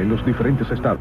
[0.00, 0.99] En los diferentes estados.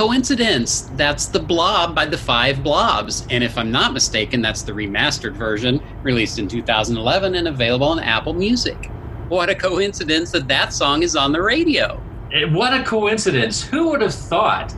[0.00, 0.88] Coincidence!
[0.96, 3.26] That's The Blob by the Five Blobs.
[3.28, 7.98] And if I'm not mistaken, that's the remastered version, released in 2011 and available on
[7.98, 8.90] Apple Music.
[9.28, 12.02] What a coincidence that that song is on the radio.
[12.32, 13.62] Eh, What a coincidence!
[13.62, 14.74] Who would have thought?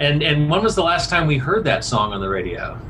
[0.00, 2.80] And and when was the last time we heard that song on the radio?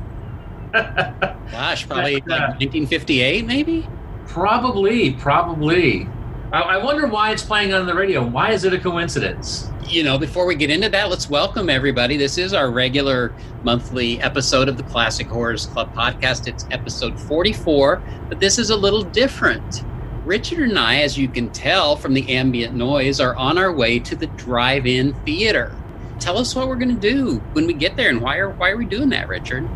[0.71, 3.85] Gosh, probably like 1958, maybe?
[4.25, 6.07] Probably, probably.
[6.53, 8.25] I, I wonder why it's playing on the radio.
[8.25, 9.69] Why is it a coincidence?
[9.87, 12.17] You know, before we get into that, let's welcome everybody.
[12.17, 16.47] This is our regular monthly episode of the Classic Horrors Club podcast.
[16.47, 19.83] It's episode 44, but this is a little different.
[20.25, 23.99] Richard and I, as you can tell from the ambient noise, are on our way
[23.99, 25.75] to the drive in theater.
[26.19, 28.69] Tell us what we're going to do when we get there and why are, why
[28.69, 29.67] are we doing that, Richard?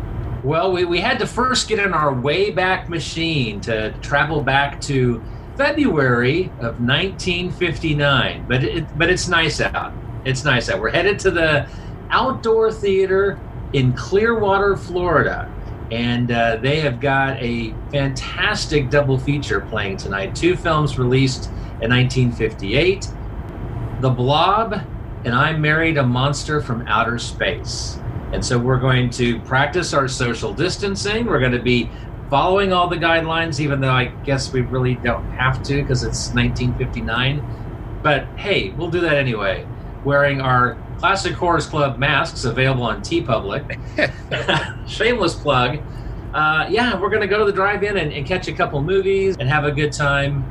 [0.44, 5.22] Well, we, we had to first get in our Wayback Machine to travel back to
[5.58, 8.46] February of 1959.
[8.48, 9.92] But it, but it's nice out.
[10.24, 10.80] It's nice out.
[10.80, 11.68] We're headed to the
[12.10, 13.38] outdoor theater
[13.72, 15.52] in Clearwater, Florida,
[15.90, 20.34] and uh, they have got a fantastic double feature playing tonight.
[20.34, 21.46] Two films released
[21.82, 23.08] in 1958,
[24.00, 24.80] The Blob
[25.24, 27.98] and I Married a Monster from Outer Space.
[28.32, 31.26] And so we're going to practice our social distancing.
[31.26, 31.90] We're going to be
[32.30, 36.28] following all the guidelines, even though I guess we really don't have to because it's
[36.34, 38.00] 1959.
[38.02, 39.66] But hey, we'll do that anyway.
[40.04, 43.78] Wearing our Classic Horrors Club masks available on TeePublic.
[44.88, 45.80] Shameless plug.
[46.34, 48.82] Uh, yeah, we're going to go to the drive in and, and catch a couple
[48.82, 50.44] movies and have a good time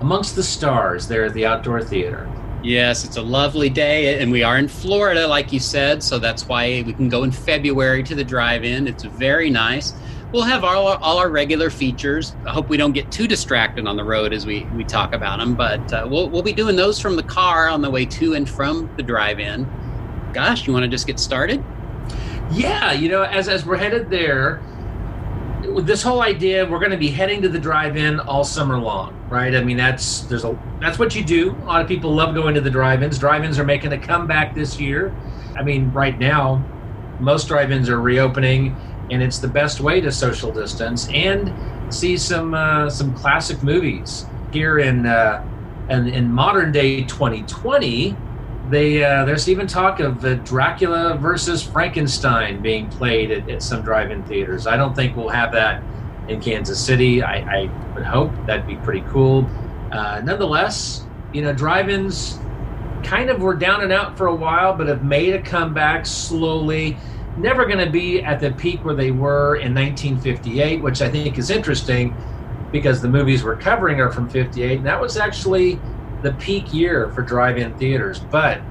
[0.00, 2.30] amongst the stars there at the outdoor theater.
[2.62, 6.46] Yes, it's a lovely day, and we are in Florida, like you said, so that's
[6.46, 8.86] why we can go in February to the drive-in.
[8.86, 9.94] It's very nice.
[10.32, 12.34] We'll have all our, all our regular features.
[12.46, 15.38] I hope we don't get too distracted on the road as we, we talk about
[15.38, 18.34] them, but uh, we'll, we'll be doing those from the car on the way to
[18.34, 19.68] and from the drive-in.
[20.32, 21.62] Gosh, you want to just get started?
[22.50, 24.62] Yeah, you know, as as we're headed there,
[25.80, 29.54] this whole idea, we're going to be heading to the drive-in all summer long, right?
[29.54, 31.52] I mean, that's there's a that's what you do.
[31.52, 33.18] A lot of people love going to the drive-ins.
[33.18, 35.14] Drive-ins are making a comeback this year.
[35.56, 36.64] I mean, right now,
[37.20, 38.76] most drive-ins are reopening,
[39.12, 41.52] and it's the best way to social distance and
[41.94, 45.46] see some uh, some classic movies here in uh,
[45.90, 48.16] in, in modern day 2020
[48.70, 53.82] they uh, there's even talk of uh, Dracula versus Frankenstein being played at, at some
[53.82, 54.66] drive-in theaters.
[54.66, 55.82] I don't think we'll have that
[56.28, 57.22] in Kansas City.
[57.22, 59.48] I, I would hope that'd be pretty cool.
[59.90, 62.38] Uh, nonetheless, you know, drive-ins
[63.02, 66.96] kind of were down and out for a while, but have made a comeback slowly.
[67.36, 71.38] Never going to be at the peak where they were in 1958, which I think
[71.38, 72.14] is interesting
[72.70, 75.78] because the movies we're covering are from 58, and that was actually
[76.22, 78.20] the peak year for drive-in theaters.
[78.30, 78.62] But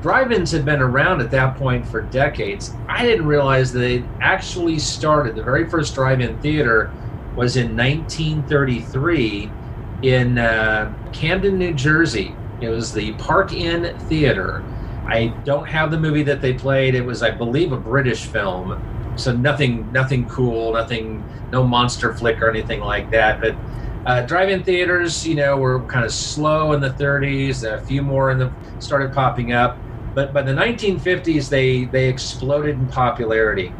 [0.00, 2.80] drive-ins had been around at that point for decades.
[2.88, 5.34] I didn't realize that they actually started.
[5.34, 6.94] The very first drive-in theater
[7.34, 9.56] was in 1933
[10.02, 12.40] in uh, Camden, New Jersey.
[12.60, 14.68] It was the Park-In Theater.
[15.08, 16.94] I don't have the movie that they played.
[16.94, 18.78] It was, I believe, a British film.
[19.14, 23.40] So nothing, nothing cool, nothing, no monster flick or anything like that.
[23.40, 23.58] But
[24.06, 27.62] uh, drive-in theaters, you know, were kind of slow in the 30s.
[27.64, 29.82] A few more in the started popping up,
[30.14, 33.78] but by the 1950s, they they exploded in popularity.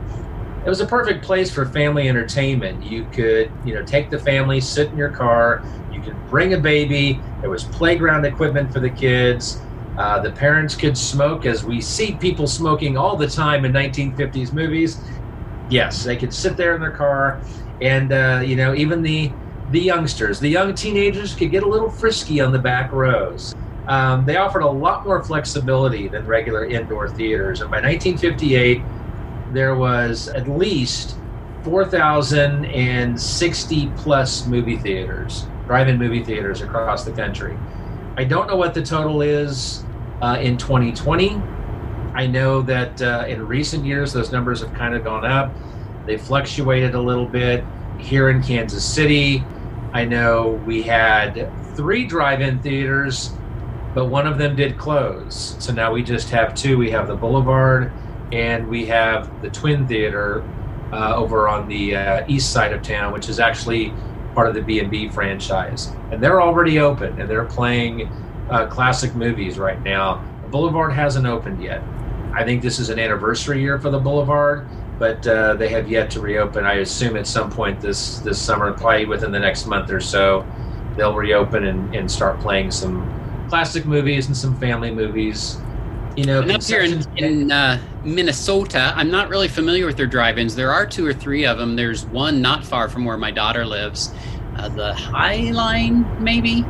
[0.64, 2.82] It was a perfect place for family entertainment.
[2.82, 5.64] You could, you know, take the family, sit in your car.
[5.88, 7.25] You could bring a baby.
[7.40, 9.67] There was playground equipment for the kids.
[9.98, 14.52] Uh, the parents could smoke, as we see people smoking all the time in 1950s
[14.52, 15.00] movies.
[15.70, 17.40] Yes, they could sit there in their car,
[17.82, 19.32] and uh, you know, even the
[19.72, 23.56] the youngsters, the young teenagers, could get a little frisky on the back rows.
[23.88, 28.80] Um, they offered a lot more flexibility than regular indoor theaters, and by 1958,
[29.52, 31.16] there was at least
[31.64, 37.58] 4,060 plus movie theaters, drive-in movie theaters across the country.
[38.16, 39.84] I don't know what the total is
[40.22, 41.40] uh, in 2020.
[42.14, 45.52] I know that uh, in recent years those numbers have kind of gone up.
[46.06, 47.64] They fluctuated a little bit
[47.98, 49.44] here in Kansas City.
[49.92, 53.32] I know we had three drive-in theaters,
[53.94, 55.56] but one of them did close.
[55.58, 56.78] So now we just have two.
[56.78, 57.92] We have the Boulevard,
[58.32, 60.42] and we have the Twin Theater
[60.92, 63.92] uh, over on the uh, east side of town, which is actually
[64.34, 65.92] part of the B&B franchise.
[66.10, 68.10] And they're already open, and they're playing
[68.50, 70.24] uh, classic movies right now.
[70.42, 71.82] The Boulevard hasn't opened yet.
[72.32, 74.68] I think this is an anniversary year for the Boulevard,
[74.98, 76.64] but uh, they have yet to reopen.
[76.64, 80.46] I assume at some point this this summer, probably within the next month or so,
[80.96, 85.58] they'll reopen and, and start playing some classic movies and some family movies.
[86.16, 90.06] You know, and up here in, in uh, Minnesota, I'm not really familiar with their
[90.06, 90.56] drive-ins.
[90.56, 91.76] There are two or three of them.
[91.76, 94.12] There's one not far from where my daughter lives,
[94.56, 96.64] uh, the High Line, maybe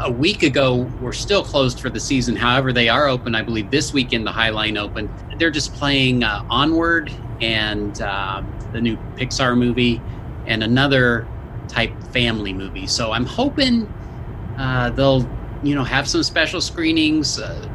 [0.00, 2.36] a week ago we were still closed for the season.
[2.36, 3.34] However, they are open.
[3.34, 5.10] I believe this weekend the High Line open.
[5.38, 8.42] They're just playing uh, Onward and uh,
[8.72, 10.00] the new Pixar movie
[10.46, 11.26] and another
[11.68, 12.86] type family movie.
[12.86, 13.92] So I'm hoping
[14.58, 15.28] uh, they'll
[15.62, 17.38] you know have some special screenings.
[17.38, 17.72] Uh,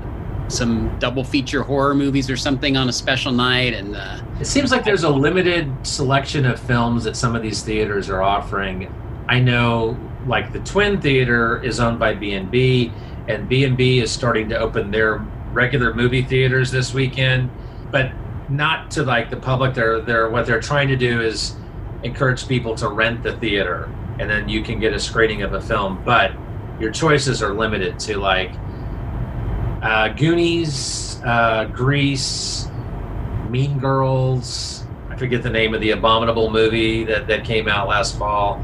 [0.47, 4.69] some double feature horror movies or something on a special night and uh, it seems
[4.69, 8.93] like there's a limited selection of films that some of these theaters are offering
[9.29, 12.91] i know like the Twin Theater is owned by B&B,
[13.27, 17.49] and B&B is starting to open their regular movie theaters this weekend,
[17.91, 18.11] but
[18.49, 19.73] not to like the public.
[19.73, 21.55] They're they're what they're trying to do is
[22.03, 23.89] encourage people to rent the theater,
[24.19, 26.01] and then you can get a screening of a film.
[26.03, 26.31] But
[26.79, 28.51] your choices are limited to like
[29.81, 32.67] uh, Goonies, uh, Grease,
[33.49, 34.85] Mean Girls.
[35.09, 38.63] I forget the name of the abominable movie that, that came out last fall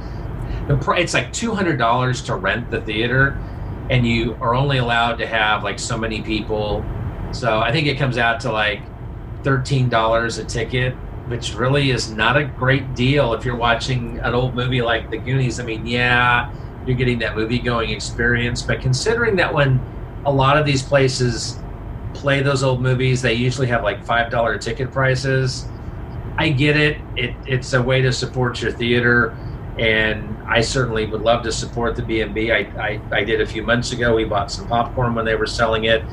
[0.68, 3.38] the price it's like two hundred dollars to rent the theater,
[3.90, 6.84] and you are only allowed to have like so many people.
[7.31, 8.81] So I think it comes out to like
[9.44, 10.94] thirteen dollars a ticket,
[11.28, 15.18] which really is not a great deal if you're watching an old movie like The
[15.18, 15.60] Goonies.
[15.60, 16.54] I mean, yeah,
[16.86, 19.80] you're getting that movie going experience, but considering that when
[20.25, 21.60] a lot of these places
[22.14, 25.66] play those old movies, they usually have like five dollar ticket prices.
[26.38, 26.98] I get it.
[27.16, 29.36] It it's a way to support your theater
[29.80, 32.52] and I certainly would love to support the B&B.
[32.52, 34.16] I, I, I did a few months ago.
[34.16, 36.04] We bought some popcorn when they were selling it.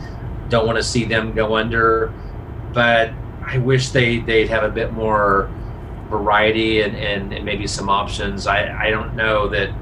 [0.51, 2.13] Don't want to see them go under,
[2.73, 3.13] but
[3.47, 5.51] I wish they they'd have a bit more
[6.09, 8.47] variety and, and, and maybe some options.
[8.47, 9.75] I, I don't know that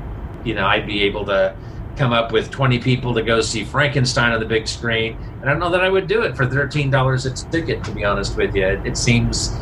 [0.45, 1.57] you know I'd be able to
[1.97, 5.17] come up with 20 people to go see Frankenstein on the big screen.
[5.41, 8.05] And I don't know that I would do it for $13 a ticket, to be
[8.05, 8.67] honest with you.
[8.67, 9.55] It, it seems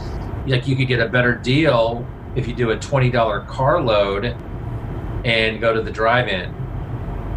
[0.46, 4.36] like you could get a better deal if you do a $20 car load
[5.24, 6.54] and go to the drive-in.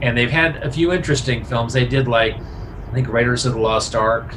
[0.01, 1.73] And they've had a few interesting films.
[1.73, 2.35] They did like
[2.93, 4.35] I think Raiders of the Lost Ark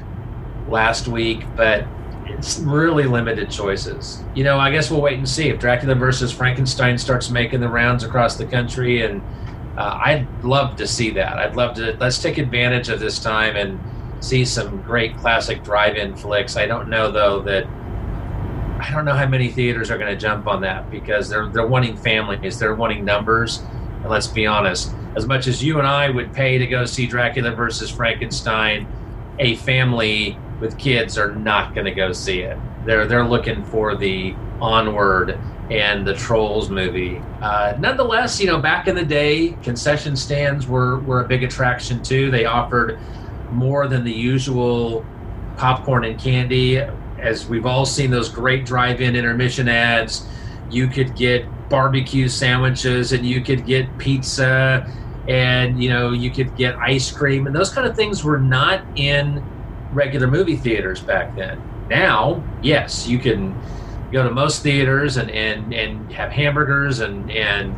[0.66, 1.86] last week, but
[2.24, 4.22] it's really limited choices.
[4.34, 7.68] You know, I guess we'll wait and see if Dracula versus Frankenstein starts making the
[7.68, 9.20] rounds across the country, and
[9.76, 11.38] uh, I'd love to see that.
[11.38, 11.98] I'd love to.
[12.00, 13.78] Let's take advantage of this time and
[14.24, 16.56] see some great classic drive-in flicks.
[16.56, 17.66] I don't know though that
[18.78, 21.66] I don't know how many theaters are going to jump on that because they're they're
[21.66, 26.10] wanting families, they're wanting numbers, and let's be honest, as much as you and I
[26.10, 28.86] would pay to go see Dracula versus Frankenstein,
[29.38, 32.58] a family with kids are not going to go see it.
[32.84, 35.38] They're they're looking for the Onward
[35.70, 37.20] and the Trolls movie.
[37.40, 42.02] Uh, nonetheless, you know, back in the day, concession stands were were a big attraction
[42.02, 42.30] too.
[42.30, 42.98] They offered
[43.50, 45.04] more than the usual
[45.56, 46.84] popcorn and candy
[47.26, 50.26] as we've all seen those great drive-in intermission ads,
[50.70, 54.86] you could get barbecue sandwiches and you could get pizza
[55.28, 58.84] and you know you could get ice cream and those kind of things were not
[58.94, 59.44] in
[59.90, 61.60] regular movie theaters back then.
[61.88, 63.60] Now, yes, you can
[64.12, 67.74] go to most theaters and and and have hamburgers and and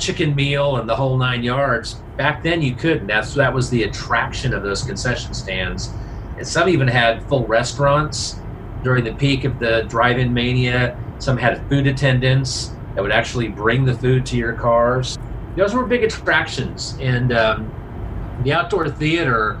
[0.00, 1.94] chicken meal and the whole nine yards.
[2.16, 3.06] Back then you couldn't.
[3.06, 5.90] That's that was the attraction of those concession stands.
[6.36, 8.42] And some even had full restaurants
[8.82, 10.98] during the peak of the drive-in mania.
[11.18, 15.18] Some had food attendants that would actually bring the food to your cars.
[15.56, 19.58] Those were big attractions, and um, the outdoor theater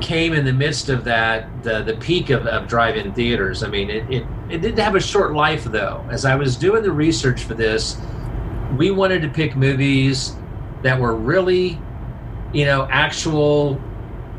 [0.00, 3.62] came in the midst of that the the peak of, of drive-in theaters.
[3.62, 6.04] I mean, it, it it did have a short life though.
[6.10, 7.96] As I was doing the research for this,
[8.76, 10.36] we wanted to pick movies
[10.82, 11.80] that were really,
[12.52, 13.80] you know, actual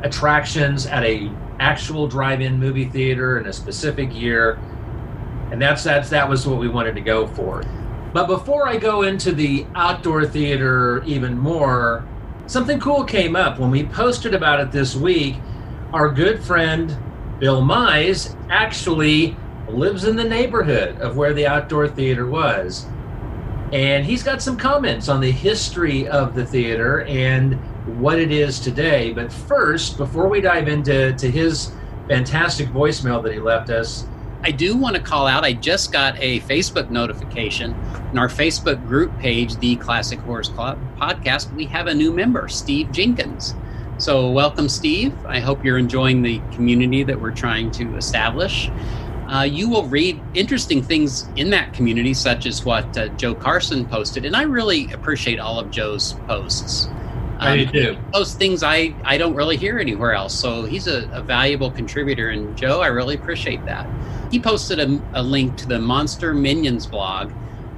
[0.03, 4.59] attractions at a actual drive-in movie theater in a specific year,
[5.51, 7.63] and that's that's that was what we wanted to go for.
[8.13, 12.07] But before I go into the outdoor theater even more,
[12.47, 15.35] something cool came up when we posted about it this week.
[15.93, 16.97] Our good friend
[17.39, 19.35] Bill Mize actually
[19.67, 22.85] lives in the neighborhood of where the outdoor theater was.
[23.73, 28.59] And he's got some comments on the history of the theater and what it is
[28.59, 29.13] today.
[29.13, 31.71] But first, before we dive into to his
[32.07, 34.07] fantastic voicemail that he left us,
[34.43, 35.43] I do want to call out.
[35.43, 37.75] I just got a Facebook notification
[38.11, 41.51] in our Facebook group page, the Classic Horrors Club podcast.
[41.53, 43.55] We have a new member, Steve Jenkins.
[43.97, 45.13] So, welcome, Steve.
[45.25, 48.69] I hope you're enjoying the community that we're trying to establish.
[49.27, 53.85] Uh, you will read interesting things in that community, such as what uh, Joe Carson
[53.85, 56.87] posted, and I really appreciate all of Joe's posts.
[57.39, 57.97] I um, do too.
[58.13, 60.33] Those things I, I don't really hear anywhere else.
[60.33, 62.29] So he's a, a valuable contributor.
[62.29, 63.87] And Joe, I really appreciate that.
[64.31, 67.31] He posted a, a link to the Monster Minions blog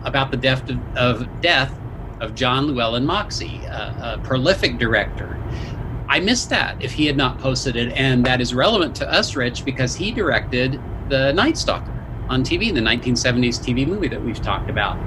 [0.04, 1.78] about the death of, of death
[2.20, 5.40] of John Llewellyn Moxey, a, a prolific director.
[6.10, 9.36] I missed that if he had not posted it, and that is relevant to us,
[9.36, 11.94] Rich, because he directed the Night Stalker
[12.30, 14.98] on TV, the 1970s TV movie that we've talked about.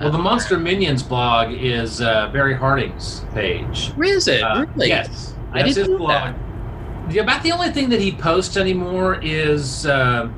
[0.00, 3.92] Well, the Monster Minions blog is uh, Barry Harding's page.
[3.98, 4.88] Is it Uh, really?
[4.88, 6.34] Yes, I didn't his blog.
[7.08, 10.28] The, about the only thing that he posts anymore is uh,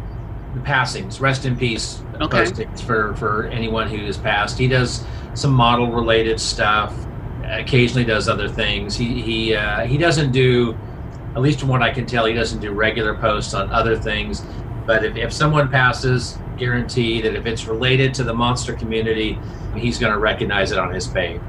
[0.54, 1.20] the passings.
[1.20, 2.44] Rest in peace Okay.
[2.44, 4.58] postings for for anyone who has passed.
[4.58, 6.94] He does some model related stuff.
[7.44, 8.96] Occasionally does other things.
[8.96, 10.76] He he uh, he doesn't do,
[11.34, 14.44] at least from what I can tell, he doesn't do regular posts on other things.
[14.86, 19.38] But if, if someone passes, guarantee that if it's related to the monster community,
[19.76, 21.40] he's going to recognize it on his page.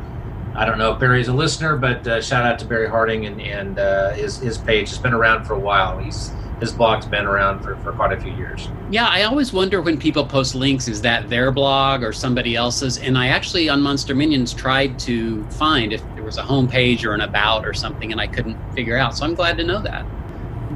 [0.55, 3.41] I don't know if Barry's a listener, but uh, shout out to Barry Harding and,
[3.41, 5.99] and uh, his his page has been around for a while.
[5.99, 8.67] He's his blog's been around for, for quite a few years.
[8.91, 12.97] Yeah, I always wonder when people post links, is that their blog or somebody else's?
[12.97, 17.13] And I actually on Monster Minions tried to find if there was a homepage or
[17.13, 19.15] an about or something, and I couldn't figure out.
[19.15, 20.05] So I'm glad to know that.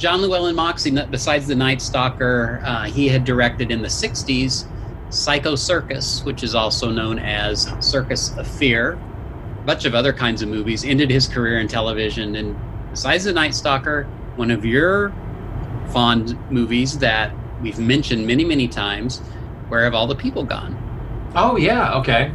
[0.03, 4.65] John Llewellyn Moxey, besides The Night Stalker, uh, he had directed in the 60s
[5.09, 8.99] Psycho Circus, which is also known as Circus of Fear,
[9.61, 12.35] a bunch of other kinds of movies, ended his career in television.
[12.35, 12.59] And
[12.91, 14.03] besides The Night Stalker,
[14.35, 15.13] one of your
[15.93, 19.19] fond movies that we've mentioned many, many times,
[19.69, 21.31] Where Have All the People Gone?
[21.33, 22.29] Oh yeah, okay.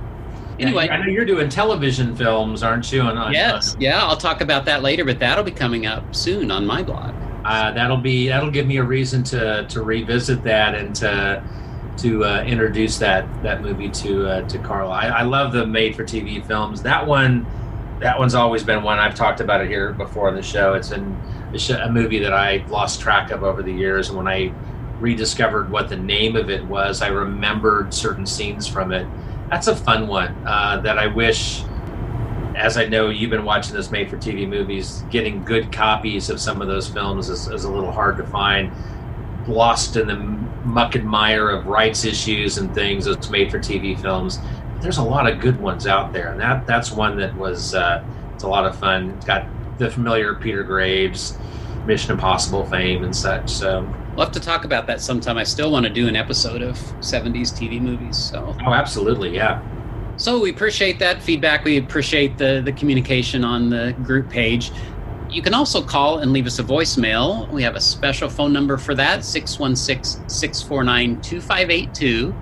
[0.58, 0.88] Anyway.
[0.88, 3.02] I know you're doing television films, aren't you?
[3.02, 6.64] On, Yes, yeah, I'll talk about that later, but that'll be coming up soon on
[6.64, 7.14] my blog.
[7.48, 11.42] Uh, that'll be that'll give me a reason to to revisit that and to
[11.96, 14.92] to uh, introduce that that movie to uh, to Carla.
[14.92, 16.82] I, I love the made for TV films.
[16.82, 17.46] That one,
[18.00, 20.74] that one's always been one I've talked about it here before on the show.
[20.74, 21.16] It's in
[21.54, 24.52] a, a movie that I lost track of over the years, and when I
[25.00, 29.06] rediscovered what the name of it was, I remembered certain scenes from it.
[29.48, 31.62] That's a fun one uh, that I wish
[32.58, 36.40] as I know you've been watching those made for TV movies, getting good copies of
[36.40, 38.72] some of those films is, is a little hard to find.
[39.46, 43.98] Lost in the muck and mire of rights issues and things, those made for TV
[43.98, 44.38] films.
[44.80, 48.04] There's a lot of good ones out there, and that that's one that was uh,
[48.34, 49.10] it's a lot of fun.
[49.10, 49.46] It's got
[49.78, 51.38] the familiar Peter Graves,
[51.86, 53.48] Mission Impossible fame and such.
[53.48, 55.38] So, We'll have to talk about that sometime.
[55.38, 58.16] I still want to do an episode of 70s TV movies.
[58.16, 59.62] So, oh, absolutely, yeah.
[60.18, 61.64] So we appreciate that feedback.
[61.64, 64.72] We appreciate the the communication on the group page.
[65.30, 67.48] You can also call and leave us a voicemail.
[67.50, 72.34] We have a special phone number for that 616 649 2582.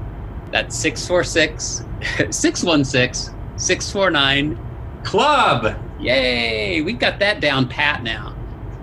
[0.51, 1.85] That's 646
[2.31, 4.59] 616 649
[5.05, 5.77] Club.
[6.01, 6.81] Yay!
[6.83, 8.35] We've got that down pat now.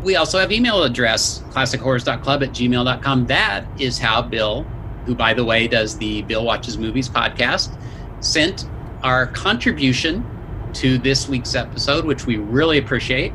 [0.04, 3.28] We also have email address, classichorrors.club at gmail.com.
[3.28, 4.64] That is how Bill,
[5.06, 7.78] who by the way does the Bill Watches Movies podcast,
[8.20, 8.66] sent
[9.04, 10.26] our contribution
[10.74, 13.34] to this week's episode, which we really appreciate.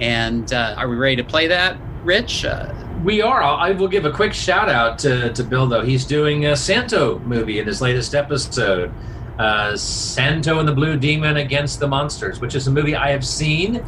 [0.00, 2.44] And uh, are we ready to play that, Rich?
[2.44, 2.72] Uh,
[3.02, 3.42] We are.
[3.42, 5.82] I'll- I will give a quick shout out to, to Bill, though.
[5.82, 8.92] He's doing a Santo movie in his latest episode
[9.38, 13.24] uh, Santo and the Blue Demon Against the Monsters, which is a movie I have
[13.24, 13.84] seen.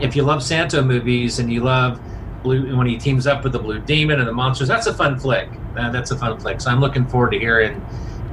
[0.00, 2.00] If you love Santo movies and you love
[2.44, 5.18] Blue, when he teams up with the Blue Demon and the monsters, that's a fun
[5.18, 5.48] flick.
[5.74, 6.60] That, that's a fun flick.
[6.60, 7.84] So I'm looking forward to hearing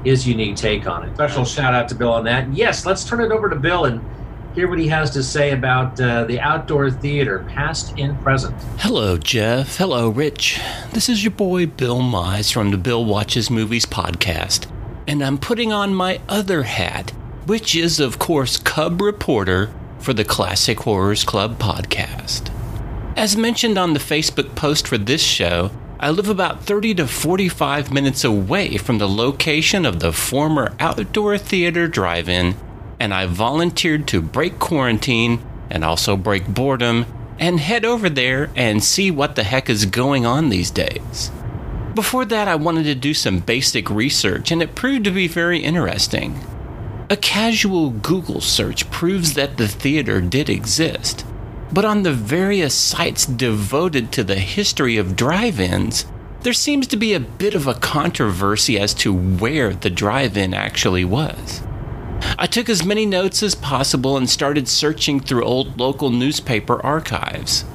[0.04, 1.16] his unique take on it.
[1.16, 2.54] Special shout out to Bill on that.
[2.54, 4.04] Yes, let's turn it over to Bill and
[4.54, 8.56] hear what he has to say about uh, the outdoor theater, past and present.
[8.80, 9.78] Hello, Jeff.
[9.78, 10.60] Hello, Rich.
[10.92, 14.70] This is your boy Bill Mize from the Bill Watches Movies podcast,
[15.08, 17.12] and I'm putting on my other hat,
[17.46, 22.52] which is, of course, Cub Reporter for the Classic Horrors Club podcast.
[23.16, 27.92] As mentioned on the Facebook post for this show, I live about 30 to 45
[27.94, 32.56] minutes away from the location of the former outdoor theater drive in,
[33.00, 37.06] and I volunteered to break quarantine and also break boredom
[37.40, 41.32] and head over there and see what the heck is going on these days.
[41.96, 45.60] Before that, I wanted to do some basic research, and it proved to be very
[45.60, 46.40] interesting.
[47.10, 51.26] A casual Google search proves that the theater did exist,
[51.74, 56.06] but on the various sites devoted to the history of drive ins,
[56.42, 60.54] there seems to be a bit of a controversy as to where the drive in
[60.54, 61.64] actually was.
[62.38, 67.66] I took as many notes as possible and started searching through old local newspaper archives.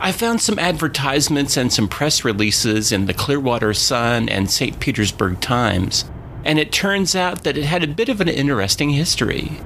[0.00, 4.80] I found some advertisements and some press releases in the Clearwater Sun and St.
[4.80, 6.04] Petersburg Times,
[6.44, 9.60] and it turns out that it had a bit of an interesting history.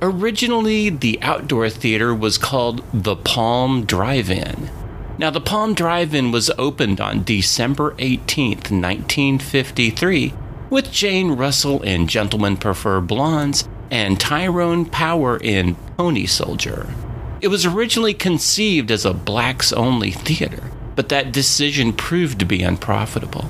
[0.00, 4.70] Originally, the outdoor theater was called the Palm Drive In.
[5.18, 10.34] Now, the Palm Drive In was opened on December 18, 1953,
[10.70, 16.94] with Jane Russell in Gentlemen Prefer Blondes and Tyrone Power in Pony Soldier.
[17.40, 22.62] It was originally conceived as a blacks only theater, but that decision proved to be
[22.62, 23.46] unprofitable.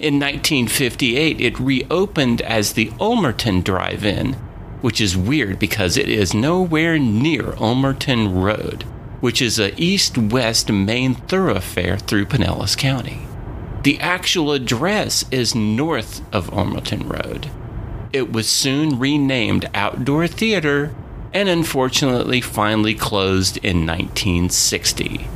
[0.00, 4.36] In 1958, it reopened as the Ulmerton Drive In
[4.82, 8.82] which is weird because it is nowhere near Ulmerton Road,
[9.20, 13.20] which is a east west main thoroughfare through Pinellas County.
[13.84, 17.50] The actual address is north of Ulmerton Road.
[18.12, 20.94] It was soon renamed Outdoor Theater
[21.32, 25.26] and unfortunately finally closed in 1960.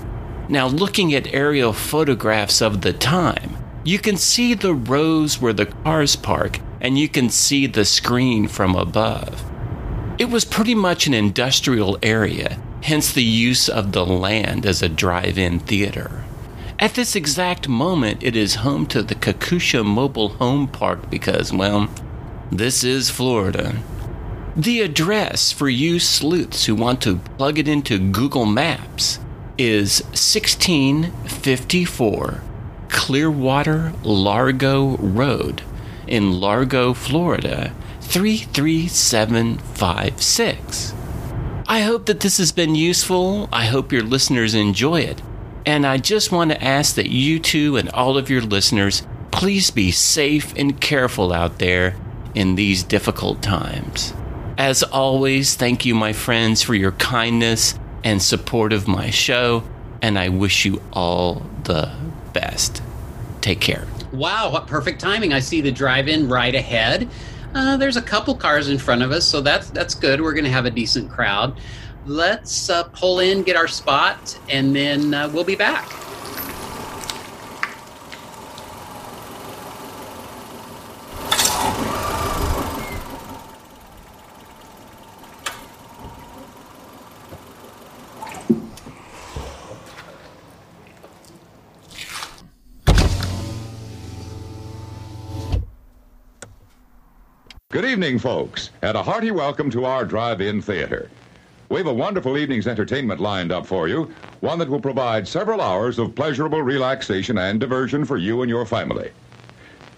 [0.48, 5.66] Now, looking at aerial photographs of the time, you can see the rows where the
[5.66, 9.44] cars park and you can see the screen from above.
[10.18, 14.88] It was pretty much an industrial area, hence the use of the land as a
[14.88, 16.24] drive in theater.
[16.78, 21.88] At this exact moment, it is home to the Kakusha Mobile Home Park because, well,
[22.50, 23.76] this is Florida.
[24.56, 29.18] The address for you sleuths who want to plug it into Google Maps
[29.58, 32.40] is 1654
[32.88, 35.62] Clearwater Largo Road
[36.06, 40.94] in Largo, Florida 33756.
[41.68, 43.48] I hope that this has been useful.
[43.52, 45.20] I hope your listeners enjoy it.
[45.64, 49.70] And I just want to ask that you two and all of your listeners please
[49.70, 51.96] be safe and careful out there
[52.34, 54.14] in these difficult times.
[54.56, 59.64] As always, thank you, my friends, for your kindness and support of my show,
[60.00, 61.90] and I wish you all the
[62.32, 62.82] best.
[63.40, 63.86] Take care.
[64.12, 65.32] Wow, what perfect timing.
[65.32, 67.08] I see the drive in right ahead.
[67.54, 70.20] Uh, there's a couple cars in front of us, so that's that's good.
[70.20, 71.58] We're going to have a decent crowd.
[72.04, 76.05] Let's uh, pull in, get our spot, and then uh, we'll be back.
[97.76, 101.10] Good evening, folks, and a hearty welcome to our drive in theater.
[101.68, 105.60] We have a wonderful evening's entertainment lined up for you, one that will provide several
[105.60, 109.10] hours of pleasurable relaxation and diversion for you and your family.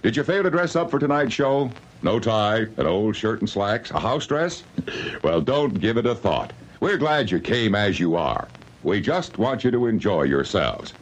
[0.02, 1.70] Did you fail to dress up for tonight's show?
[2.02, 4.64] No tie, an old shirt and slacks, a house dress?
[5.22, 6.52] well, don't give it a thought.
[6.80, 8.48] We're glad you came as you are.
[8.82, 10.94] We just want you to enjoy yourselves.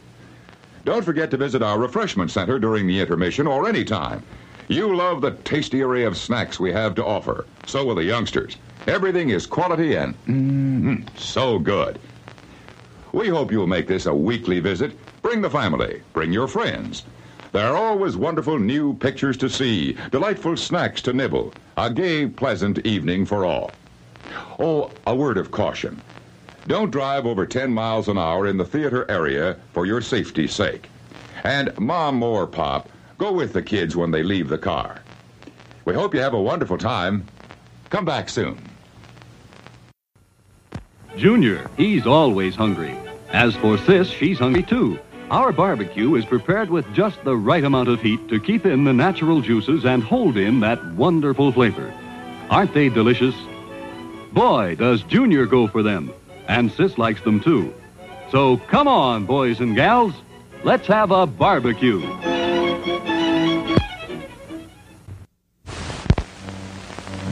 [0.85, 4.23] Don't forget to visit our refreshment center during the intermission or any time.
[4.69, 7.45] You love the tasty array of snacks we have to offer.
[7.65, 8.57] So will the youngsters.
[8.85, 11.99] Everything is quality and mm, so good.
[13.13, 14.91] We hope you'll make this a weekly visit.
[15.21, 17.03] Bring the family, bring your friends.
[17.53, 22.85] There are always wonderful new pictures to see, delightful snacks to nibble, a gay, pleasant
[22.85, 23.71] evening for all.
[24.59, 26.01] Oh, a word of caution.
[26.67, 30.89] Don't drive over 10 miles an hour in the theater area for your safety's sake.
[31.45, 35.01] And mom or pop, go with the kids when they leave the car.
[35.85, 37.25] We hope you have a wonderful time.
[37.89, 38.57] Come back soon.
[41.15, 42.95] Junior, he's always hungry.
[43.31, 44.99] As for Sis, she's hungry too.
[45.31, 48.93] Our barbecue is prepared with just the right amount of heat to keep in the
[48.93, 51.93] natural juices and hold in that wonderful flavor.
[52.49, 53.35] Aren't they delicious?
[54.31, 56.13] Boy, does Junior go for them.
[56.47, 57.73] And Sis likes them too.
[58.31, 60.13] So come on, boys and gals.
[60.63, 62.36] Let's have a barbecue.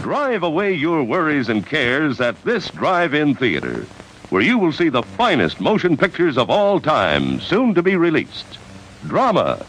[0.05, 3.87] Drive away your worries and cares at this drive-in theater,
[4.29, 8.59] where you will see the finest motion pictures of all time, soon to be released.
[9.07, 9.65] Drama,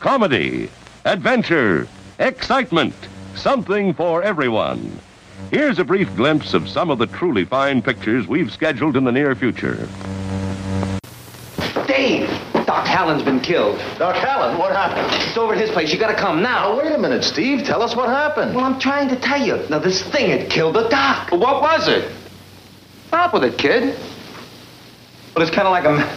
[0.00, 0.68] comedy,
[1.06, 2.94] adventure, excitement,
[3.36, 5.00] something for everyone.
[5.50, 9.12] Here's a brief glimpse of some of the truly fine pictures we've scheduled in the
[9.12, 9.88] near future.
[12.74, 12.84] Dave!
[12.84, 13.78] Doc Hallen's been killed.
[13.98, 15.06] Doc Hallen, what happened?
[15.22, 15.92] It's over at his place.
[15.92, 16.54] You gotta come now.
[16.54, 17.64] Now, wait a minute, Steve.
[17.64, 18.54] Tell us what happened.
[18.54, 19.64] Well, I'm trying to tell you.
[19.68, 21.30] Now, this thing had killed the doc.
[21.30, 22.10] What was it?
[23.08, 23.96] Stop with it, kid.
[25.34, 26.16] Well, it's kind of like a...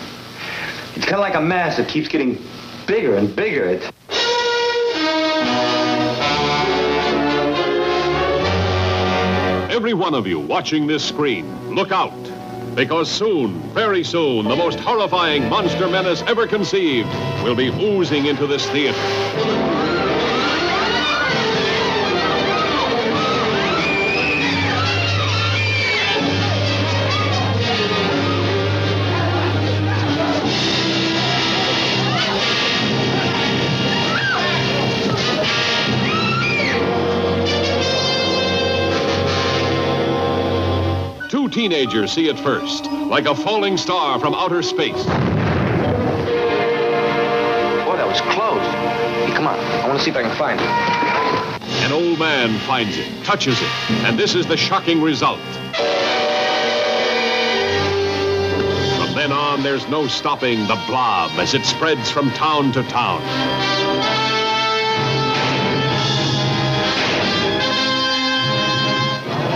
[0.96, 2.42] It's kind of like a mass that keeps getting
[2.88, 3.66] bigger and bigger.
[3.66, 3.92] It's...
[9.70, 12.37] Every one of you watching this screen, look out.
[12.78, 17.10] Because soon, very soon, the most horrifying monster menace ever conceived
[17.44, 19.97] will be oozing into this theater.
[41.58, 44.94] Teenagers see it first, like a falling star from outer space.
[44.94, 45.10] Boy,
[47.98, 48.62] that was close.
[49.26, 49.58] Hey, come on.
[49.58, 50.68] I want to see if I can find it.
[51.84, 53.72] An old man finds it, touches it,
[54.06, 55.40] and this is the shocking result.
[59.00, 63.24] From then on, there's no stopping the blob as it spreads from town to town.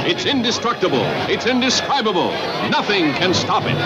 [0.04, 1.04] It's indestructible.
[1.30, 2.32] It's indescribable.
[2.70, 3.78] Nothing can stop it.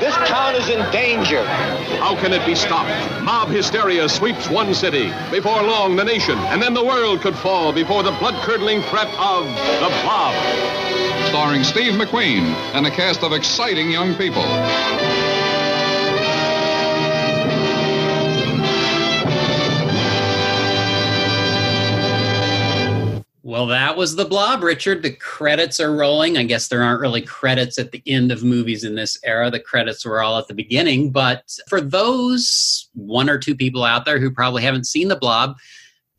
[0.00, 1.44] This town is in danger.
[1.98, 2.88] How can it be stopped?
[3.22, 5.12] Mob hysteria sweeps one city.
[5.30, 9.44] Before long, the nation, and then the world could fall before the blood-curdling threat of
[9.44, 10.34] the Blob.
[11.28, 14.42] Starring Steve McQueen and a cast of exciting young people.
[23.50, 25.02] Well, that was the blob, Richard.
[25.02, 26.38] The credits are rolling.
[26.38, 29.50] I guess there aren't really credits at the end of movies in this era.
[29.50, 31.10] The credits were all at the beginning.
[31.10, 35.56] But for those one or two people out there who probably haven't seen the blob,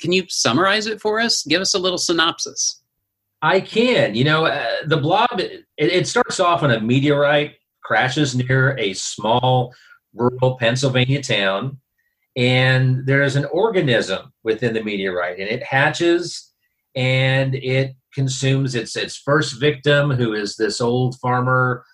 [0.02, 1.46] can you summarize it for us?
[1.46, 2.82] Give us a little synopsis.
[3.42, 4.14] I can.
[4.14, 8.92] You know, uh, the blob, it, it starts off on a meteorite, crashes near a
[8.92, 9.74] small
[10.14, 11.80] rural Pennsylvania town,
[12.36, 16.51] and there's an organism within the meteorite, and it hatches
[16.96, 21.86] and it consumes its its first victim, who is this old farmer,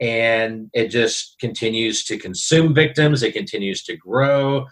[0.00, 3.22] and it just continues to consume victims.
[3.22, 4.66] It continues to grow,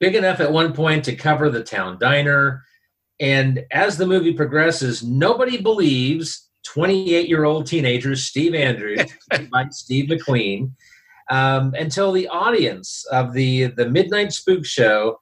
[0.00, 2.62] big enough at one point to cover the town diner.
[3.18, 9.00] And as the movie progresses, nobody believes 28 year old teenager Steve Andrews,
[9.50, 10.72] by Steve McQueen,
[11.30, 15.18] um, until the audience of the the Midnight Spook Show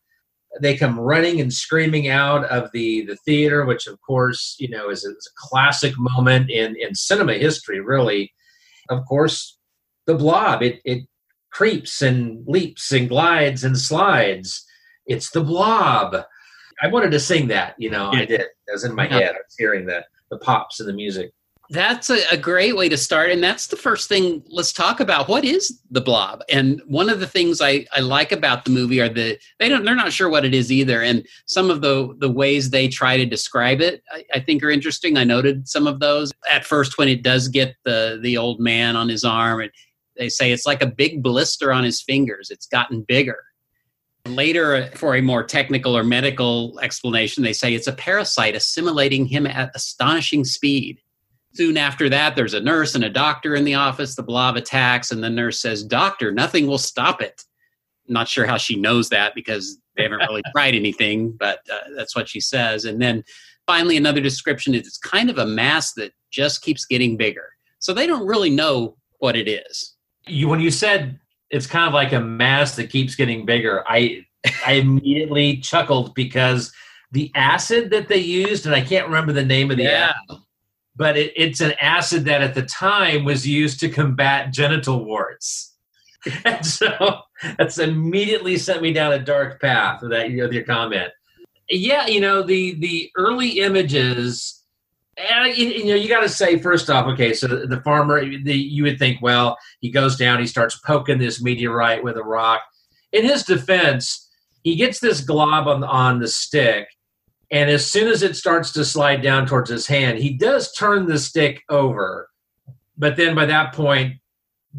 [0.60, 4.90] they come running and screaming out of the the theater, which of course you know
[4.90, 7.80] is a, is a classic moment in in cinema history.
[7.80, 8.32] Really,
[8.90, 9.58] of course,
[10.06, 10.62] the Blob.
[10.62, 11.06] It it
[11.50, 14.64] creeps and leaps and glides and slides.
[15.06, 16.16] It's the Blob.
[16.82, 17.74] I wanted to sing that.
[17.78, 18.40] You know, I did.
[18.40, 19.18] It was in my Yeah.
[19.18, 19.28] head.
[19.34, 21.32] I was hearing the the pops and the music.
[21.70, 23.31] That's a, a great way to start.
[23.31, 25.29] And that's the first thing let's talk about.
[25.29, 26.42] What is the blob?
[26.50, 29.85] And one of the things I, I like about the movie are the they don't
[29.85, 31.03] they're not sure what it is either.
[31.03, 34.70] And some of the the ways they try to describe it I, I think are
[34.70, 35.16] interesting.
[35.16, 36.33] I noted some of those.
[36.50, 39.72] At first when it does get the the old man on his arm, it,
[40.18, 42.50] they say it's like a big blister on his fingers.
[42.50, 43.38] It's gotten bigger.
[44.27, 49.27] Later, uh, for a more technical or medical explanation, they say it's a parasite assimilating
[49.27, 50.98] him at astonishing speed.
[51.54, 54.14] Soon after that, there's a nurse and a doctor in the office.
[54.16, 57.44] The blob attacks, and the nurse says, Doctor, nothing will stop it.
[58.08, 62.16] Not sure how she knows that because they haven't really tried anything, but uh, that's
[62.16, 62.84] what she says.
[62.84, 63.22] And then
[63.66, 67.46] finally, another description is it's kind of a mass that just keeps getting bigger.
[67.78, 69.94] So they don't really know what it is.
[70.26, 71.18] you when you said
[71.50, 74.24] it's kind of like a mass that keeps getting bigger i
[74.66, 76.72] i immediately chuckled because
[77.12, 80.12] the acid that they used and i can't remember the name of the Yeah.
[80.30, 80.42] acid
[80.96, 85.74] but it, it's an acid that at the time was used to combat genital warts
[86.44, 87.20] and so
[87.59, 91.11] that's immediately sent me down a dark path with that with your comment
[91.70, 94.62] yeah you know the the early images
[95.16, 98.20] And you, you know, you got to say first off, okay, so the, the farmer,
[98.24, 102.22] the, you would think, well, he goes down, he starts poking this meteorite with a
[102.22, 102.62] rock.
[103.12, 104.28] In his defense,
[104.64, 106.88] he gets this glob on on the stick,
[107.50, 111.07] and as soon as it starts to slide down towards his hand, he does turn
[111.07, 112.28] the stick over.
[112.96, 114.14] But then by that point,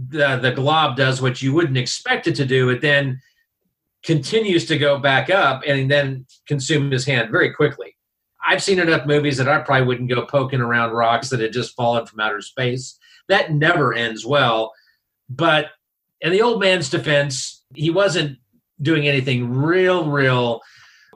[0.09, 2.69] the the glob does what you wouldn't expect it to do.
[2.69, 3.19] It then
[4.03, 7.95] continues to go back up and then consume his hand very quickly.
[8.47, 11.75] I've seen enough movies that I probably wouldn't go poking around rocks that had just
[11.75, 12.99] fallen from outer space.
[13.27, 14.71] That never ends well.
[15.27, 15.71] But
[16.21, 18.37] in the old man's defense, he wasn't
[18.81, 20.61] doing anything real, real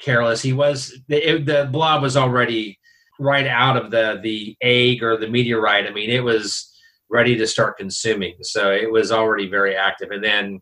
[0.01, 0.41] careless.
[0.41, 2.79] He was it, the blob was already
[3.19, 5.88] right out of the the egg or the meteorite.
[5.88, 6.73] I mean, it was
[7.09, 8.35] ready to start consuming.
[8.41, 10.12] So it was already very active.
[10.12, 10.62] And then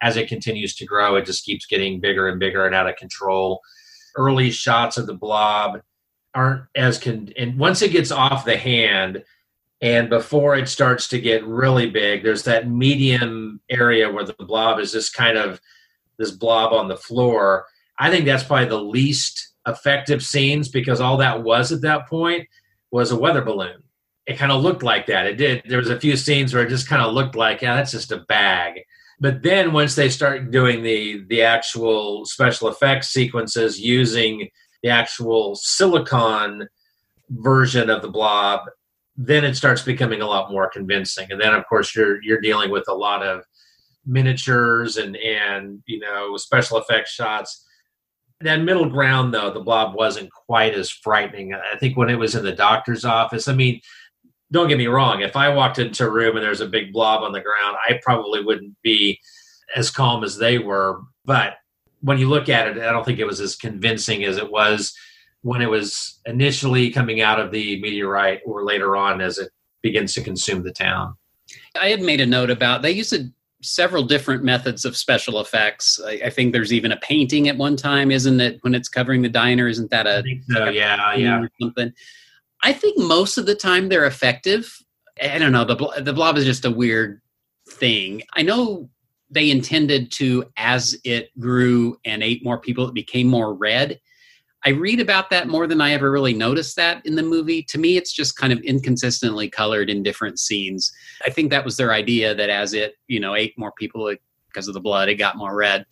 [0.00, 2.96] as it continues to grow, it just keeps getting bigger and bigger and out of
[2.96, 3.60] control.
[4.16, 5.80] Early shots of the blob
[6.34, 9.22] aren't as con and once it gets off the hand
[9.80, 14.78] and before it starts to get really big, there's that medium area where the blob
[14.78, 15.60] is just kind of
[16.18, 17.66] this blob on the floor.
[17.98, 22.48] I think that's probably the least effective scenes because all that was at that point
[22.90, 23.82] was a weather balloon.
[24.26, 25.26] It kind of looked like that.
[25.26, 25.62] It did.
[25.66, 28.12] There was a few scenes where it just kind of looked like, yeah, that's just
[28.12, 28.80] a bag.
[29.20, 34.48] But then once they start doing the the actual special effects sequences using
[34.82, 36.68] the actual silicon
[37.30, 38.62] version of the blob,
[39.16, 41.30] then it starts becoming a lot more convincing.
[41.30, 43.44] And then of course you're you're dealing with a lot of
[44.06, 47.64] miniatures and and you know special effects shots
[48.44, 51.54] that middle ground though the blob wasn't quite as frightening.
[51.54, 53.80] I think when it was in the doctor's office i mean
[54.52, 57.22] don't get me wrong if i walked into a room and there's a big blob
[57.22, 59.18] on the ground i probably wouldn't be
[59.74, 61.00] as calm as they were.
[61.24, 61.54] But
[62.02, 64.94] when you look at it i don't think it was as convincing as it was
[65.42, 69.50] when it was initially coming out of the meteorite or later on as it
[69.82, 71.14] begins to consume the town.
[71.78, 73.30] I had made a note about they used to
[73.64, 76.00] several different methods of special effects.
[76.04, 78.58] I, I, think there's even a painting at one time, isn't it?
[78.62, 80.18] When it's covering the diner, isn't that a?
[80.18, 80.68] I think so.
[80.68, 81.46] Yeah, yeah.
[81.60, 81.92] something.
[82.62, 84.78] I think most of the time they're effective.
[85.22, 85.64] I don't know.
[85.64, 87.20] The the blob is just a weird
[87.68, 88.22] thing.
[88.34, 88.90] I know
[89.30, 94.00] they intended to, as it grew and ate more people, it became more red.
[94.66, 97.62] I read about that more than I ever really noticed that in the movie.
[97.64, 100.90] To me, it's just kind of inconsistently colored in different scenes.
[101.24, 104.12] I think that was their idea that as it, you know, ate more people
[104.48, 105.84] because of the blood, it got more red.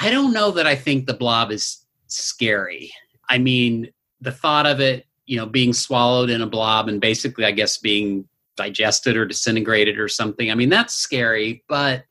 [0.00, 2.92] I don't know that I think the blob is scary.
[3.28, 7.44] I mean, the thought of it, you know, being swallowed in a blob and basically,
[7.44, 10.50] I guess, being digested or disintegrated or something.
[10.50, 12.04] I mean, that's scary, but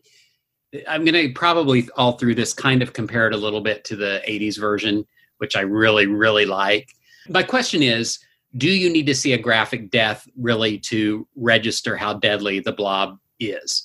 [0.88, 3.95] I'm going to probably all through this kind of compare it a little bit to
[3.95, 5.06] the 80s version
[5.39, 6.95] which I really, really like.
[7.28, 8.19] My question is
[8.58, 13.19] do you need to see a graphic death really to register how deadly the blob
[13.39, 13.84] is?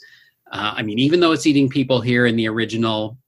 [0.50, 3.18] Uh, I mean, even though it's eating people here in the original,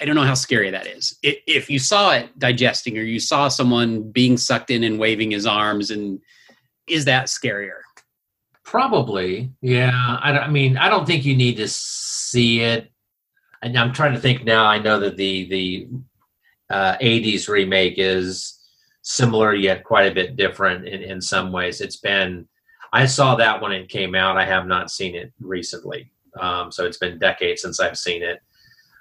[0.00, 1.18] I don't know how scary that is.
[1.22, 5.46] If you saw it digesting or you saw someone being sucked in and waving his
[5.46, 6.20] arms, and
[6.86, 7.80] is that scarier?
[8.62, 10.18] Probably, yeah.
[10.20, 12.92] I, I mean, I don't think you need to see it.
[13.62, 14.66] And I'm trying to think now.
[14.66, 15.88] I know that the the
[16.70, 18.58] uh, 80s remake is
[19.02, 21.80] similar yet quite a bit different in, in some ways.
[21.80, 22.46] It's been,
[22.92, 24.36] I saw that when it came out.
[24.36, 26.10] I have not seen it recently.
[26.38, 28.40] Um, so it's been decades since I've seen it.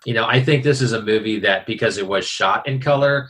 [0.06, 3.30] You know, I think this is a movie that because it was shot in color,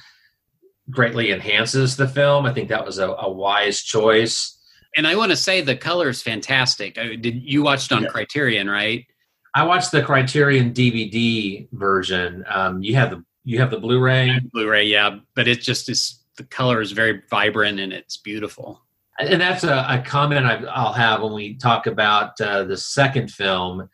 [0.90, 2.46] greatly enhances the film.
[2.46, 4.58] I think that was a, a wise choice.
[4.96, 6.98] And I want to say the color is fantastic.
[6.98, 8.10] Uh, did you watched on yeah.
[8.10, 9.06] Criterion, right?
[9.54, 12.46] I watched the Criterion DVD version.
[12.48, 14.42] Um, you have the you have the Blu-ray.
[14.52, 18.82] Blu-ray, yeah, but it just is the color is very vibrant and it's beautiful.
[19.20, 23.32] And that's a, a comment I, will have when we talk about uh, the second
[23.32, 23.90] film.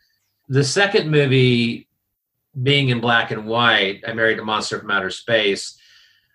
[0.48, 1.88] The second movie,
[2.64, 5.78] being in black and white, I married a monster from outer space.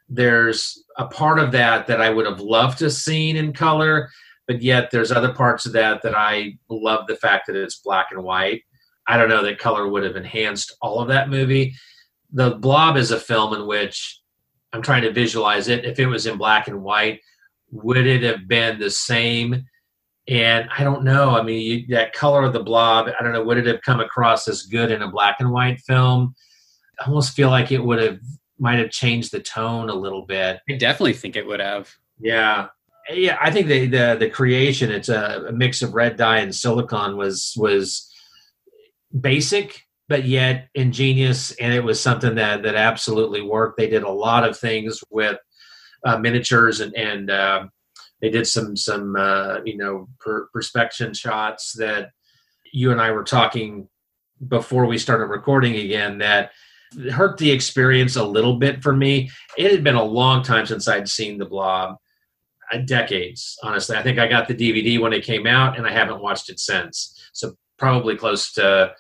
[0.07, 4.09] There's a part of that that I would have loved to have seen in color,
[4.47, 8.07] but yet there's other parts of that that I love the fact that it's black
[8.11, 8.63] and white.
[9.07, 11.75] I don't know that color would have enhanced all of that movie
[12.31, 14.21] the blob is a film in which
[14.73, 15.85] i'm trying to visualize it.
[15.85, 17.21] If it was in black and white
[17.71, 19.65] would it have been the same?
[20.27, 21.31] And i don't know.
[21.31, 23.99] I mean you, that color of the blob i don't know would it have come
[23.99, 26.35] across as good in a black and white film?
[26.99, 28.19] I almost feel like it would have
[28.59, 30.59] might have changed the tone a little bit.
[30.69, 31.89] I definitely think it would have.
[32.19, 32.67] Yeah.
[33.11, 36.53] Yeah i think the the, the creation it's a, a mix of red dye and
[36.53, 38.13] silicon was was
[39.19, 44.09] basic but yet ingenious and it was something that that absolutely worked they did a
[44.09, 45.37] lot of things with
[46.05, 47.65] uh, miniatures and, and uh,
[48.21, 52.11] They did some some uh, you know per, perspection shots that
[52.71, 53.87] you and I were talking
[54.47, 56.51] before we started recording again that
[57.11, 59.29] hurt the experience a little bit for me.
[59.57, 61.97] It had been a long time since I'd seen the Blob,
[62.73, 63.95] uh, decades honestly.
[63.95, 66.59] I think I got the DVD when it came out, and I haven't watched it
[66.59, 67.29] since.
[67.33, 68.93] So probably close to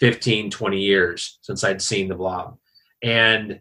[0.00, 2.56] 15, 20 years since I'd seen the Blob,
[3.02, 3.60] and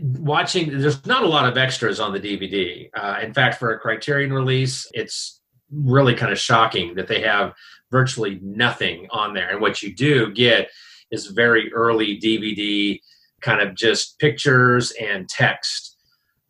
[0.00, 3.78] watching there's not a lot of extras on the dvd uh, in fact for a
[3.78, 7.52] criterion release it's really kind of shocking that they have
[7.90, 9.50] virtually nothing on there.
[9.50, 10.70] And what you do get
[11.10, 13.00] is very early dvd
[13.40, 15.96] kind of just pictures and text.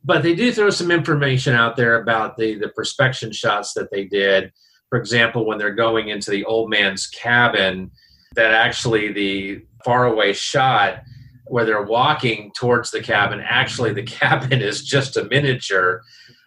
[0.05, 4.05] But they do throw some information out there about the the perspection shots that they
[4.05, 4.53] did.
[4.90, 7.90] For example when they're going into the old man's cabin
[8.35, 11.03] that actually the faraway shot
[11.47, 16.03] where they're walking towards the cabin actually the cabin is just a miniature.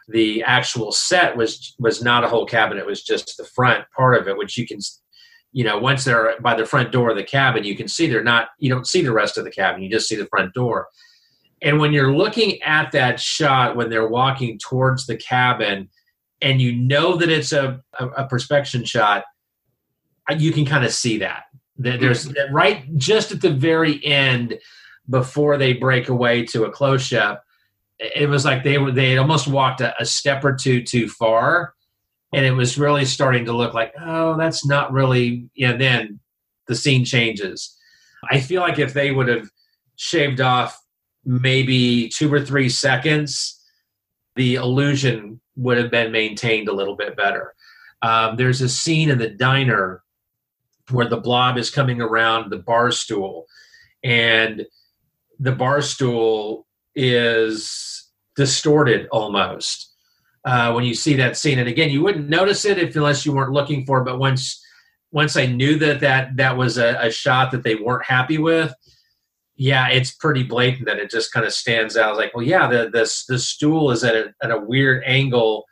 [0.09, 2.77] The actual set was was not a whole cabin.
[2.77, 4.79] It was just the front part of it which you can
[5.51, 8.23] you know once they're by the front door of the cabin you can see they're
[8.23, 9.81] not you don't see the rest of the cabin.
[9.81, 10.87] You just see the front door.
[11.61, 15.89] And when you're looking at that shot when they're walking towards the cabin
[16.41, 19.23] and you know that it's a, a, a perspection shot
[20.29, 21.43] uh, you can kind of see that
[21.77, 24.57] there's right just at the very end
[25.09, 27.43] before they break away to a close up
[27.99, 31.07] it was like they were they had almost walked a, a, step or two too
[31.07, 31.73] far
[32.33, 36.19] and it was really starting to look like oh that's not really yeah then
[36.67, 37.75] the scene changes.
[38.29, 39.49] I feel like if they would have
[39.95, 40.79] shaved off
[41.25, 43.53] maybe two or three seconds
[44.35, 47.55] the illusion would have been maintained a little bit better.
[48.03, 50.03] Um, there's a scene in the diner
[50.91, 53.45] where the blob is coming around the bar stool
[54.03, 54.65] and
[55.39, 59.93] the bar stool is distorted almost
[60.45, 61.59] uh, when you see that scene.
[61.59, 64.05] And again, you wouldn't notice it if unless you weren't looking for it.
[64.05, 64.63] But once
[65.11, 68.73] once I knew that that that was a, a shot that they weren't happy with,
[69.55, 72.17] yeah, it's pretty blatant that it just kind of stands out.
[72.17, 75.65] Like, well, yeah, the this the stool is at a, at a weird angle,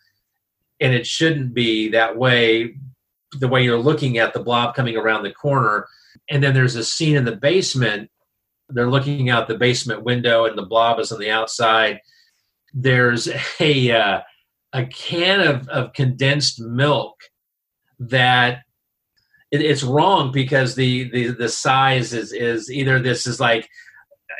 [0.80, 2.75] and it shouldn't be that way.
[3.39, 5.88] The way you're looking at the blob coming around the corner,
[6.30, 8.10] and then there's a scene in the basement
[8.69, 12.02] they're looking out the basement window, and the blob is on the outside.
[12.74, 13.28] There's
[13.60, 14.21] a uh,
[14.74, 17.15] a can of, of condensed milk
[18.00, 18.63] that
[19.52, 23.69] it, it's wrong because the, the the size is is either this is like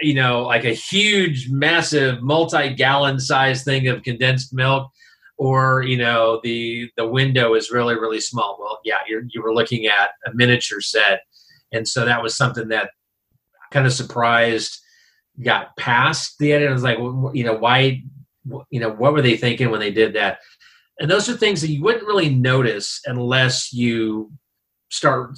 [0.02, 4.92] you know like a huge massive multi-gallon size thing of condensed milk
[5.38, 9.54] or you know the the window is really really small well yeah you you were
[9.54, 11.22] looking at a miniature set
[11.72, 12.90] and so that was something that
[13.72, 14.80] kind of surprised
[15.44, 16.70] got past the edit.
[16.70, 18.04] I was like, you know, why,
[18.70, 20.40] you know, what were they thinking when they did that?
[21.00, 24.32] And those are things that you wouldn't really notice unless you
[24.90, 25.38] start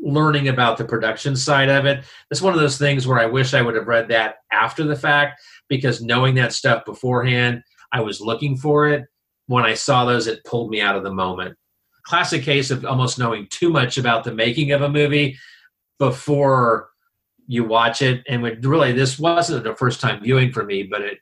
[0.00, 2.04] learning about the production side of it.
[2.30, 4.96] It's one of those things where I wish I would have read that after the
[4.96, 9.04] fact because knowing that stuff beforehand, I was looking for it.
[9.48, 11.56] When I saw those, it pulled me out of the moment.
[12.04, 15.36] Classic case of almost knowing too much about the making of a movie
[15.98, 16.88] before
[17.46, 18.22] you watch it.
[18.28, 21.18] And really this wasn't a first time viewing for me but it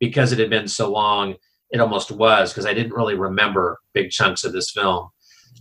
[0.00, 1.34] because it had been so long
[1.70, 5.10] it almost was because i didn't really remember big chunks of this film.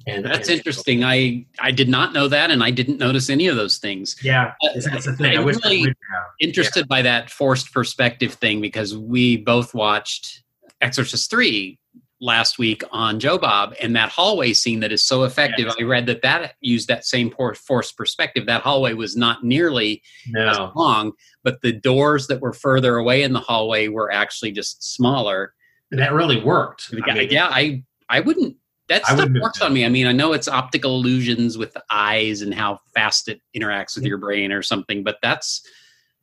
[0.05, 1.03] And that's and, interesting.
[1.03, 4.15] I i did not know that and i didn't notice any of those things.
[4.23, 5.37] Yeah uh, that's the thing.
[5.37, 5.93] I'm really
[6.39, 6.87] interested yeah.
[6.87, 10.43] by that forced perspective thing because we both watched
[10.81, 11.77] exorcist 3
[12.19, 15.67] last week on Joe Bob and that hallway scene that is so effective.
[15.67, 15.75] Yes.
[15.79, 18.45] I read that that used that same force perspective.
[18.47, 20.49] That hallway was not nearly no.
[20.49, 24.95] as long, but the doors that were further away in the hallway were actually just
[24.95, 25.53] smaller.
[25.91, 26.89] And that really worked.
[26.91, 28.55] I mean, yeah, I I wouldn't.
[28.89, 29.85] That stuff works on me.
[29.85, 33.95] I mean, I know it's optical illusions with the eyes and how fast it interacts
[33.95, 35.61] with your brain or something, but that's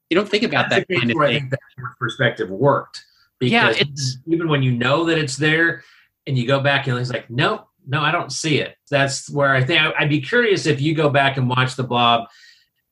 [0.09, 1.49] you don't think about that's that kind of thing.
[1.51, 1.59] that
[1.99, 3.05] perspective worked
[3.41, 5.83] because yeah, it's, even when you know that it's there
[6.27, 8.77] and you go back and it's like, nope, no, I don't see it.
[8.91, 12.29] That's where I think I'd be curious if you go back and watch the blob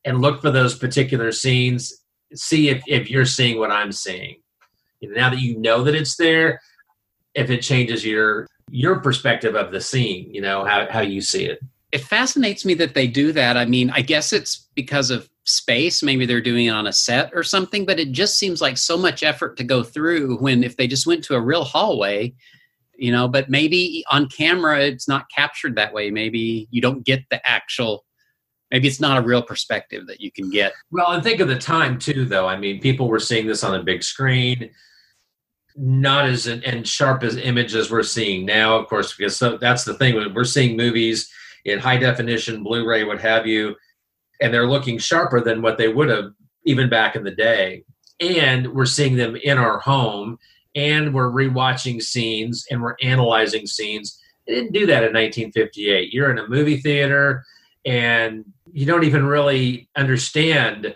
[0.05, 1.93] and look for those particular scenes,
[2.34, 4.36] see if, if you're seeing what I'm seeing.
[5.01, 6.61] You know, now that you know that it's there,
[7.34, 11.45] if it changes your your perspective of the scene, you know, how, how you see
[11.45, 11.61] it.
[11.93, 13.57] It fascinates me that they do that.
[13.57, 17.30] I mean, I guess it's because of space maybe they're doing it on a set
[17.34, 20.76] or something but it just seems like so much effort to go through when if
[20.76, 22.32] they just went to a real hallway
[22.97, 27.24] you know but maybe on camera it's not captured that way maybe you don't get
[27.30, 28.05] the actual
[28.70, 31.59] maybe it's not a real perspective that you can get well and think of the
[31.59, 34.70] time too though i mean people were seeing this on a big screen
[35.74, 39.95] not as and sharp as images we're seeing now, of course, because so that's the
[39.95, 40.34] thing.
[40.34, 41.32] We're seeing movies
[41.64, 43.76] in high definition, Blu-ray, what have you,
[44.40, 46.32] and they're looking sharper than what they would have
[46.64, 47.84] even back in the day.
[48.20, 50.38] And we're seeing them in our home,
[50.74, 54.20] and we're rewatching scenes and we're analyzing scenes.
[54.46, 56.12] They didn't do that in 1958.
[56.12, 57.44] You're in a movie theater,
[57.84, 60.94] and you don't even really understand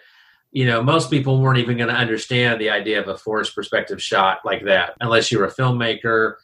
[0.56, 4.02] you know, most people weren't even going to understand the idea of a forced perspective
[4.02, 6.36] shot like that unless you were a filmmaker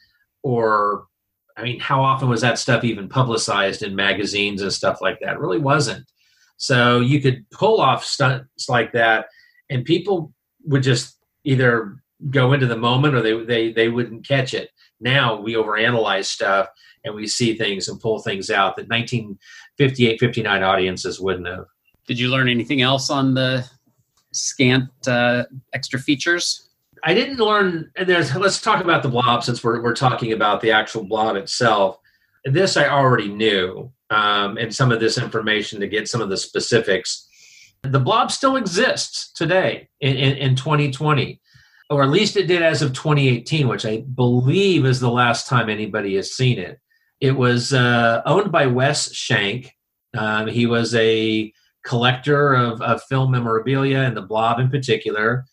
[0.43, 1.07] or,
[1.57, 5.33] I mean, how often was that stuff even publicized in magazines and stuff like that?
[5.33, 6.05] It really wasn't.
[6.57, 9.27] So you could pull off stunts like that,
[9.69, 10.33] and people
[10.65, 11.97] would just either
[12.29, 14.69] go into the moment or they they they wouldn't catch it.
[14.99, 16.69] Now we overanalyze stuff
[17.03, 21.65] and we see things and pull things out that 1958 59 audiences wouldn't have.
[22.07, 23.67] Did you learn anything else on the
[24.31, 25.43] scant uh,
[25.73, 26.69] extra features?
[27.03, 27.91] I didn't learn.
[27.95, 28.33] And there's.
[28.35, 31.97] Let's talk about the blob since we're we're talking about the actual blob itself.
[32.45, 36.37] This I already knew, um, and some of this information to get some of the
[36.37, 37.27] specifics.
[37.83, 41.41] The blob still exists today in, in, in 2020,
[41.89, 45.69] or at least it did as of 2018, which I believe is the last time
[45.69, 46.79] anybody has seen it.
[47.19, 49.73] It was uh, owned by Wes Shank.
[50.17, 51.51] Um, he was a
[51.83, 55.45] collector of, of film memorabilia and the blob in particular.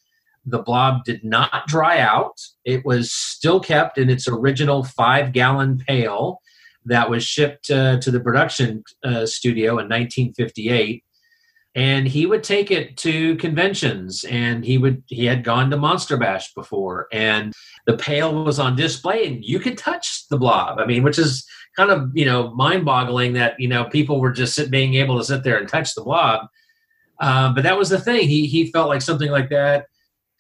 [0.47, 2.41] The blob did not dry out.
[2.65, 6.41] It was still kept in its original five gallon pail
[6.87, 11.05] that was shipped uh, to the production uh, studio in 1958
[11.75, 16.17] and he would take it to conventions and he would he had gone to monster
[16.17, 17.53] bash before and
[17.87, 20.81] the pail was on display and you could touch the blob.
[20.81, 24.33] I mean which is kind of you know mind boggling that you know people were
[24.33, 26.49] just sit, being able to sit there and touch the blob.
[27.21, 28.27] Um, but that was the thing.
[28.27, 29.87] He he felt like something like that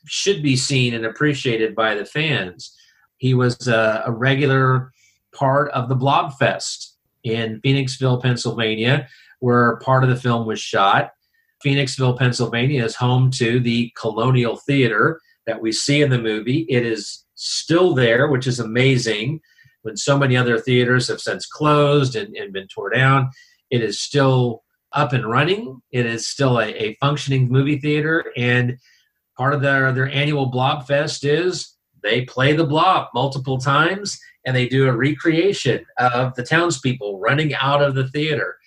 [0.06, 2.76] should be seen and appreciated by the fans
[3.18, 4.92] he was a, a regular
[5.34, 9.06] part of the blob fest in phoenixville pennsylvania
[9.40, 11.12] where part of the film was shot
[11.64, 16.66] Phoenixville, Pennsylvania is home to the Colonial Theater that we see in the movie.
[16.68, 19.40] It is still there, which is amazing.
[19.82, 23.30] When so many other theaters have since closed and, and been torn down,
[23.70, 25.80] it is still up and running.
[25.92, 28.32] It is still a, a functioning movie theater.
[28.36, 28.78] And
[29.40, 34.54] part of their, their annual Blob Fest is they play the blob multiple times and
[34.54, 38.58] they do a recreation of the townspeople running out of the theater.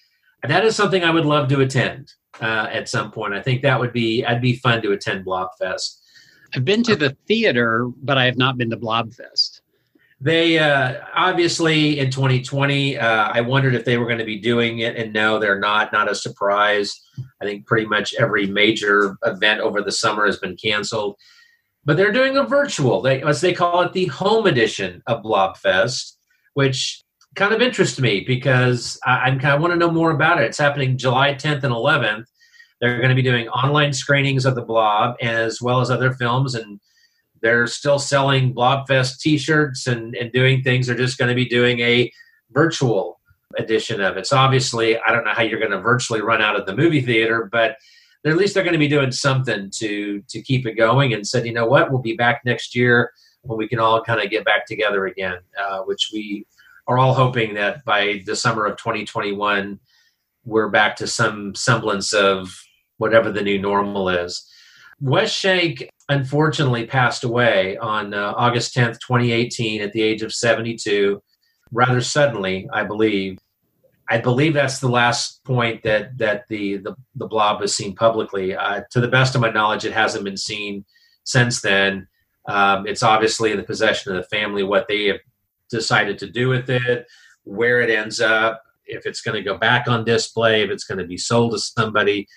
[0.41, 2.11] And that is something I would love to attend
[2.41, 3.35] uh, at some point.
[3.35, 5.99] I think that would be I'd be fun to attend Blobfest.
[6.55, 9.61] I've been to the theater, but I have not been to Blobfest.
[10.23, 14.79] They uh, obviously in 2020, uh, I wondered if they were going to be doing
[14.79, 15.91] it, and no, they're not.
[15.91, 16.97] Not a surprise.
[17.41, 21.17] I think pretty much every major event over the summer has been canceled,
[21.83, 23.01] but they're doing a virtual.
[23.01, 26.13] They as they call it the home edition of Blobfest,
[26.53, 27.03] which
[27.35, 30.45] kind of interests me because I, am kind of want to know more about it.
[30.45, 32.27] It's happening July 10th and 11th.
[32.79, 36.55] They're going to be doing online screenings of the Blob as well as other films,
[36.55, 36.79] and
[37.43, 40.87] they're still selling Blobfest T-shirts and and doing things.
[40.87, 42.11] They're just going to be doing a
[42.51, 43.19] virtual
[43.59, 44.25] edition of it.
[44.25, 47.01] So obviously, I don't know how you're going to virtually run out of the movie
[47.01, 47.77] theater, but
[48.25, 51.13] at least they're going to be doing something to to keep it going.
[51.13, 54.23] And said, you know what, we'll be back next year when we can all kind
[54.23, 56.47] of get back together again, uh, which we
[56.87, 59.79] are all hoping that by the summer of 2021,
[60.45, 62.57] we're back to some semblance of
[62.97, 64.49] whatever the new normal is.
[65.01, 71.21] Wes Shank unfortunately passed away on uh, August 10th, 2018, at the age of 72,
[71.71, 73.39] rather suddenly, I believe.
[74.09, 78.53] I believe that's the last point that that the the, the blob was seen publicly.
[78.53, 80.83] Uh, to the best of my knowledge, it hasn't been seen
[81.23, 82.07] since then.
[82.47, 85.21] Um, it's obviously in the possession of the family what they have
[85.69, 87.07] decided to do with it,
[87.45, 90.97] where it ends up, if it's going to go back on display, if it's going
[90.97, 92.27] to be sold to somebody.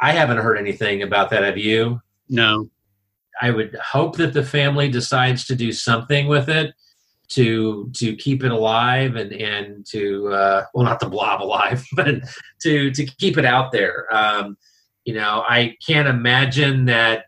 [0.00, 1.42] I haven't heard anything about that.
[1.42, 2.00] Have you?
[2.28, 2.70] No.
[3.40, 6.74] I would hope that the family decides to do something with it
[7.28, 12.16] to to keep it alive and and to uh, well not the blob alive but
[12.62, 14.56] to to keep it out there um,
[15.04, 17.26] you know i can't imagine that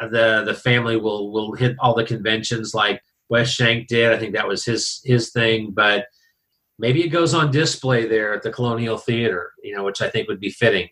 [0.00, 4.12] the the family will will hit all the conventions like Wes Shank did.
[4.12, 6.06] I think that was his his thing, but
[6.78, 10.28] maybe it goes on display there at the Colonial Theater, you know, which I think
[10.28, 10.88] would be fitting.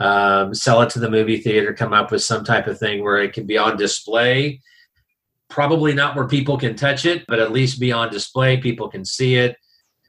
[0.00, 3.18] Um, sell it to the movie theater, come up with some type of thing where
[3.18, 4.60] it can be on display.
[5.48, 8.56] Probably not where people can touch it, but at least be on display.
[8.56, 9.56] People can see it,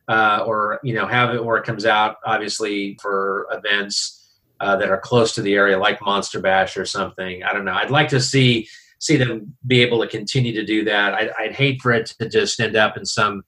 [0.07, 2.15] uh, or you know, have it where it comes out.
[2.25, 4.29] Obviously, for events
[4.61, 7.43] uh, that are close to the area, like Monster Bash or something.
[7.43, 7.73] I don't know.
[7.73, 8.67] I'd like to see
[8.99, 11.15] see them be able to continue to do that.
[11.15, 13.43] I'd, I'd hate for it to just end up in some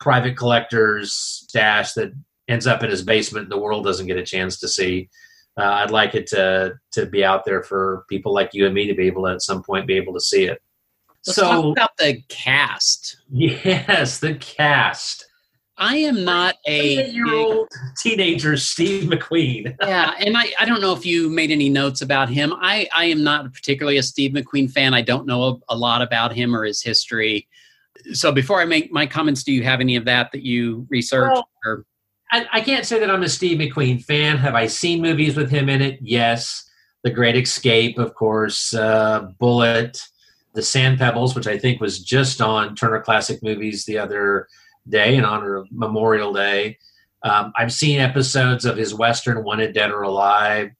[0.00, 2.12] private collector's stash that
[2.48, 5.08] ends up in his basement and the world doesn't get a chance to see.
[5.58, 8.86] Uh, I'd like it to to be out there for people like you and me
[8.86, 10.62] to be able to at some point be able to see it.
[11.26, 13.16] Let's so talk about the cast.
[13.30, 15.26] Yes, the cast.
[15.76, 17.68] I am not a year old
[18.00, 19.76] teenager, Steve McQueen.
[19.82, 22.52] yeah, and I, I don't know if you made any notes about him.
[22.58, 24.92] I, I am not particularly a Steve McQueen fan.
[24.92, 27.46] I don't know a, a lot about him or his history.
[28.12, 31.32] So before I make my comments, do you have any of that that you researched?
[31.32, 31.84] Well, or?
[32.30, 34.36] I, I can't say that I'm a Steve McQueen fan.
[34.38, 35.98] Have I seen movies with him in it?
[36.02, 36.64] Yes.
[37.04, 40.02] The Great Escape, of course, uh, Bullitt,
[40.54, 44.48] The Sand Pebbles, which I think was just on Turner Classic Movies the other
[44.88, 46.76] day in honor of Memorial Day.
[47.22, 50.70] Um, I've seen episodes of his Western Wanted Dead or Alive.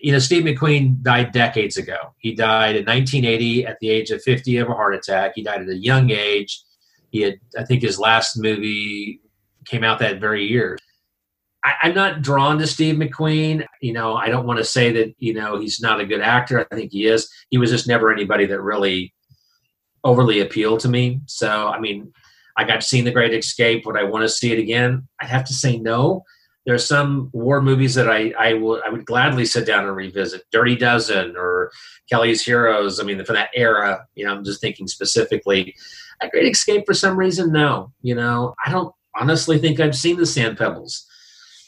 [0.00, 2.14] You know, Steve McQueen died decades ago.
[2.18, 5.32] He died in 1980 at the age of 50 of a heart attack.
[5.36, 6.60] He died at a young age.
[7.10, 9.20] He had, I think, his last movie
[9.64, 10.78] came out that very year.
[11.64, 13.64] I, I'm not drawn to Steve McQueen.
[13.80, 16.66] You know, I don't want to say that, you know, he's not a good actor.
[16.70, 17.30] I think he is.
[17.50, 19.14] He was just never anybody that really
[20.04, 21.20] overly appealed to me.
[21.26, 22.12] So, I mean,
[22.56, 23.86] I got seen The Great Escape.
[23.86, 25.08] Would I want to see it again?
[25.20, 26.24] I'd have to say no.
[26.64, 29.96] There are some war movies that I I would I would gladly sit down and
[29.96, 30.44] revisit.
[30.52, 31.72] Dirty Dozen or
[32.08, 33.00] Kelly's Heroes.
[33.00, 35.74] I mean, for that era, you know, I'm just thinking specifically.
[36.20, 37.92] A Great Escape for some reason, no.
[38.02, 41.04] You know, I don't honestly think I've seen the Sand Pebbles.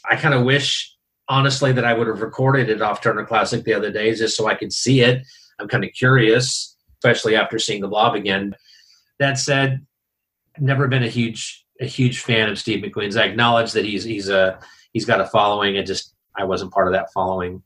[0.09, 0.95] I kind of wish,
[1.27, 4.47] honestly, that I would have recorded it off Turner Classic the other day just so
[4.47, 5.23] I could see it.
[5.59, 8.55] I'm kind of curious, especially after seeing the blob again.
[9.19, 9.85] That said,
[10.59, 13.17] never been a huge a huge fan of Steve McQueen's.
[13.17, 14.59] I acknowledge that he's he's a
[14.93, 15.77] he's got a following.
[15.77, 17.61] and just I wasn't part of that following.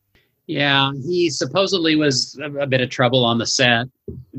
[0.47, 3.87] Yeah, he supposedly was a, a bit of trouble on the set,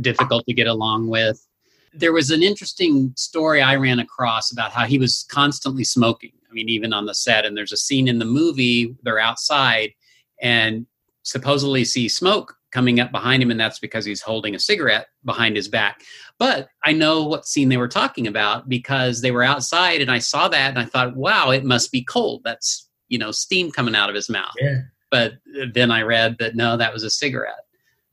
[0.01, 1.47] difficult to get along with.
[1.95, 6.33] There was an interesting story I ran across about how he was constantly smoking.
[6.51, 7.45] I mean, even on the set.
[7.45, 9.93] And there's a scene in the movie, they're outside
[10.41, 10.87] and
[11.23, 15.57] supposedly see smoke coming up behind him, and that's because he's holding a cigarette behind
[15.57, 16.03] his back.
[16.39, 20.19] But I know what scene they were talking about because they were outside and I
[20.19, 22.43] saw that and I thought, wow, it must be cold.
[22.45, 24.55] That's, you know, steam coming out of his mouth.
[24.59, 24.79] Yeah.
[25.11, 25.35] But
[25.73, 27.67] then I read that no, that was a cigarette.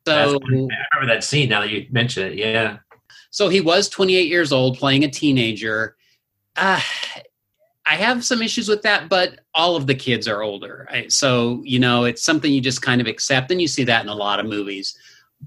[0.05, 0.69] So I remember
[1.07, 2.37] that scene now that you mention it.
[2.37, 2.77] Yeah.
[3.29, 5.95] So he was 28 years old, playing a teenager.
[6.55, 6.81] Uh,
[7.89, 10.89] I have some issues with that, but all of the kids are older.
[11.07, 14.09] So, you know, it's something you just kind of accept, and you see that in
[14.09, 14.97] a lot of movies.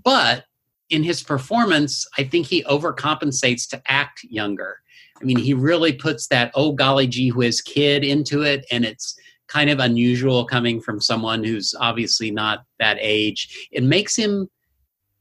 [0.05, 0.45] But
[0.89, 4.79] in his performance, I think he overcompensates to act younger.
[5.21, 9.19] I mean, he really puts that, oh, golly gee whiz kid into it, and it's
[9.47, 13.69] kind of unusual coming from someone who's obviously not that age.
[13.71, 14.49] It makes him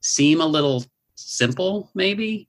[0.01, 2.47] seem a little simple, maybe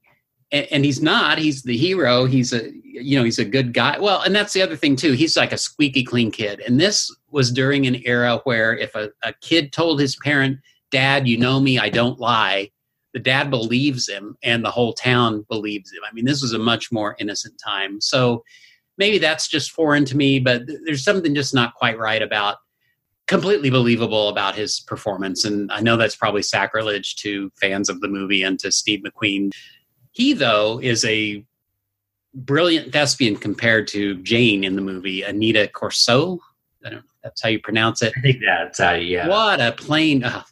[0.53, 3.99] and, and he's not he's the hero he's a you know he's a good guy.
[3.99, 6.61] Well and that's the other thing too he's like a squeaky clean kid.
[6.61, 10.59] And this was during an era where if a, a kid told his parent
[10.91, 12.69] dad you know me i don't lie
[13.13, 16.01] the dad believes him and the whole town believes him.
[16.09, 18.01] I mean this was a much more innocent time.
[18.01, 18.45] So
[18.99, 22.59] maybe that's just foreign to me but th- there's something just not quite right about
[23.27, 25.45] completely believable about his performance.
[25.45, 29.53] And i know that's probably sacrilege to fans of the movie and to steve mcqueen
[30.13, 31.45] he, though, is a
[32.35, 36.39] brilliant thespian compared to Jane in the movie, Aneta Corsaut.
[36.85, 38.13] I don't know if that's how you pronounce it.
[38.17, 39.29] I think that's how yeah.
[39.29, 40.43] What a plain, uh,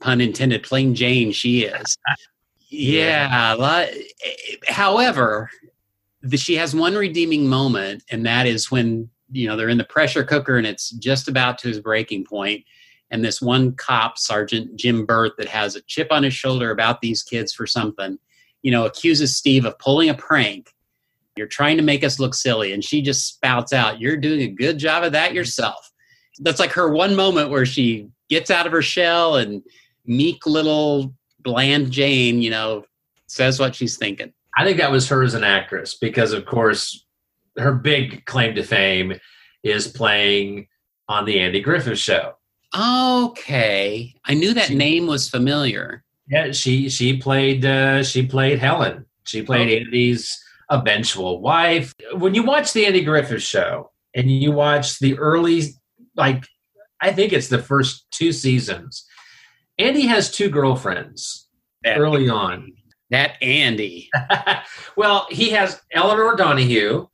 [0.00, 1.96] pun intended, plain Jane she is.
[2.68, 3.54] yeah.
[3.54, 4.12] li-
[4.66, 5.50] however,
[6.22, 9.84] the, she has one redeeming moment, and that is when, you know, they're in the
[9.84, 12.64] pressure cooker and it's just about to his breaking point,
[13.10, 17.00] And this one cop, Sergeant Jim Bert, that has a chip on his shoulder about
[17.00, 18.18] these kids for something,
[18.62, 20.74] you know, accuses Steve of pulling a prank.
[21.36, 22.72] You're trying to make us look silly.
[22.72, 25.90] And she just spouts out, You're doing a good job of that yourself.
[26.40, 29.62] That's like her one moment where she gets out of her shell and
[30.04, 32.84] meek little bland Jane, you know,
[33.26, 34.32] says what she's thinking.
[34.56, 37.06] I think that was her as an actress because, of course,
[37.56, 39.18] her big claim to fame
[39.62, 40.66] is playing
[41.08, 42.34] on the Andy Griffith Show.
[42.76, 46.04] Okay, I knew that name was familiar.
[46.30, 49.06] Yeah, she she played uh, she played Helen.
[49.24, 49.84] She played Oh.
[49.84, 50.38] Andy's
[50.70, 51.94] eventual wife.
[52.14, 55.62] When you watch the Andy Griffith Show and you watch the early,
[56.16, 56.44] like
[57.00, 59.04] I think it's the first two seasons,
[59.78, 61.48] Andy has two girlfriends
[61.86, 62.72] early on.
[63.10, 64.10] That Andy.
[64.96, 67.06] well, he has Elinor Donahue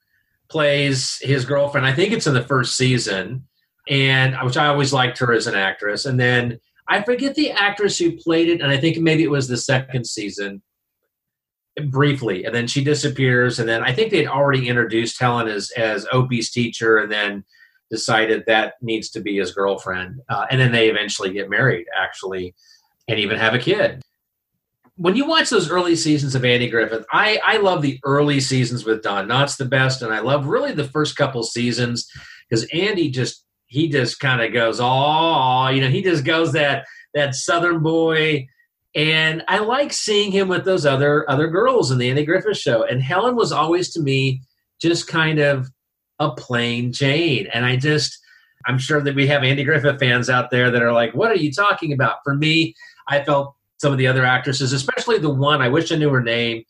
[0.51, 1.87] plays his girlfriend.
[1.87, 3.47] I think it's in the first season,
[3.89, 6.05] and which I always liked her as an actress.
[6.05, 6.59] And then
[6.89, 10.07] I forget the actress who played it, and I think maybe it was the second
[10.07, 10.62] season
[11.87, 16.07] briefly, and then she disappears, and then I think they'd already introduced Helen as as
[16.12, 17.45] Opie's teacher, and then
[17.91, 22.55] decided that needs to be his girlfriend, uh, and then they eventually get married, actually,
[23.09, 24.03] and even have a kid.
[24.97, 28.85] When you watch those early seasons of Andy Griffith, I I love the early seasons
[28.85, 32.09] with Don Knotts the best, and I love really the first couple seasons
[32.49, 36.85] because Andy just he just kind of goes, oh, you know, he just goes that
[37.15, 38.47] that Southern boy
[38.95, 42.85] and I like seeing him with those other other girls in the Andy Griffith show.
[42.85, 44.43] And Helen was always to me
[44.81, 45.69] just kind of
[46.21, 47.49] a plain Jane.
[47.53, 48.19] And I just
[48.67, 51.37] I'm sure that we have Andy Griffith fans out there that are like, what are
[51.37, 52.19] you talking about?
[52.25, 52.75] For me,
[53.09, 56.23] I felt some of the other actresses, especially the one, I wish I knew her
[56.23, 56.65] name.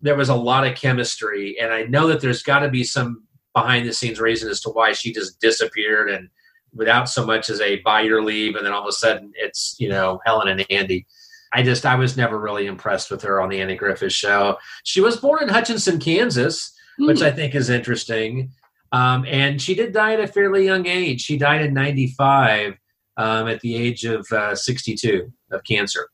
[0.00, 3.22] There was a lot of chemistry, and I know that there's got to be some
[3.56, 6.28] behind the scenes reason as to why she just disappeared and
[6.74, 9.74] without so much as a by your leave, and then all of a sudden it's
[9.78, 11.06] you know Helen and Andy.
[11.54, 14.58] I just I was never really impressed with her on the Andy Griffith show.
[14.84, 17.06] She was born in Hutchinson, Kansas, mm.
[17.06, 18.52] which I think is interesting.
[18.92, 21.22] Um, and she did die at a fairly young age.
[21.22, 22.74] She died in '95
[23.16, 26.08] um, at the age of uh, 62 of cancer.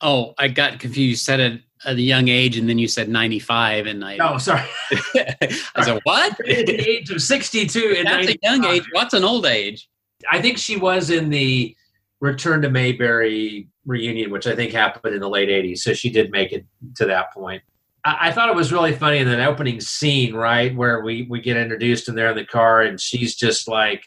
[0.00, 1.10] Oh, I got confused.
[1.10, 4.18] You said it at a young age, and then you said 95, and I.
[4.18, 4.64] Oh, sorry.
[5.14, 6.32] I said what?
[6.48, 7.94] at the age of 62.
[7.98, 8.34] And That's 95.
[8.34, 8.84] a young age.
[8.92, 9.88] What's an old age?
[10.30, 11.76] I think she was in the
[12.20, 15.78] Return to Mayberry reunion, which I think happened in the late 80s.
[15.78, 16.66] So she did make it
[16.96, 17.62] to that point.
[18.04, 21.40] I, I thought it was really funny in that opening scene, right, where we, we
[21.40, 24.04] get introduced and they're in the car and she's just like,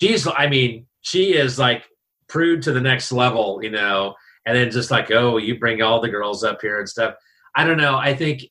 [0.00, 1.84] she's, I mean, she is like
[2.28, 4.14] prude to the next level, you know,
[4.46, 7.16] and then just like, oh, you bring all the girls up here and stuff.
[7.54, 7.96] I don't know.
[7.96, 8.44] I think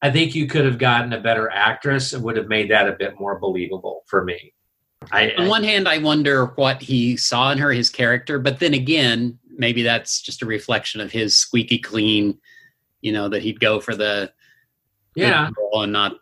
[0.00, 2.92] I think you could have gotten a better actress and would have made that a
[2.92, 4.54] bit more believable for me.
[5.10, 8.74] I, On one hand, I wonder what he saw in her, his character, but then
[8.74, 12.38] again, maybe that's just a reflection of his squeaky clean.
[13.00, 14.32] You know that he'd go for the
[15.14, 16.16] yeah and not.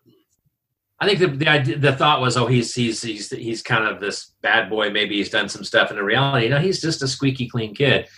[1.01, 4.01] I think the the idea, the thought was, oh, he's he's he's he's kind of
[4.01, 4.91] this bad boy.
[4.91, 6.47] Maybe he's done some stuff in the reality.
[6.47, 8.09] You know, he's just a squeaky clean kid.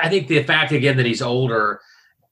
[0.00, 1.80] I think the fact again that he's older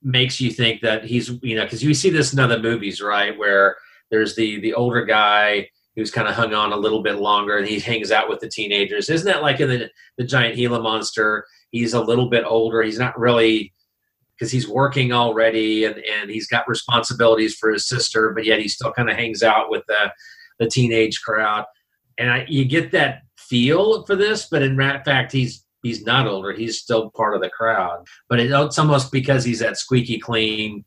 [0.03, 3.37] makes you think that he's you know because you see this in other movies, right,
[3.37, 3.77] where
[4.11, 7.67] there's the the older guy who's kind of hung on a little bit longer and
[7.67, 9.09] he hangs out with the teenagers.
[9.09, 11.47] Isn't that like in the, the giant Gila monster?
[11.71, 12.83] He's a little bit older.
[12.83, 13.73] He's not really
[14.37, 18.69] because he's working already and, and he's got responsibilities for his sister, but yet he
[18.69, 20.13] still kind of hangs out with the,
[20.59, 21.65] the teenage crowd.
[22.19, 26.53] And I, you get that feel for this, but in fact, he's he's not older.
[26.53, 28.05] He's still part of the crowd.
[28.29, 30.85] But it's almost because he's that squeaky clean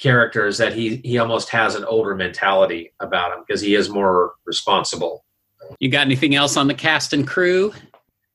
[0.00, 4.32] characters that he he almost has an older mentality about him because he is more
[4.46, 5.24] responsible.
[5.78, 7.72] You got anything else on the cast and crew?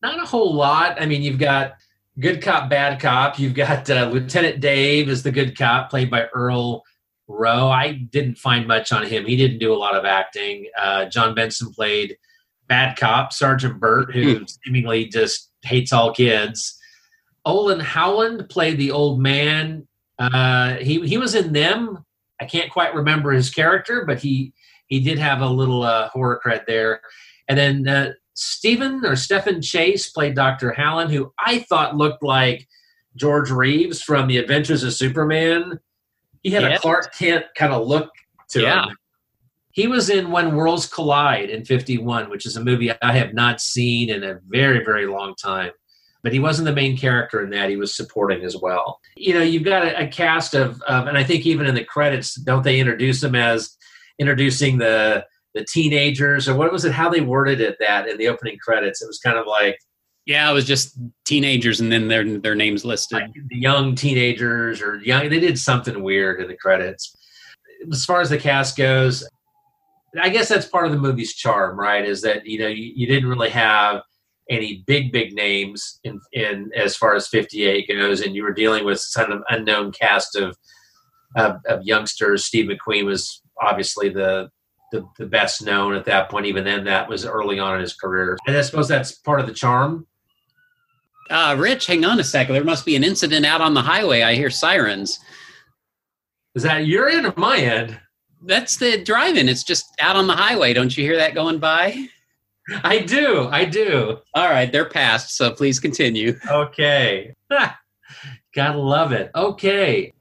[0.01, 1.01] Not a whole lot.
[1.01, 1.73] I mean, you've got
[2.19, 3.39] good cop, bad cop.
[3.39, 6.84] You've got uh, Lieutenant Dave is the good cop, played by Earl
[7.28, 7.69] Rowe.
[7.69, 9.26] I didn't find much on him.
[9.26, 10.67] He didn't do a lot of acting.
[10.80, 12.15] Uh, John Benson played
[12.67, 14.57] bad cop, Sergeant Bert, who mm.
[14.63, 16.80] seemingly just hates all kids.
[17.45, 19.88] Olin Howland played the old man
[20.20, 22.03] uh, he he was in them.
[22.39, 24.53] I can't quite remember his character, but he
[24.88, 27.01] he did have a little uh, horror cred there.
[27.47, 30.72] And then uh, Stephen or Stephen Chase played Dr.
[30.72, 32.68] Hallen, who I thought looked like
[33.16, 35.80] George Reeves from The Adventures of Superman.
[36.43, 38.09] He had a Clark Kent kind of look
[38.49, 38.86] to yeah.
[38.86, 38.97] him.
[39.76, 43.61] He was in When Worlds Collide in 51, which is a movie I have not
[43.61, 45.71] seen in a very, very long time
[46.26, 47.69] but he wasn't the main character in that.
[47.69, 48.99] He was supporting as well.
[49.15, 51.84] You know, you've got a, a cast of, of, and I think even in the
[51.84, 53.78] credits, don't they introduce him as
[54.17, 55.23] introducing the
[55.53, 56.93] the teenagers or what was it?
[56.93, 59.03] How they worded it that in the opening credits?
[59.03, 59.78] It was kind of like,
[60.26, 63.19] yeah, it was just teenagers and then their their names listed.
[63.19, 65.30] Like the young teenagers or young.
[65.30, 67.15] They did something weird in the credits.
[67.91, 69.23] As far as the cast goes,
[70.22, 72.05] I guess that's part of the movie's charm, right?
[72.05, 74.01] Is that you know you, you didn't really have
[74.49, 78.86] any big big names in in as far as 58 goes and you were dealing
[78.86, 80.55] with kind of unknown cast of
[81.36, 82.45] of, of youngsters.
[82.45, 84.49] Steve mcqueen was obviously the,
[84.91, 86.45] the the best known at that point.
[86.45, 88.38] Even then that was early on in his career.
[88.45, 90.05] And i suppose that's part of the charm.
[91.30, 92.53] Uh rich hang on a second.
[92.53, 94.22] There must be an incident out on the highway.
[94.22, 95.20] I hear sirens.
[96.53, 97.99] Is that your end or my end
[98.46, 102.08] that's the driving it's just out on the highway don't you hear that going by
[102.84, 103.48] I do.
[103.52, 104.18] I do.
[104.34, 106.39] All right, they're past, so please continue.
[106.50, 107.34] Okay.
[108.56, 109.32] Gotta love it.
[109.36, 110.14] Okay.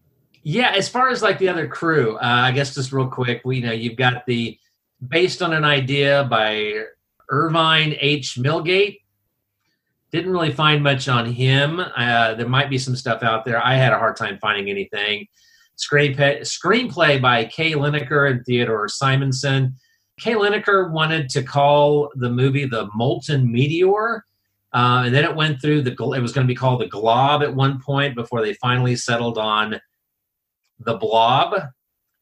[0.42, 3.60] Yeah, as far as like the other crew, uh, I guess just real quick, we
[3.60, 4.58] know you've got the
[5.06, 6.84] based on an idea by
[7.30, 8.36] Irvine H.
[8.36, 8.98] Millgate.
[10.10, 11.80] Didn't really find much on him.
[11.80, 13.64] Uh, there might be some stuff out there.
[13.64, 15.26] I had a hard time finding anything.
[15.76, 19.74] Screenplay, screenplay by Kay Linaker and Theodore Simonson.
[20.20, 24.24] Kay Linaker wanted to call the movie The Molten Meteor.
[24.72, 27.42] Uh, and then it went through the, it was going to be called The Glob
[27.42, 29.80] at one point before they finally settled on
[30.80, 31.54] The Blob.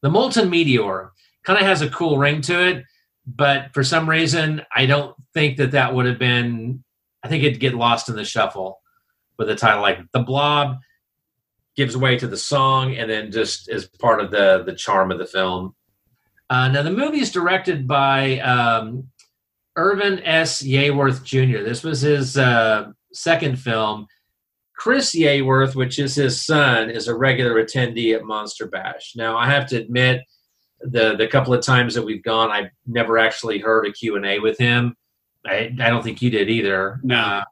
[0.01, 1.11] The Molten Meteor
[1.43, 2.83] kind of has a cool ring to it,
[3.25, 6.83] but for some reason, I don't think that that would have been,
[7.23, 8.81] I think it'd get lost in the shuffle
[9.37, 10.77] with a title like The Blob
[11.75, 15.17] gives way to the song and then just is part of the the charm of
[15.17, 15.75] the film.
[16.49, 19.07] Uh, now the movie is directed by um,
[19.75, 20.61] Irvin S.
[20.61, 21.63] Yeaworth Jr.
[21.63, 24.07] This was his uh, second film.
[24.75, 29.13] Chris Yeaworth, which is his son, is a regular attendee at Monster Bash.
[29.15, 30.21] Now I have to admit,
[30.81, 34.25] the the couple of times that we've gone, I've never actually heard a Q and
[34.25, 34.95] A with him.
[35.45, 36.99] I, I don't think you did either.
[37.03, 37.15] No.
[37.15, 37.43] Uh,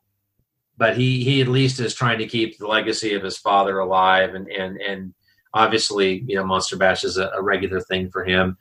[0.81, 4.33] but he he at least is trying to keep the legacy of his father alive
[4.33, 5.13] and and and
[5.53, 8.57] obviously you know monster bash is a, a, regular thing for him.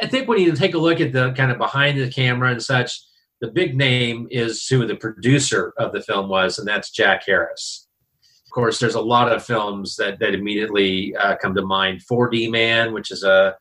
[0.00, 2.62] I think when you take a look at the kind of behind the camera and
[2.62, 2.98] such
[3.42, 7.88] the big name is who the producer of the film was and that's jack harris.
[8.46, 12.00] Of course there's a lot of films that that immediately uh, come to mind.
[12.10, 13.54] 4d man which is a,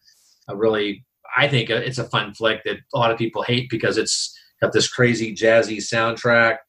[0.48, 1.04] a really
[1.36, 4.72] i think it's a fun flick that a lot of people hate because it's got
[4.72, 6.60] this crazy jazzy soundtrack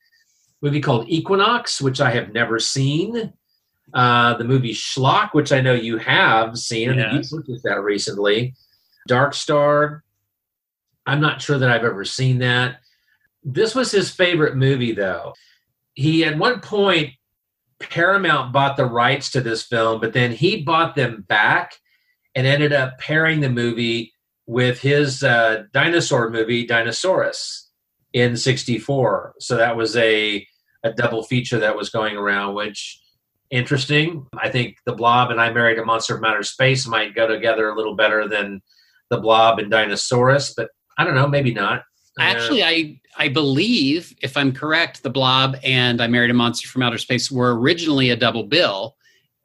[0.64, 3.34] movie called Equinox, which I have never seen.
[3.92, 7.30] Uh, the movie Schlock, which I know you have seen, yes.
[7.30, 8.54] you looked at that recently.
[9.06, 10.02] Dark Star.
[11.06, 12.78] I'm not sure that I've ever seen that.
[13.44, 15.34] This was his favorite movie, though.
[15.92, 17.10] He at one point
[17.78, 21.74] Paramount bought the rights to this film, but then he bought them back
[22.34, 24.14] and ended up pairing the movie
[24.46, 27.68] with his uh, dinosaur movie, Dinosaurus,
[28.14, 29.34] in '64.
[29.40, 30.46] So that was a
[30.85, 33.01] a double feature that was going around, which
[33.51, 34.26] interesting.
[34.39, 37.68] I think the Blob and I Married a Monster from Outer Space might go together
[37.68, 38.62] a little better than
[39.11, 40.68] the Blob and Dinosaurus, but
[40.99, 41.82] I don't know, maybe not.
[42.18, 46.68] Actually, uh, I I believe, if I'm correct, the Blob and I Married a Monster
[46.68, 48.97] from Outer Space were originally a double bill,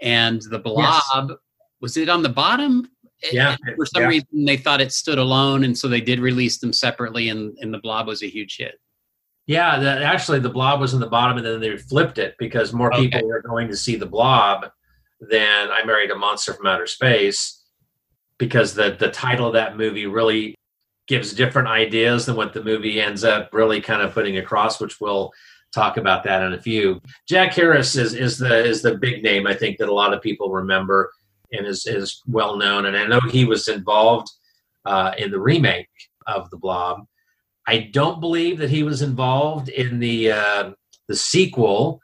[0.02, 1.38] and the Blob yes.
[1.82, 2.90] was it on the bottom?
[3.32, 3.56] Yeah.
[3.66, 4.10] And for some yeah.
[4.10, 7.74] reason, they thought it stood alone, and so they did release them separately, and, and
[7.74, 8.80] the Blob was a huge hit.
[9.50, 12.72] Yeah, the, actually, the blob was in the bottom, and then they flipped it because
[12.72, 13.10] more okay.
[13.10, 14.70] people were going to see the blob
[15.20, 17.64] than I Married a Monster from Outer Space
[18.38, 20.54] because the the title of that movie really
[21.08, 25.02] gives different ideas than what the movie ends up really kind of putting across, which
[25.02, 25.32] we'll
[25.74, 27.02] talk about that in a few.
[27.28, 30.22] Jack Harris is is the is the big name I think that a lot of
[30.22, 31.12] people remember
[31.54, 34.28] and is is well known, and I know he was involved
[34.86, 35.90] uh, in the remake
[36.28, 37.08] of the Blob
[37.70, 40.72] I don't believe that he was involved in the uh,
[41.08, 42.02] the sequel,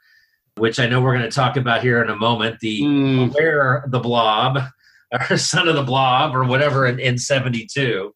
[0.58, 2.60] which I know we're going to talk about here in a moment.
[2.60, 3.34] The mm.
[3.34, 4.60] Where the Blob,
[5.30, 8.14] or Son of the Blob, or whatever in, in '72.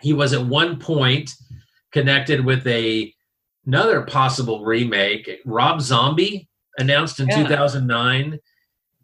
[0.00, 1.32] He was at one point
[1.92, 3.12] connected with a
[3.66, 5.42] another possible remake.
[5.44, 7.42] Rob Zombie announced in yeah.
[7.42, 8.38] 2009,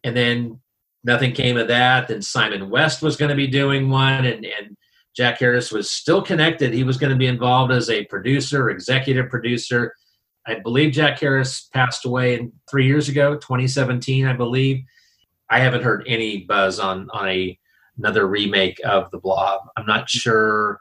[0.03, 0.61] and then
[1.05, 2.09] nothing came of that.
[2.09, 4.79] Then Simon West was going to be doing one, and and
[5.15, 6.73] Jack Harris was still connected.
[6.73, 9.95] He was going to be involved as a producer, executive producer.
[10.47, 14.83] I believe Jack Harris passed away three years ago, 2017, I believe.
[15.51, 17.59] I haven't heard any buzz on on a
[17.99, 19.69] another remake of the Blob.
[19.77, 20.81] I'm not sure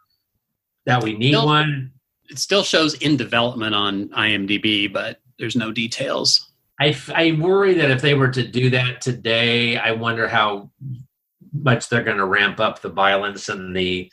[0.86, 1.92] that we need still, one.
[2.30, 6.52] It still shows in development on IMDb, but there's no details.
[6.80, 10.72] I, I worry that if they were to do that today, I wonder how
[11.54, 14.12] much they're going to ramp up the violence and the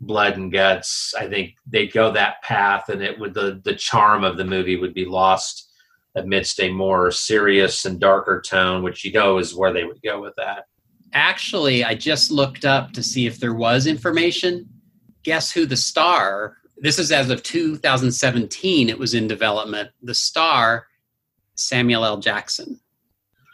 [0.00, 1.14] blood and guts.
[1.18, 4.76] I think they'd go that path, and it would the the charm of the movie
[4.76, 5.68] would be lost
[6.16, 10.20] amidst a more serious and darker tone, which you know is where they would go
[10.20, 10.66] with that.
[11.12, 14.68] Actually, I just looked up to see if there was information.
[15.22, 16.56] Guess who the star?
[16.78, 18.88] This is as of 2017.
[18.88, 19.90] It was in development.
[20.02, 20.86] The star,
[21.56, 22.18] Samuel L.
[22.18, 22.80] Jackson.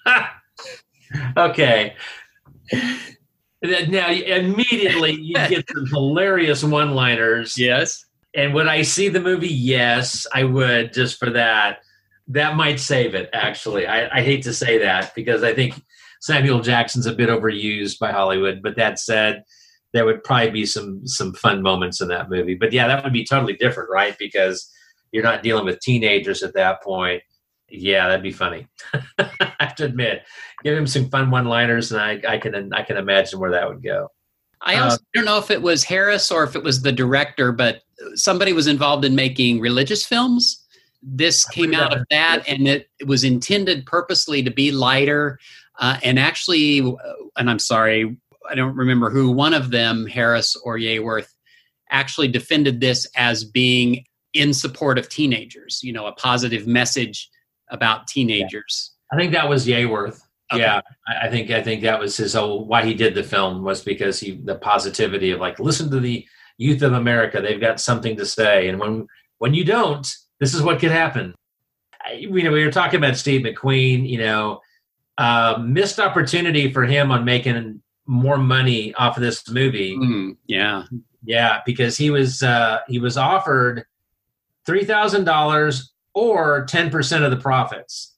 [1.37, 1.97] okay,
[3.89, 7.59] now immediately you get some hilarious one-liners.
[7.59, 8.05] Yes.
[8.35, 9.49] And would I see the movie?
[9.49, 10.93] Yes, I would.
[10.93, 11.79] Just for that,
[12.29, 13.31] that might save it.
[13.33, 15.81] Actually, I, I hate to say that because I think
[16.21, 18.61] Samuel Jackson's a bit overused by Hollywood.
[18.63, 19.43] But that said,
[19.93, 22.55] there would probably be some some fun moments in that movie.
[22.55, 24.17] But yeah, that would be totally different, right?
[24.19, 24.71] Because
[25.13, 27.23] you're not dealing with teenagers at that point.
[27.69, 28.69] Yeah, that'd be funny.
[29.19, 30.23] I have to admit,
[30.67, 33.83] give him some fun one-liners, and I, I can I can imagine where that would
[33.83, 34.09] go.
[34.61, 37.53] I also uh, don't know if it was Harris or if it was the director,
[37.53, 37.83] but
[38.15, 40.65] somebody was involved in making religious films.
[41.07, 45.39] this came out of that, and it, it was intended purposely to be lighter.
[45.79, 46.79] Uh, and actually,
[47.37, 48.17] and I'm sorry,
[48.51, 51.29] I don't remember who one of them, Harris or Yeaworth,
[51.91, 55.81] actually defended this as being in support of teenagers.
[55.83, 57.31] You know, a positive message
[57.71, 58.93] about teenagers.
[59.13, 60.21] I think that was Yeaworth.
[60.53, 60.63] Okay.
[60.63, 63.83] Yeah, I, think I think that was his whole why he did the film was
[63.83, 66.25] because he the positivity of like listen to the
[66.57, 67.41] youth of America.
[67.41, 70.07] They've got something to say, and when when you don't,
[70.39, 71.35] this is what could happen.
[72.05, 74.09] I, you know, we were talking about Steve McQueen.
[74.09, 74.61] You know,
[75.19, 79.97] uh, missed opportunity for him on making more money off of this movie.
[79.97, 80.85] Mm, yeah,
[81.25, 83.85] yeah, because he was uh, he was offered
[84.65, 88.16] three thousand dollars or ten percent of the profits.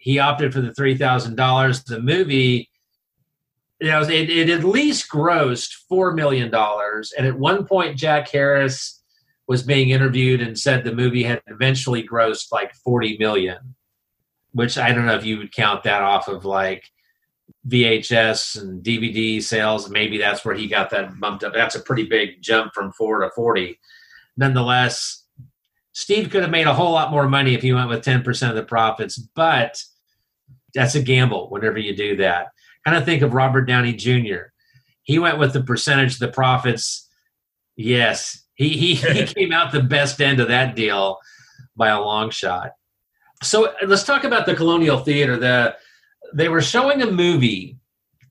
[0.00, 1.84] He opted for the three thousand dollars.
[1.84, 2.70] The movie,
[3.80, 8.28] you know, it, it at least grossed four million dollars, and at one point, Jack
[8.30, 9.02] Harris
[9.46, 13.74] was being interviewed and said the movie had eventually grossed like forty million,
[14.52, 16.84] which I don't know if you would count that off of like
[17.68, 19.90] VHS and DVD sales.
[19.90, 21.52] Maybe that's where he got that bumped up.
[21.52, 23.78] That's a pretty big jump from four to 40.
[24.38, 25.24] Nonetheless,
[25.92, 28.56] Steve could have made a whole lot more money if he went with 10% of
[28.56, 29.82] the profits, but
[30.74, 32.48] that's a gamble whenever you do that.
[32.84, 34.52] Kind of think of Robert Downey Jr.
[35.02, 37.08] He went with the percentage of the profits.
[37.76, 41.18] Yes, he, he, he came out the best end of that deal
[41.76, 42.72] by a long shot.
[43.42, 45.36] So let's talk about the Colonial Theater.
[45.36, 45.76] The
[46.34, 47.78] they were showing a movie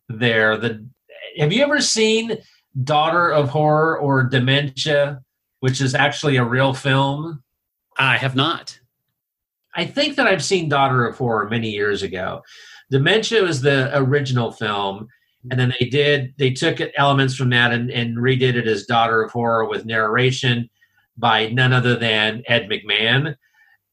[0.08, 0.58] there.
[0.58, 0.88] The
[1.40, 2.38] have you ever seen
[2.84, 5.22] Daughter of Horror or Dementia,
[5.62, 7.44] which is actually a real film?
[7.98, 8.80] I have not.
[9.80, 12.42] I think that I've seen Daughter of Horror many years ago.
[12.92, 15.08] Dementia was the original film,
[15.50, 19.24] and then they did they took elements from that and, and redid it as Daughter
[19.24, 20.70] of Horror with narration
[21.18, 23.36] by none other than Ed McMahon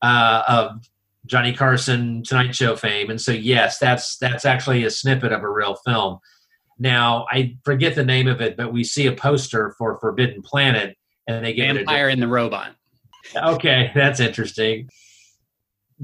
[0.02, 0.88] uh, of
[1.26, 5.48] Johnny Carson Tonight Show fame, and so yes, that's that's actually a snippet of a
[5.48, 6.18] real film.
[6.80, 10.96] Now I forget the name of it, but we see a poster for Forbidden Planet,
[11.28, 12.72] and they give Vampire it in the Robot.
[13.36, 14.88] Okay, that's interesting.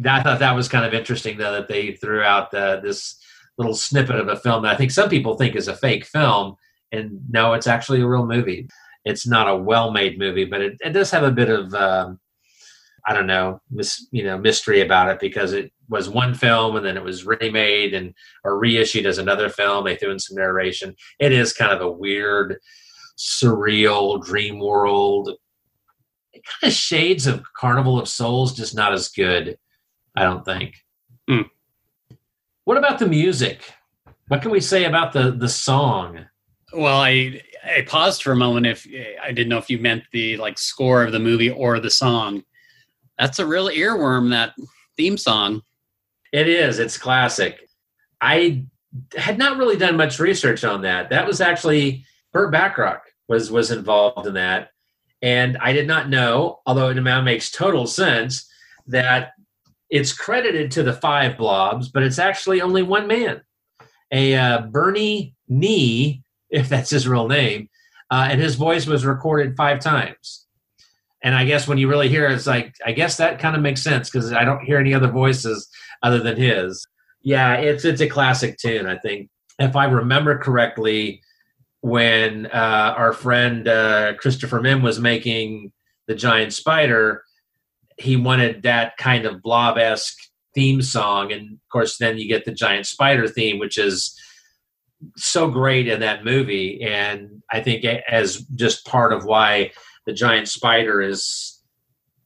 [0.05, 3.16] I thought that was kind of interesting though that they threw out this
[3.59, 6.57] little snippet of a film that I think some people think is a fake film,
[6.90, 8.68] and no, it's actually a real movie.
[9.05, 12.20] It's not a well-made movie, but it, it does have a bit of um,
[13.07, 16.86] I don't know, mis, you know, mystery about it because it was one film and
[16.86, 18.14] then it was remade and
[18.45, 19.84] or reissued as another film.
[19.84, 20.95] They threw in some narration.
[21.18, 22.59] It is kind of a weird,
[23.18, 25.30] surreal dream world.
[26.32, 29.59] It kind of shades of Carnival of Souls, just not as good.
[30.17, 30.77] I don't think.
[31.29, 31.49] Mm.
[32.65, 33.73] What about the music?
[34.29, 36.27] What can we say about the the song?
[36.73, 38.87] Well, I I paused for a moment if
[39.23, 42.43] I didn't know if you meant the like score of the movie or the song
[43.19, 44.53] that's a real earworm that
[44.97, 45.63] theme song
[46.33, 47.69] it is it's classic
[48.21, 48.65] i
[49.17, 53.71] had not really done much research on that that was actually burt bacharach was was
[53.71, 54.71] involved in that
[55.23, 58.49] and i did not know although it now makes total sense
[58.87, 59.33] that
[59.93, 63.40] it's credited to the five blobs but it's actually only one man
[64.11, 67.68] a uh, bernie nee if that's his real name
[68.11, 70.43] uh, and his voice was recorded five times
[71.22, 73.62] and I guess when you really hear it, it's like I guess that kind of
[73.62, 75.68] makes sense because I don't hear any other voices
[76.03, 76.86] other than his.
[77.22, 78.86] Yeah, it's it's a classic tune.
[78.86, 81.22] I think if I remember correctly,
[81.80, 85.72] when uh, our friend uh, Christopher Mihm was making
[86.09, 87.22] the Giant Spider,
[88.03, 90.19] he wanted that kind of blob esque
[90.55, 94.19] theme song, and of course, then you get the Giant Spider theme, which is
[95.17, 99.73] so great in that movie, and I think as just part of why
[100.07, 101.61] the Giant Spider is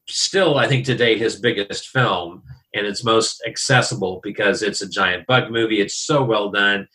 [0.08, 2.42] still, I think, today his biggest film,
[2.74, 5.80] and it's most accessible because it's a giant bug movie.
[5.80, 6.88] It's so well done.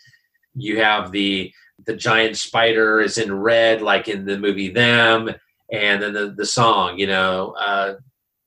[0.56, 1.52] You have the
[1.86, 5.30] the giant spider is in red, like in the movie Them,
[5.72, 7.96] and then the the song, you know, uh,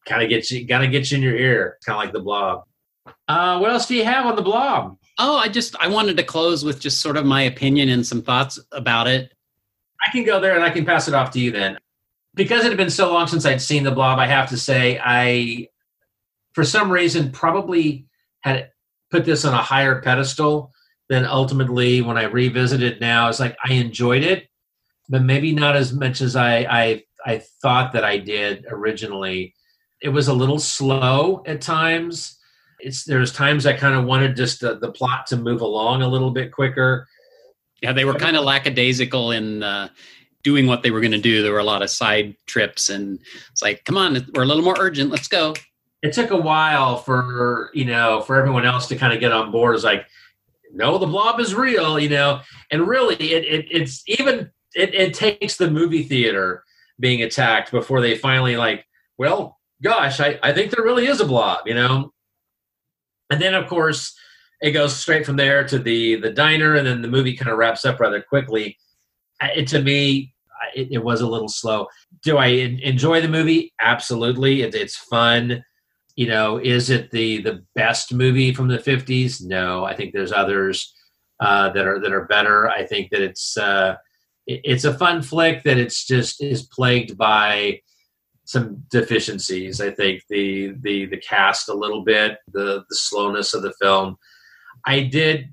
[0.07, 2.21] kind of gets you, kind of gets you in your ear, kind of like the
[2.21, 2.65] Blob.
[3.29, 4.99] Uh, what else do you have on the Blob?
[5.19, 8.23] Oh, I just I wanted to close with just sort of my opinion and some
[8.23, 9.33] thoughts about it.
[10.05, 11.79] I can go there and I can pass it off to you then
[12.35, 15.01] because it had been so long since I'd seen the blob, I have to say
[15.03, 15.69] I,
[16.53, 18.07] for some reason, probably
[18.41, 18.71] had
[19.11, 20.73] put this on a higher pedestal
[21.09, 23.29] than ultimately when I revisited now.
[23.29, 24.49] It's like I enjoyed it,
[25.09, 29.55] but maybe not as much as I I, I thought that I did originally.
[30.03, 32.39] It was a little slow at times.
[32.81, 36.09] It's there's times I kind of wanted just the, the plot to move along a
[36.09, 37.09] little bit quicker.
[37.83, 39.89] Yeah, they were kind of lackadaisical in uh,
[40.43, 41.43] doing what they were going to do.
[41.43, 43.19] There were a lot of side trips, and
[43.51, 45.11] it's like, come on, we're a little more urgent.
[45.11, 45.55] Let's go.
[46.03, 49.51] it took a while for you know for everyone else to kind of get on
[49.51, 49.75] board.
[49.75, 50.07] It's like,
[50.73, 52.41] no, the blob is real, you know,
[52.71, 56.65] and really, it, it it's even it, it takes the movie theater
[57.01, 58.87] being attacked before they finally like,
[59.19, 62.13] well, gosh, I, I think there really is a blob, you know,
[63.31, 64.17] and then of course
[64.61, 67.59] it goes straight from there to the the diner, and then the movie kind of
[67.59, 68.79] wraps up rather quickly.
[69.43, 70.33] It, to me,
[70.75, 71.89] it, it, was a little slow.
[72.23, 73.75] Do I enjoy the movie?
[73.81, 75.63] Absolutely, it, it's fun
[76.17, 80.33] you know is it the the best movie from the 50s no i think there's
[80.33, 80.95] others
[81.41, 83.97] uh, that are that are better i think that it's uh,
[84.47, 87.81] it, it's a fun flick that it's just is plagued by
[88.45, 93.63] some deficiencies i think the the the cast a little bit the the slowness of
[93.63, 94.17] the film
[94.87, 95.53] i did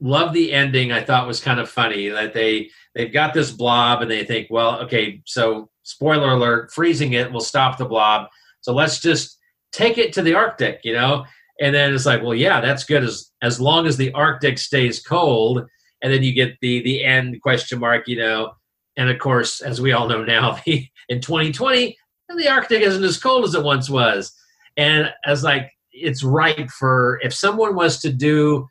[0.00, 4.02] love the ending i thought was kind of funny that they they've got this blob
[4.02, 8.28] and they think well okay so spoiler alert freezing it will stop the blob
[8.60, 9.38] so let's just
[9.76, 11.24] take it to the Arctic, you know?
[11.60, 15.00] And then it's like, well, yeah, that's good as as long as the Arctic stays
[15.00, 15.64] cold.
[16.02, 18.52] And then you get the the end question mark, you know.
[18.96, 21.96] And of course, as we all know now, the, in 2020,
[22.34, 24.32] the Arctic isn't as cold as it once was.
[24.76, 28.68] And as like it's right for if someone was to do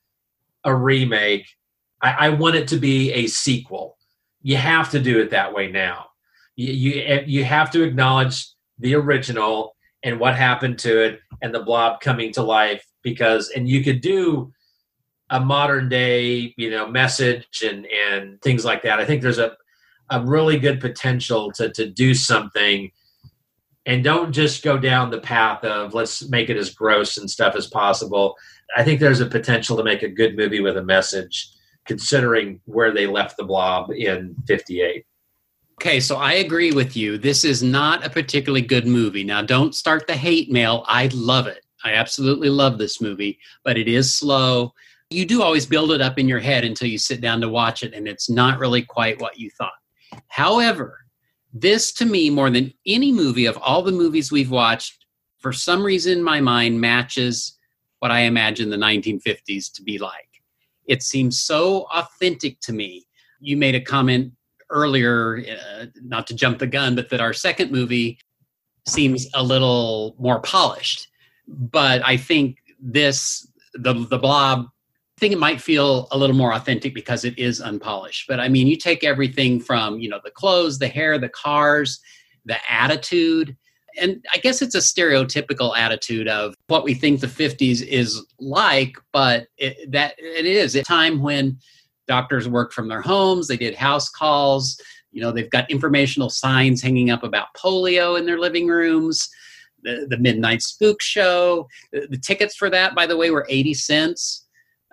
[0.63, 1.47] a remake,
[2.01, 3.97] I, I want it to be a sequel.
[4.41, 6.07] You have to do it that way now.
[6.55, 8.47] You you, eh, you have to acknowledge
[8.79, 13.67] the original and what happened to it and the blob coming to life because and
[13.67, 14.51] you could do
[15.31, 19.55] a modern day you know message and and things like that i think there's a
[20.11, 22.91] a really good potential to to do something
[23.85, 27.55] and don't just go down the path of let's make it as gross and stuff
[27.55, 28.35] as possible
[28.75, 31.49] i think there's a potential to make a good movie with a message
[31.85, 35.05] considering where they left the blob in 58
[35.81, 37.17] Okay, so I agree with you.
[37.17, 39.25] This is not a particularly good movie.
[39.25, 40.85] Now, don't start the hate mail.
[40.87, 41.65] I love it.
[41.83, 44.73] I absolutely love this movie, but it is slow.
[45.09, 47.83] You do always build it up in your head until you sit down to watch
[47.83, 49.73] it, and it's not really quite what you thought.
[50.29, 51.04] However,
[51.55, 55.05] this to me, more than any movie of all the movies we've watched,
[55.39, 57.57] for some reason my mind matches
[57.99, 60.27] what I imagine the 1950s to be like.
[60.85, 63.07] It seems so authentic to me.
[63.39, 64.33] You made a comment
[64.69, 68.19] earlier, uh, not to jump the gun, but that our second movie
[68.85, 71.07] seems a little more polished.
[71.47, 74.67] But I think this, the the Blob,
[75.17, 78.27] think it might feel a little more authentic because it is unpolished.
[78.27, 81.99] But I mean, you take everything from you know the clothes, the hair, the cars,
[82.45, 83.55] the attitude.
[83.97, 88.97] And I guess it's a stereotypical attitude of what we think the 50s is like,
[89.13, 91.57] but it, that it is a time when
[92.07, 94.79] doctors worked from their homes they did house calls
[95.11, 99.29] you know they've got informational signs hanging up about polio in their living rooms
[99.83, 103.73] the, the midnight spook show the, the tickets for that by the way were 80
[103.73, 104.44] cents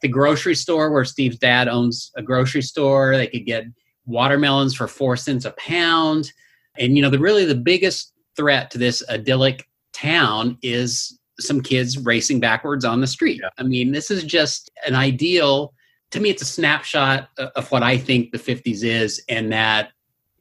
[0.02, 3.64] the grocery store where steve's dad owns a grocery store they could get
[4.06, 6.32] watermelons for four cents a pound
[6.78, 11.98] and you know the really the biggest threat to this idyllic town is some kids
[11.98, 13.48] racing backwards on the street yeah.
[13.58, 15.72] i mean this is just an ideal
[16.12, 19.92] to me, it's a snapshot of what I think the 50s is, and that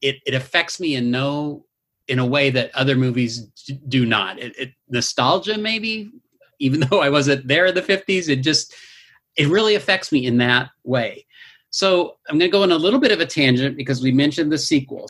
[0.02, 1.66] it, it affects me in no
[2.08, 3.44] in a way that other movies
[3.88, 4.38] do not.
[4.38, 6.12] It, it, nostalgia, maybe,
[6.60, 8.76] even though I wasn't there in the 50s, it just
[9.38, 11.26] it really affects me in that way.
[11.70, 14.52] So I'm going to go on a little bit of a tangent because we mentioned
[14.52, 15.08] the sequel.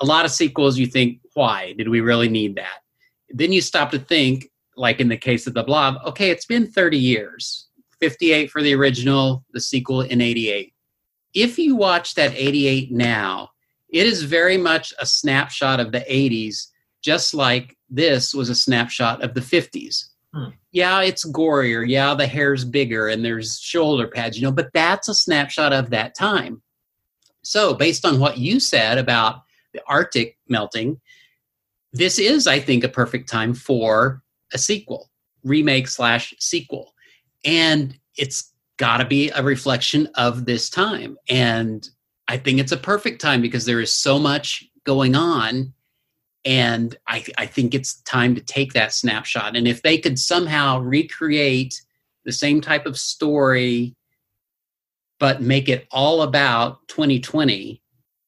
[0.00, 2.82] A lot of sequels, you think, why did we really need that?
[3.30, 6.66] Then you stop to think, like in the case of the Blob, okay, it's been
[6.66, 7.66] 30 years
[8.00, 10.72] 58 for the original, the sequel in 88.
[11.34, 13.50] If you watch that 88 now,
[13.90, 16.68] it is very much a snapshot of the 80s,
[17.00, 20.08] just like this was a snapshot of the 50s.
[20.34, 20.50] Hmm.
[20.70, 21.86] Yeah, it's gorier.
[21.86, 25.90] Yeah, the hair's bigger and there's shoulder pads, you know, but that's a snapshot of
[25.90, 26.62] that time.
[27.42, 29.42] So, based on what you said about
[29.74, 31.00] the Arctic melting,
[31.92, 34.22] this is, I think, a perfect time for
[34.54, 35.10] a sequel,
[35.44, 36.92] remake slash sequel
[37.44, 41.90] and it's got to be a reflection of this time and
[42.28, 45.72] i think it's a perfect time because there is so much going on
[46.44, 50.80] and I, I think it's time to take that snapshot and if they could somehow
[50.80, 51.80] recreate
[52.24, 53.94] the same type of story
[55.18, 57.80] but make it all about 2020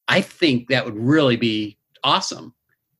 [0.09, 2.55] i think that would really be awesome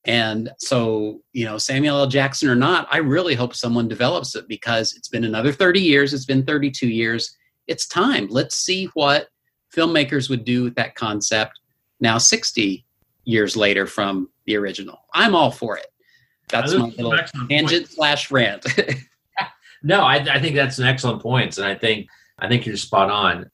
[0.07, 2.07] and so, you know, Samuel L.
[2.07, 6.13] Jackson or not, I really hope someone develops it because it's been another 30 years,
[6.13, 7.37] it's been 32 years.
[7.67, 8.27] It's time.
[8.29, 9.29] Let's see what
[9.75, 11.59] filmmakers would do with that concept
[12.01, 12.85] now 60
[13.25, 14.99] years later from the original.
[15.13, 15.87] I'm all for it.
[16.49, 17.19] That's my little
[17.49, 18.67] tangent slash rant.
[19.85, 23.11] No, I, I think that's an excellent point, and I think I think you're spot
[23.11, 23.51] on.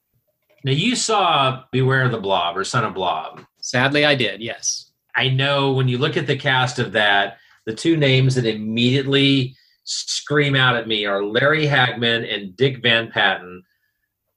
[0.63, 3.41] Now you saw Beware of the Blob or Son of Blob.
[3.59, 4.41] Sadly, I did.
[4.41, 4.91] Yes.
[5.13, 9.55] I know when you look at the cast of that, the two names that immediately
[9.83, 13.63] scream out at me are Larry Hagman and Dick Van Patten,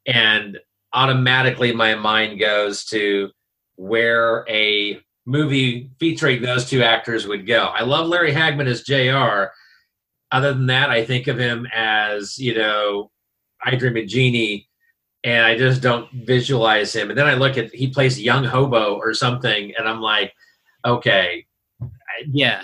[0.05, 0.59] and
[0.92, 3.30] automatically my mind goes to
[3.76, 7.66] where a movie featuring those two actors would go.
[7.66, 9.53] I love Larry Hagman as J.R.
[10.33, 13.11] Other than that, I think of him as you know,
[13.64, 14.68] I Dream of Jeannie,
[15.22, 17.09] and I just don't visualize him.
[17.11, 20.33] And then I look at he plays young hobo or something, and I'm like,
[20.85, 21.47] okay,
[22.29, 22.62] Yeah.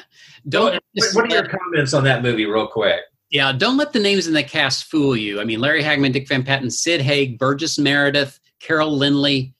[0.48, 0.82] Don't.
[0.94, 3.00] what, what are your comments on that movie, real quick?
[3.30, 5.40] Yeah, don't let the names in the cast fool you.
[5.40, 9.52] I mean, Larry Hagman, Dick Van Patten, Sid Haig, Burgess Meredith, Carol Lynley,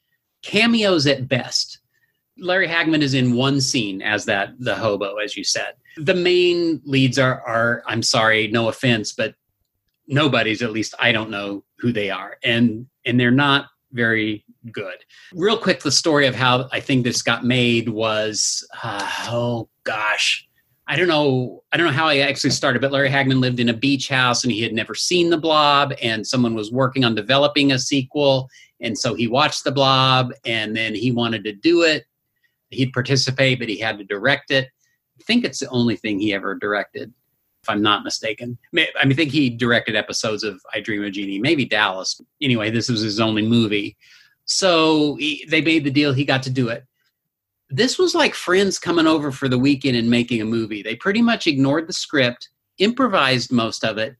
[0.43, 1.79] cameos at best.
[2.41, 5.75] Larry Hagman is in one scene as that the hobo, as you said.
[5.97, 9.35] The main leads are are I'm sorry, no offense, but
[10.07, 14.97] nobody's at least I don't know who they are, and and they're not very good.
[15.35, 20.47] Real quick, the story of how I think this got made was uh, oh gosh,
[20.87, 21.63] I don't know.
[21.73, 24.43] I don't know how I actually started, but Larry Hagman lived in a beach house
[24.43, 28.49] and he had never seen the Blob, and someone was working on developing a sequel,
[28.81, 32.07] and so he watched the Blob, and then he wanted to do it.
[32.71, 34.69] He'd participate, but he had to direct it.
[35.19, 37.13] I think it's the only thing he ever directed,
[37.63, 38.57] if I'm not mistaken.
[38.65, 42.21] I mean, I think he directed episodes of I Dream of Jeannie, maybe Dallas.
[42.41, 43.97] Anyway, this was his only movie.
[44.47, 46.13] So he, they made the deal.
[46.13, 46.85] He got to do it
[47.71, 50.83] this was like friends coming over for the weekend and making a movie.
[50.83, 54.17] They pretty much ignored the script, improvised most of it,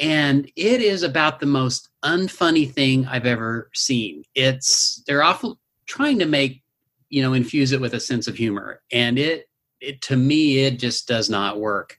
[0.00, 4.24] and it is about the most unfunny thing I've ever seen.
[4.34, 6.62] It's they're awful trying to make,
[7.08, 9.48] you know, infuse it with a sense of humor, and it
[9.80, 11.98] it to me it just does not work.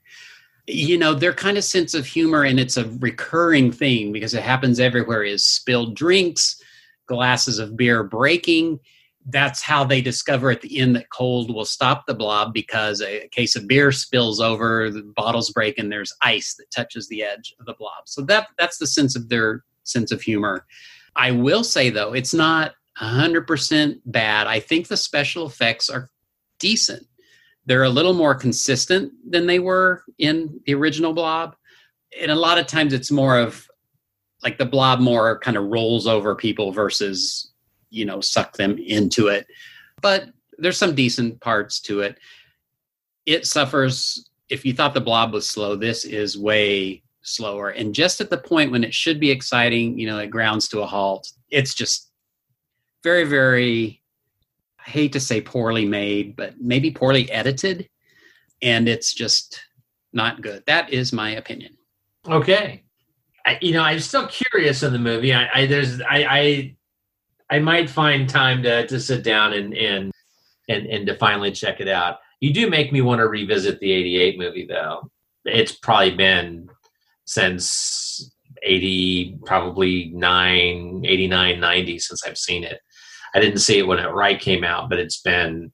[0.67, 4.43] You know, their kind of sense of humor, and it's a recurring thing because it
[4.43, 5.23] happens everywhere.
[5.23, 6.61] Is spilled drinks,
[7.07, 8.79] glasses of beer breaking
[9.27, 13.27] that's how they discover at the end that cold will stop the blob because a
[13.29, 17.53] case of beer spills over, the bottles break, and there's ice that touches the edge
[17.59, 18.03] of the blob.
[18.05, 20.65] So that that's the sense of their sense of humor.
[21.15, 24.47] I will say though, it's not 100% bad.
[24.47, 26.09] I think the special effects are
[26.59, 27.05] decent.
[27.65, 31.55] They're a little more consistent than they were in the original blob.
[32.19, 33.69] And a lot of times it's more of
[34.43, 37.51] like the blob more kind of rolls over people versus
[37.89, 39.47] you know suck them into it
[40.01, 42.17] but there's some decent parts to it
[43.25, 48.21] it suffers if you thought the blob was slow this is way slower and just
[48.21, 51.31] at the point when it should be exciting you know it grounds to a halt
[51.49, 52.08] it's just
[53.03, 54.01] very very
[54.85, 57.89] i hate to say poorly made but maybe poorly edited
[58.61, 59.61] and it's just
[60.13, 61.75] not good that is my opinion
[62.27, 62.83] Okay.
[63.45, 65.33] I, you know, I'm still curious in the movie.
[65.33, 66.75] I, I there's I, I
[67.49, 70.11] I might find time to to sit down and and
[70.67, 72.17] and and to finally check it out.
[72.41, 75.09] You do make me want to revisit the '88 movie, though.
[75.45, 76.69] It's probably been
[77.25, 78.31] since
[78.61, 82.81] 80, probably 9, 89, 90 since I've seen it.
[83.33, 85.71] I didn't see it when it right came out, but it's been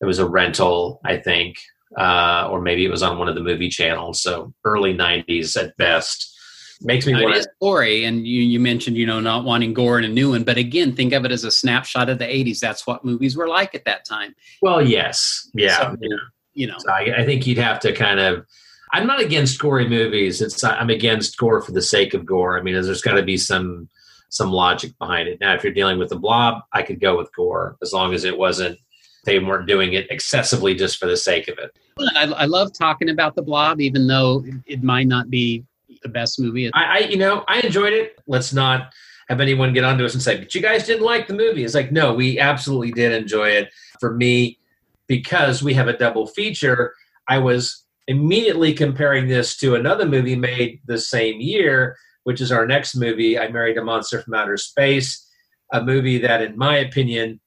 [0.00, 1.58] it was a rental, I think,
[1.98, 4.22] uh, or maybe it was on one of the movie channels.
[4.22, 6.36] So early '90s at best.
[6.82, 9.98] Makes me want it is gory, and you, you mentioned you know not wanting gore
[9.98, 12.58] in a new one, but again, think of it as a snapshot of the '80s.
[12.58, 14.34] That's what movies were like at that time.
[14.62, 16.16] Well, yes, yeah, So, yeah.
[16.54, 18.46] You know, So I, I think you'd have to kind of.
[18.92, 20.40] I'm not against gory movies.
[20.40, 22.58] It's I'm against gore for the sake of gore.
[22.58, 23.88] I mean, there's got to be some
[24.30, 25.38] some logic behind it.
[25.40, 28.24] Now, if you're dealing with the blob, I could go with gore as long as
[28.24, 28.78] it wasn't
[29.24, 31.76] they weren't doing it excessively just for the sake of it.
[32.16, 35.64] I, I love talking about the Blob, even though it, might not be
[36.02, 36.70] the best movie.
[36.72, 38.18] I, I you know I enjoyed it.
[38.26, 38.92] Let's not
[39.28, 41.74] have anyone get onto us and say, "But you guys didn't like the movie." It's
[41.74, 43.70] like, no, we absolutely did enjoy it.
[44.00, 44.58] For me,
[45.06, 46.94] because we have a double feature,
[47.28, 52.66] I was immediately comparing this to another movie made the same year, which is our
[52.66, 55.26] next movie, I Married a Monster from Outer Space,
[55.72, 57.40] a movie that, in my opinion,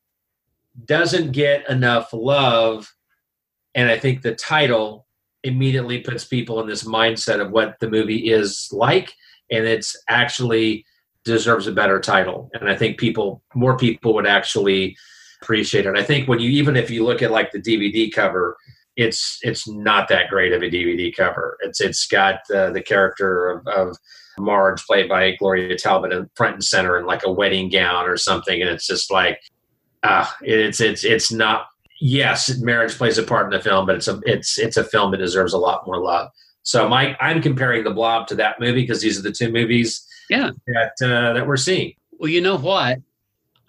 [0.85, 2.93] doesn't get enough love.
[3.75, 5.07] And I think the title
[5.43, 9.13] immediately puts people in this mindset of what the movie is like.
[9.51, 10.85] And it's actually
[11.25, 12.49] deserves a better title.
[12.53, 14.97] And I think people, more people would actually
[15.41, 15.97] appreciate it.
[15.97, 18.57] I think when you, even if you look at like the DVD cover,
[18.95, 21.57] it's it's not that great of a DVD cover.
[21.61, 23.97] It's it's got uh, the character of, of
[24.38, 28.18] Marge played by Gloria Talbott in front and center in like a wedding gown or
[28.18, 29.39] something, and it's just like
[30.03, 31.68] ah, it's it's it's not
[31.99, 35.11] yes, marriage plays a part in the film, but it's a it's it's a film
[35.11, 36.30] that deserves a lot more love.
[36.64, 40.07] So, Mike, I'm comparing The Blob to that movie because these are the two movies
[40.30, 40.51] yeah.
[40.68, 41.93] that uh, that we're seeing.
[42.11, 42.99] Well, you know what?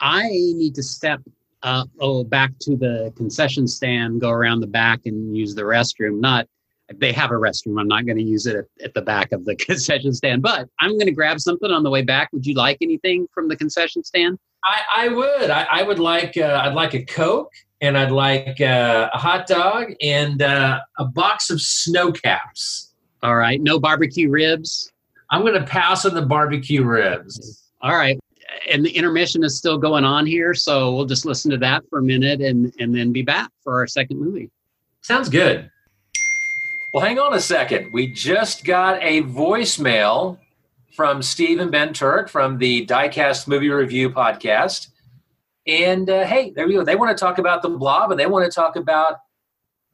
[0.01, 1.21] I need to step
[1.63, 6.21] uh, oh back to the concession stand, go around the back, and use the restroom.
[6.21, 6.49] Not
[6.93, 7.81] they have a restroom.
[7.81, 10.69] I'm not going to use it at, at, the back of the concession stand, but
[10.81, 12.31] I'm going to grab something on the way back.
[12.33, 14.39] Would you like anything from the concession stand?
[14.65, 15.51] I, I would.
[15.51, 16.37] I, I would like.
[16.37, 21.05] Uh, I'd like a Coke, and I'd like uh, a hot dog and uh, a
[21.05, 22.93] box of Sno-Caps.
[23.23, 23.61] All right.
[23.61, 24.93] No barbecue ribs.
[25.31, 27.71] I'm going to pass on the barbecue ribs.
[27.81, 28.19] All right.
[28.71, 31.99] And the intermission is still going on here, so we'll just listen to that for
[31.99, 34.51] a minute and and then be back for our second movie.
[35.01, 35.71] Sounds good.
[36.95, 37.91] Well, hang on a second.
[37.93, 40.39] We just got a voicemail
[40.93, 44.91] from Steve and Ben Turk from the Diecast Movie Review podcast.
[45.67, 46.85] And uh, hey, there we go.
[46.85, 49.17] They want to talk about the blob and they want to talk about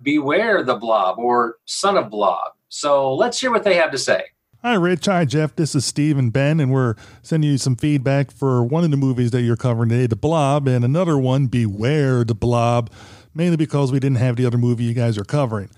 [0.03, 2.53] Beware the Blob or Son of Blob.
[2.69, 4.25] So let's hear what they have to say.
[4.61, 5.07] Hi, Rich.
[5.07, 5.57] Hi, Jeff.
[5.57, 8.99] This is Steve and Ben, and we're sending you some feedback for one of the
[8.99, 12.91] movies that you're covering today, The Blob, and another one, Beware the Blob,
[13.35, 15.71] mainly because we didn't have the other movie you guys are covering.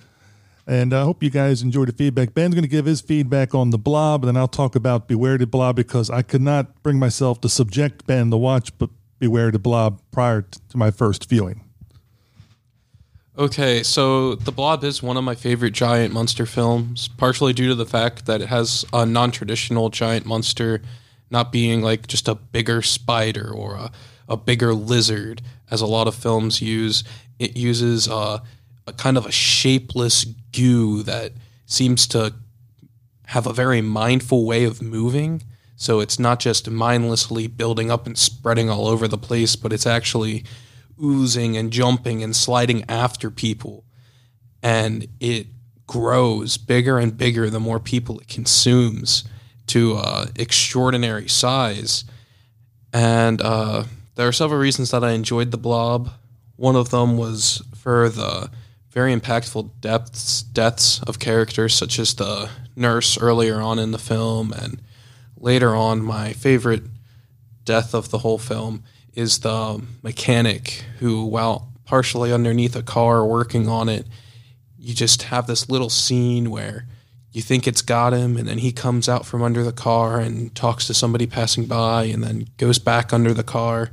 [0.67, 2.35] And I hope you guys enjoyed the feedback.
[2.35, 5.37] Ben's going to give his feedback on The Blob, and then I'll talk about Beware
[5.37, 8.71] the Blob because I could not bring myself to subject Ben to watch
[9.19, 11.65] Beware the Blob prior to my first viewing.
[13.37, 17.75] Okay, so The Blob is one of my favorite giant monster films, partially due to
[17.75, 20.83] the fact that it has a non traditional giant monster,
[21.31, 23.91] not being like just a bigger spider or a,
[24.29, 27.03] a bigger lizard, as a lot of films use.
[27.39, 28.43] It uses a,
[28.87, 31.33] a kind of a shapeless goo that
[31.67, 32.35] seems to
[33.27, 35.43] have a very mindful way of moving.
[35.77, 39.87] So it's not just mindlessly building up and spreading all over the place, but it's
[39.87, 40.45] actually
[41.03, 43.85] oozing and jumping and sliding after people.
[44.63, 45.47] And it
[45.87, 49.25] grows bigger and bigger the more people it consumes
[49.69, 52.05] to uh, extraordinary size.
[52.93, 53.85] And uh,
[54.15, 56.11] there are several reasons that I enjoyed the blob.
[56.57, 58.51] One of them was for the
[58.93, 64.53] very impactful depths, deaths of characters, such as the nurse earlier on in the film,
[64.53, 64.81] and
[65.37, 66.83] later on, my favorite
[67.65, 73.69] death of the whole film is the mechanic who, while partially underneath a car working
[73.69, 74.07] on it,
[74.79, 76.87] you just have this little scene where
[77.33, 80.55] you think it's got him, and then he comes out from under the car and
[80.55, 83.91] talks to somebody passing by, and then goes back under the car,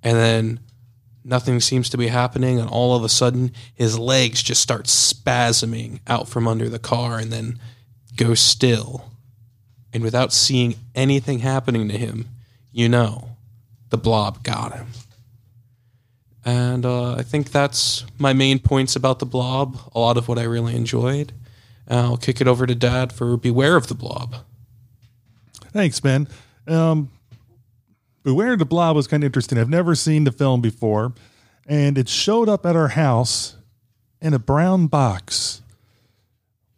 [0.00, 0.60] and then
[1.28, 6.00] nothing seems to be happening, and all of a sudden his legs just start spasming
[6.06, 7.58] out from under the car, and then
[8.16, 9.10] go still.
[9.92, 12.28] And without seeing anything happening to him,
[12.72, 13.36] you know
[13.90, 14.88] the blob got him.
[16.44, 20.38] And uh, I think that's my main points about the blob, a lot of what
[20.38, 21.32] I really enjoyed.
[21.88, 24.36] I'll kick it over to Dad for Beware of the Blob.
[25.72, 26.28] Thanks, Ben.
[26.66, 27.10] Um,
[28.28, 29.56] Beware the Blob was kind of interesting.
[29.56, 31.14] I've never seen the film before,
[31.66, 33.56] and it showed up at our house
[34.20, 35.62] in a brown box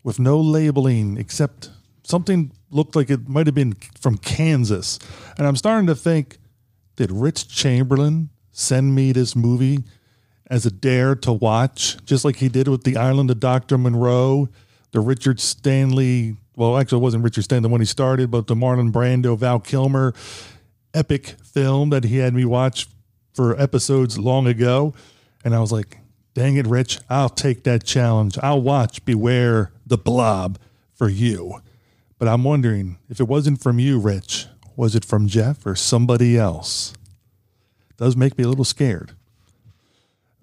[0.05, 1.70] with no labeling except
[2.05, 5.01] something looked like it might have been from Kansas.
[5.36, 6.39] And I'm starting to think
[6.94, 9.82] did Rich Chamberlain send me this movie
[10.47, 13.77] as a dare to watch, just like he did with The Island of Dr.
[13.77, 14.48] Moreau,
[14.93, 18.93] the Richard Stanley, well, actually, it wasn't Richard Stanley when he started, but the Marlon
[18.93, 20.14] Brando, Val Kilmer
[20.95, 22.87] epic film that he had me watch
[23.33, 24.95] for episodes long ago.
[25.45, 25.99] And I was like,
[26.35, 28.39] dang it, Rich, I'll take that challenge.
[28.43, 30.59] I'll watch Beware the Blob
[30.95, 31.61] for you.
[32.19, 34.47] But I'm wondering if it wasn't from you, Rich,
[34.77, 36.93] was it from Jeff or somebody else?
[37.97, 39.12] Does make me a little scared.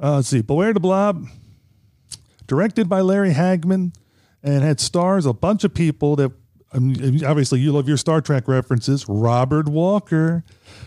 [0.01, 0.41] Uh, let's see.
[0.41, 1.27] Beware the Blob,
[2.45, 3.93] directed by Larry Hagman,
[4.43, 6.31] and had stars a bunch of people that
[6.73, 6.93] um,
[7.25, 9.07] obviously you love your Star Trek references.
[9.07, 10.43] Robert Walker,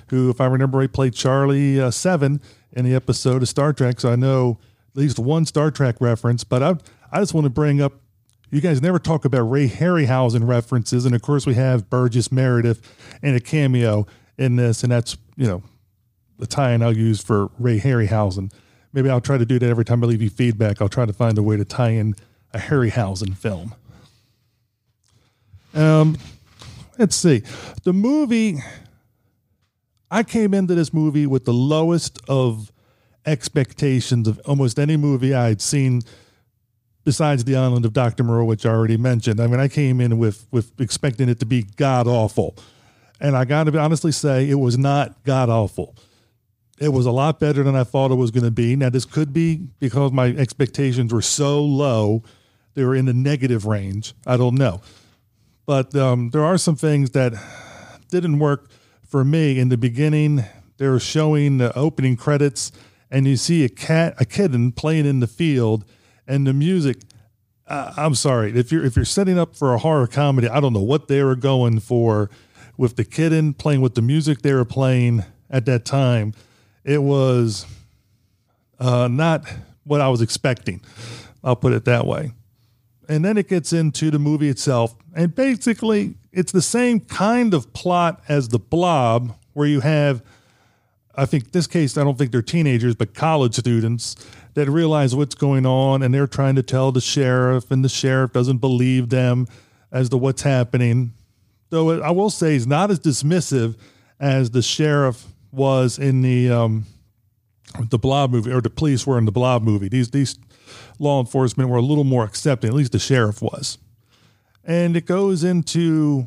[0.08, 2.40] who, if I remember right, played Charlie uh, Seven
[2.72, 4.00] in the episode of Star Trek.
[4.00, 4.58] So I know
[4.90, 6.44] at least one Star Trek reference.
[6.44, 6.76] But I,
[7.10, 7.94] I just want to bring up
[8.50, 12.82] you guys never talk about Ray Harryhausen references, and of course we have Burgess Meredith
[13.22, 14.06] and a cameo
[14.38, 15.62] in this, and that's you know
[16.38, 18.52] the tie-in I'll use for Ray Harryhausen.
[18.92, 20.82] Maybe I'll try to do that every time I leave you feedback.
[20.82, 22.16] I'll try to find a way to tie in
[22.52, 23.74] a Harryhausen film.
[25.74, 26.16] Um,
[26.98, 27.42] let's see,
[27.84, 28.58] the movie.
[30.10, 32.72] I came into this movie with the lowest of
[33.24, 36.02] expectations of almost any movie I'd seen
[37.04, 38.24] besides the island of Dr.
[38.24, 39.40] Moreau, which I already mentioned.
[39.40, 42.56] I mean, I came in with with expecting it to be god awful.
[43.20, 45.94] And I got to honestly say, it was not god awful.
[46.80, 48.74] it was a lot better than I thought it was going to be.
[48.74, 52.22] Now, this could be because my expectations were so low,
[52.74, 54.14] they were in the negative range.
[54.26, 54.80] I don't know.
[55.70, 57.32] But um, there are some things that
[58.08, 58.68] didn't work
[59.06, 59.56] for me.
[59.56, 60.44] In the beginning,
[60.78, 62.72] they were showing the opening credits,
[63.08, 65.84] and you see a cat, a kitten playing in the field,
[66.26, 67.02] and the music.
[67.68, 70.72] Uh, I'm sorry if you're if you're setting up for a horror comedy, I don't
[70.72, 72.30] know what they were going for
[72.76, 76.34] with the kitten playing with the music they were playing at that time.
[76.82, 77.64] It was
[78.80, 79.44] uh, not
[79.84, 80.80] what I was expecting.
[81.44, 82.32] I'll put it that way.
[83.10, 87.72] And then it gets into the movie itself, and basically it's the same kind of
[87.72, 90.22] plot as the Blob, where you have,
[91.16, 94.14] I think this case, I don't think they're teenagers, but college students
[94.54, 98.32] that realize what's going on, and they're trying to tell the sheriff, and the sheriff
[98.32, 99.48] doesn't believe them
[99.90, 101.12] as to what's happening.
[101.70, 103.76] Though I will say he's not as dismissive
[104.20, 106.86] as the sheriff was in the um,
[107.88, 109.88] the Blob movie, or the police were in the Blob movie.
[109.88, 110.38] These these
[111.00, 112.68] law enforcement were a little more accepting.
[112.68, 113.78] At least the sheriff was,
[114.64, 116.26] and it goes into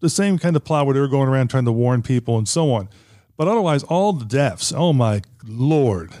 [0.00, 2.72] the same kind of plot where they're going around trying to warn people and so
[2.72, 2.88] on.
[3.36, 4.72] But otherwise, all the deaths.
[4.76, 6.12] Oh my lord,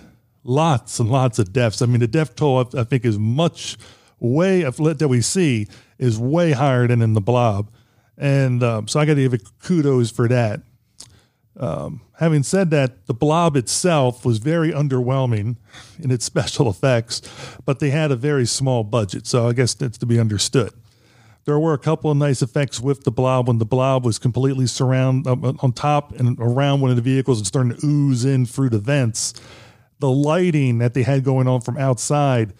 [0.44, 1.82] lots and lots of deaths.
[1.82, 3.76] I mean, the death toll I think is much
[4.18, 5.66] way that we see
[5.98, 7.70] is way higher than in the Blob,
[8.16, 10.62] and um, so I got to give it kudos for that.
[11.58, 15.56] Um, having said that, the blob itself was very underwhelming
[15.98, 17.22] in its special effects,
[17.64, 20.72] but they had a very small budget, so I guess that's to be understood.
[21.44, 24.66] There were a couple of nice effects with the blob when the blob was completely
[24.66, 28.46] surround uh, on top and around one of the vehicles and starting to ooze in
[28.46, 29.34] through the vents.
[29.98, 32.52] The lighting that they had going on from outside,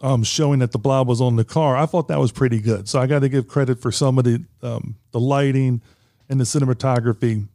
[0.00, 2.88] um, showing that the blob was on the car, I thought that was pretty good.
[2.88, 5.80] So I got to give credit for some of the um, the lighting
[6.28, 7.46] and the cinematography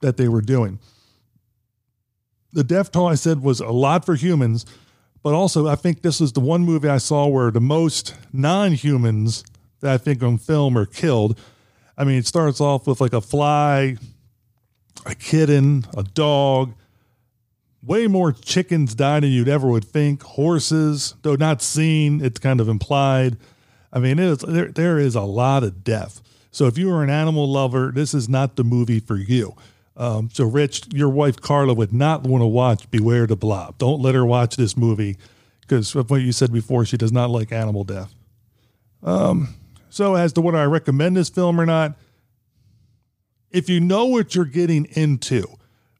[0.00, 0.78] that they were doing.
[2.52, 4.66] The death toll I said was a lot for humans,
[5.22, 9.44] but also I think this is the one movie I saw where the most non-humans
[9.80, 11.38] that I think on film are killed.
[11.96, 13.96] I mean, it starts off with like a fly,
[15.06, 16.74] a kitten, a dog.
[17.82, 20.22] Way more chickens die than you'd ever would think.
[20.22, 23.36] Horses, though not seen, it's kind of implied.
[23.92, 26.20] I mean, it is, there, there is a lot of death.
[26.50, 29.54] So if you are an animal lover, this is not the movie for you.
[30.00, 33.76] Um, so, Rich, your wife Carla would not want to watch Beware the Blob.
[33.76, 35.18] Don't let her watch this movie
[35.60, 38.14] because of what you said before, she does not like animal death.
[39.02, 39.54] Um,
[39.90, 41.98] so, as to whether I recommend this film or not,
[43.50, 45.44] if you know what you're getting into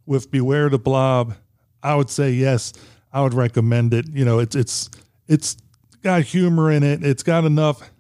[0.06, 1.35] with Beware the Blob,
[1.82, 2.72] I would say yes.
[3.12, 4.09] I would recommend it.
[4.09, 4.89] You know, it's it's
[5.28, 5.59] it's
[6.02, 7.05] got humor in it.
[7.05, 7.90] It's got enough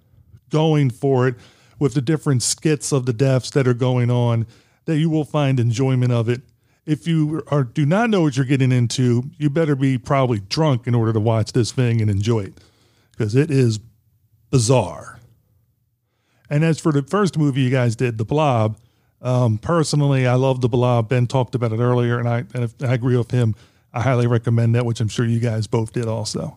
[0.48, 1.34] going for it
[1.78, 4.46] with the different skits of the deaths that are going on
[4.90, 6.42] that you will find enjoyment of it.
[6.84, 10.86] If you are do not know what you're getting into, you better be probably drunk
[10.86, 12.54] in order to watch this thing and enjoy it
[13.12, 13.78] because it is
[14.50, 15.20] bizarre.
[16.48, 18.76] And as for the first movie you guys did, The Blob,
[19.22, 21.08] um, personally, I love The Blob.
[21.08, 23.54] Ben talked about it earlier, and I, and I agree with him.
[23.92, 26.56] I highly recommend that, which I'm sure you guys both did also.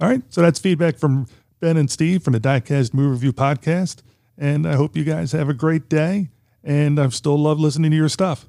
[0.00, 1.26] All right, so that's feedback from
[1.58, 4.02] Ben and Steve from the Diecast Movie Review Podcast.
[4.38, 6.28] And I hope you guys have a great day
[6.66, 8.46] and I've still love listening to your stuff.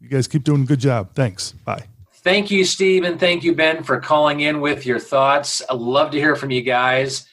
[0.00, 1.14] You guys keep doing a good job.
[1.14, 1.52] Thanks.
[1.52, 1.86] Bye.
[2.22, 5.62] Thank you, Steve, and thank you, Ben, for calling in with your thoughts.
[5.70, 7.26] I love to hear from you guys.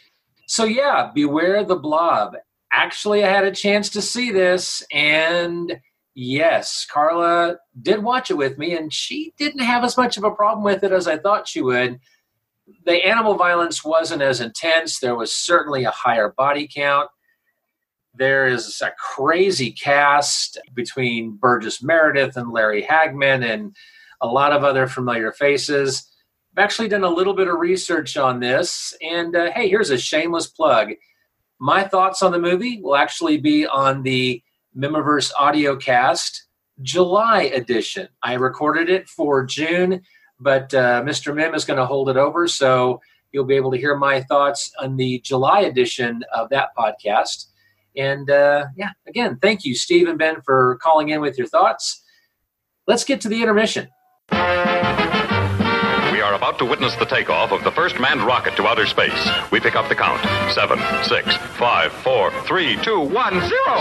[0.46, 2.38] So, yeah, beware the blob.
[2.72, 5.78] Actually, I had a chance to see this, and
[6.14, 10.32] yes, Carla did watch it with me, and she didn't have as much of a
[10.32, 12.00] problem with it as I thought she would.
[12.86, 17.10] The animal violence wasn't as intense, there was certainly a higher body count.
[18.18, 23.76] There is a crazy cast between Burgess Meredith and Larry Hagman and
[24.22, 26.10] a lot of other familiar faces.
[26.52, 30.00] I've actually done a little bit of research on this, and uh, hey, here's a
[30.00, 30.94] shameless plug.
[31.60, 34.42] My thoughts on the movie will actually be on the
[34.76, 36.48] Mihmiverse audio cast
[36.82, 38.08] July edition.
[38.24, 40.02] I recorded it for June,
[40.40, 41.36] but uh, Mr.
[41.36, 43.00] Mihm is going to hold it over, so
[43.32, 47.46] you'll be able to hear my thoughts on the July edition of that podcast.
[47.98, 52.04] And uh, yeah, again, thank you, Steve and Ben, for calling in with your thoughts.
[52.86, 53.90] Let's get to the intermission.
[54.32, 54.38] We
[56.22, 59.28] are about to witness the takeoff of the first manned rocket to outer space.
[59.52, 60.22] We pick up the count.
[60.54, 63.78] Seven, six, five, four, three, two, one, zero.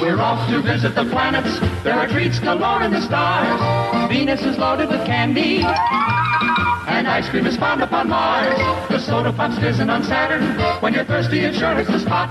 [0.00, 1.60] We're off to visit the planets.
[1.84, 4.08] There are treats galore in the stars.
[4.08, 5.62] Venus is loaded with candy.
[6.86, 8.56] And ice cream is found upon Mars.
[8.88, 10.42] The soda pop's fizzing on Saturn.
[10.80, 12.30] When you're thirsty, it sure is the spot.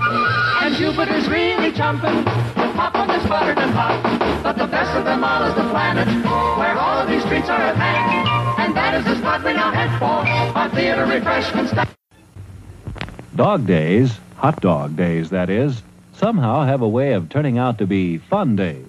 [0.62, 2.24] And Jupiter's really jumping.
[2.24, 4.42] pop on this buttered and hot.
[4.42, 6.08] But the best of them all is the planet,
[6.58, 8.28] where all of these treats are at hand.
[8.58, 11.88] And that is the spot we now head for, our theater refreshment stand.
[13.34, 15.82] Dog days, hot dog days, that is,
[16.14, 18.86] somehow have a way of turning out to be fun days.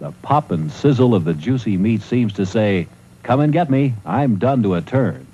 [0.00, 2.86] The pop and sizzle of the juicy meat seems to say,
[3.24, 5.26] Come and get me, I'm done to a turn.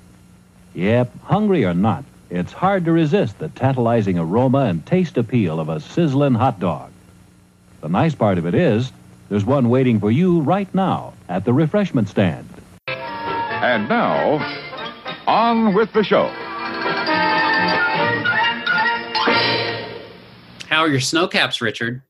[0.75, 5.67] Yep, hungry or not, it's hard to resist the tantalizing aroma and taste appeal of
[5.67, 6.89] a sizzling hot dog.
[7.81, 8.93] The nice part of it is,
[9.27, 12.47] there's one waiting for you right now at the refreshment stand.
[12.87, 14.39] And now,
[15.27, 16.27] on with the show.
[20.69, 22.01] How are your Sno-Caps, Richard?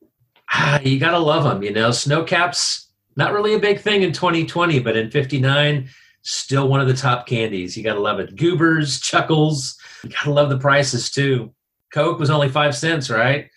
[0.52, 1.64] Ah, you gotta love them.
[1.64, 5.89] You know, Sno-Caps not really a big thing in 2020, but in 59,
[6.21, 7.75] still one of the top candies.
[7.75, 8.35] You gotta love it.
[8.35, 9.77] Goobers, Chuckles.
[10.03, 11.53] You gotta love the prices too.
[11.93, 13.49] Coke was only five cents, right?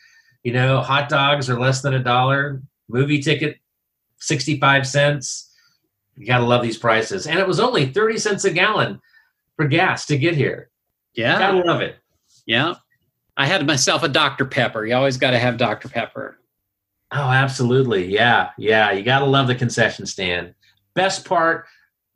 [0.42, 2.62] You know, hot dogs are less than a dollar.
[2.88, 3.58] Movie ticket,
[4.18, 5.52] 65 cents.
[6.16, 7.26] You gotta love these prices.
[7.26, 9.00] And it was only 30 cents a gallon
[9.56, 10.70] for gas to get here.
[11.14, 11.38] Yeah.
[11.38, 11.96] Gotta love it.
[12.46, 12.74] Yeah.
[13.36, 14.44] I had myself a Dr.
[14.44, 14.84] Pepper.
[14.86, 15.88] You always got to have Dr.
[15.88, 16.38] Pepper.
[17.14, 18.06] Oh, absolutely.
[18.06, 18.50] Yeah.
[18.58, 18.90] Yeah.
[18.90, 20.54] You got to love the concession stand.
[20.94, 21.66] Best part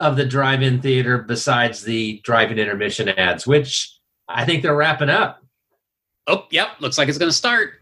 [0.01, 3.97] of the drive in theater besides the drive in intermission ads, which
[4.29, 5.43] I think they're wrapping up.
[6.27, 6.69] Oh, yep.
[6.81, 7.75] Looks like it's going to start.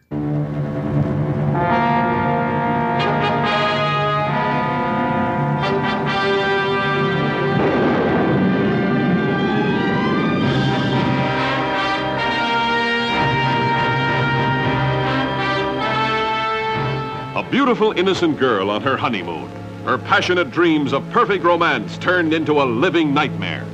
[17.67, 19.51] Beautiful, innocent girl on her honeymoon.
[19.85, 23.67] Her passionate dreams of perfect romance turned into a living nightmare.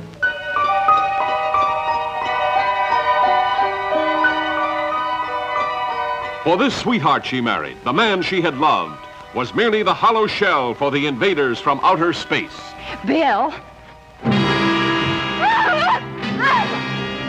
[6.43, 8.99] For this sweetheart she married, the man she had loved,
[9.35, 12.73] was merely the hollow shell for the invaders from outer space.
[13.05, 13.51] Bill.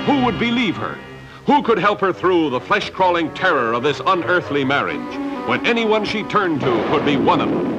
[0.07, 0.97] Who would believe her?
[1.45, 6.23] Who could help her through the flesh-crawling terror of this unearthly marriage when anyone she
[6.25, 7.75] turned to could be one of them?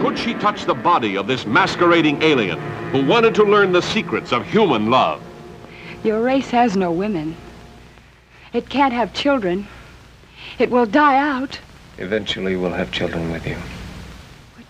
[0.00, 2.58] Could she touch the body of this masquerading alien
[2.90, 5.22] who wanted to learn the secrets of human love?
[6.04, 7.34] Your race has no women.
[8.52, 9.66] It can't have children.
[10.58, 11.58] It will die out.
[11.98, 13.56] Eventually, we'll have children with you.
[14.54, 14.66] What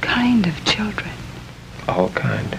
[0.00, 1.10] kind of children.
[1.86, 2.58] All kind.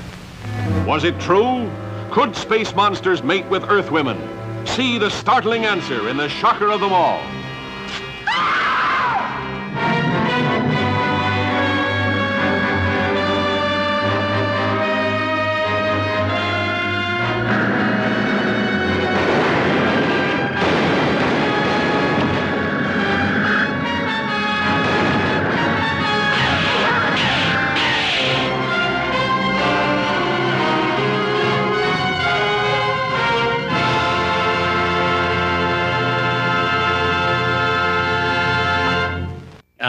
[0.85, 1.69] Was it true?
[2.11, 4.38] Could space monsters mate with Earth women?
[4.65, 7.21] See the startling answer in the shocker of them all.
[8.27, 8.88] Ah!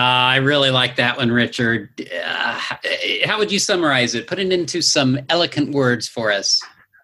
[0.01, 2.09] I really like that one, Richard.
[2.25, 2.61] Uh,
[3.25, 4.27] how would you summarize it?
[4.27, 6.61] Put it into some eloquent words for us.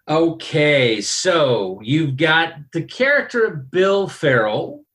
[0.07, 4.85] Okay, so you've got the character of Bill Farrell.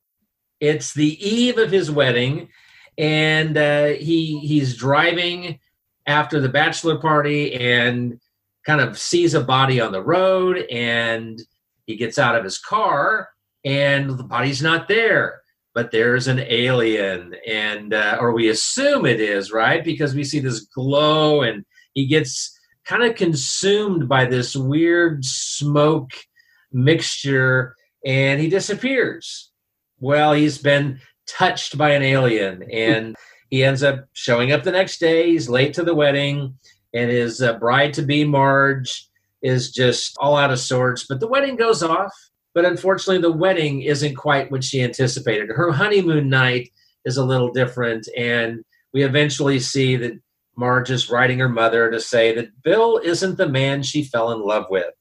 [0.58, 2.48] It's the eve of his wedding,
[2.96, 5.58] and uh, he he's driving
[6.06, 8.18] after the bachelor party and
[8.64, 11.42] kind of sees a body on the road, and
[11.86, 13.28] he gets out of his car,
[13.64, 15.41] and the body's not there
[15.74, 19.84] but there's an alien and uh, or we assume it is right?
[19.84, 26.10] Because we see this glow and he gets kind of consumed by this weird smoke
[26.72, 27.74] mixture
[28.04, 29.50] and he disappears.
[30.00, 33.16] Well he's been touched by an alien and
[33.48, 35.30] he ends up showing up the next day.
[35.30, 36.58] He's late to the wedding
[36.94, 39.08] and his uh, bride to be marge
[39.42, 42.12] is just all out of sorts but the wedding goes off
[42.54, 45.48] but unfortunately the wedding isn't quite what she anticipated.
[45.50, 46.70] Her honeymoon night
[47.04, 50.20] is a little different and we eventually see that
[50.56, 54.40] marge is writing her mother to say that bill isn't the man she fell in
[54.40, 54.92] love with.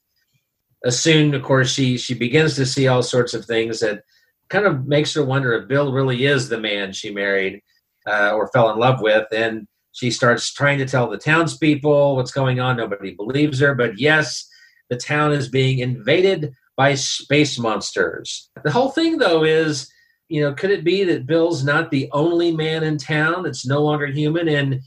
[0.86, 4.04] Uh, soon of course she she begins to see all sorts of things that
[4.50, 7.62] kind of makes her wonder if bill really is the man she married
[8.08, 12.32] uh, or fell in love with and she starts trying to tell the townspeople what's
[12.32, 12.78] going on.
[12.78, 14.48] Nobody believes her but yes
[14.90, 18.50] the town is being invaded by space monsters.
[18.64, 19.92] The whole thing, though, is
[20.32, 23.82] you know, could it be that Bill's not the only man in town that's no
[23.82, 24.48] longer human?
[24.48, 24.80] And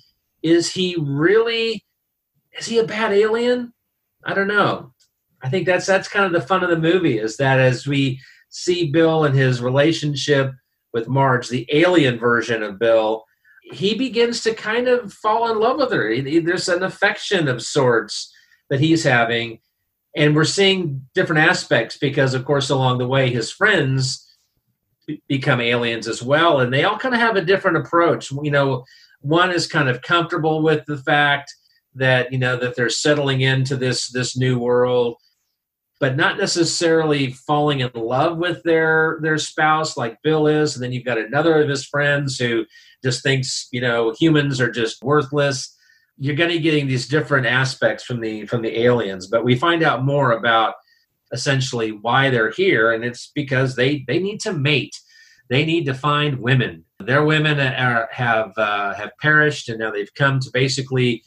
[0.43, 1.85] is he really,
[2.59, 3.75] is he a bad alien?
[4.25, 4.95] I don't know.
[5.43, 8.19] I think that's that's kind of the fun of the movie is that as we
[8.49, 10.51] see Bill and his relationship
[10.95, 13.23] with Marge, the alien version of Bill,
[13.65, 16.23] he begins to kind of fall in love with her.
[16.41, 18.33] There's an affection of sorts
[18.71, 19.59] that he's having.
[20.17, 24.21] And we're seeing different aspects because, of course, along the way, his friends
[25.29, 26.61] become aliens as well.
[26.61, 28.31] And they all kind of have a different approach.
[28.31, 28.85] You know,
[29.21, 31.53] one is kind of comfortable with the fact
[31.97, 35.17] that, you know, that they're settling into this this new world
[36.01, 40.75] but not necessarily falling in love with their their spouse like Bill is.
[40.75, 42.67] And then you've got another of his friends who
[43.03, 45.74] just thinks you know humans are just worthless.
[46.19, 49.57] You're going to be getting these different aspects from the from the aliens, but we
[49.57, 50.75] find out more about
[51.33, 54.97] essentially why they're here, and it's because they they need to mate.
[55.51, 56.85] They need to find women.
[57.01, 61.23] Their women are, have uh, have perished, and now they've come to basically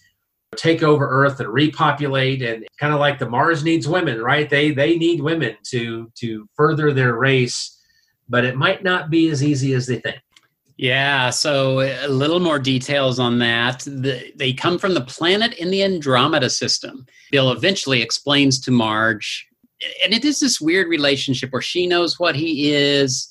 [0.55, 4.49] take over Earth and repopulate, and kind of like the Mars needs women, right?
[4.49, 7.77] They they need women to to further their race,
[8.30, 10.18] but it might not be as easy as they think.
[10.77, 13.79] Yeah, so a little more details on that.
[13.79, 17.07] The, they come from the planet in the Andromeda system.
[17.31, 19.47] Bill eventually explains to Marge,
[20.03, 23.27] and it is this weird relationship where she knows what he is.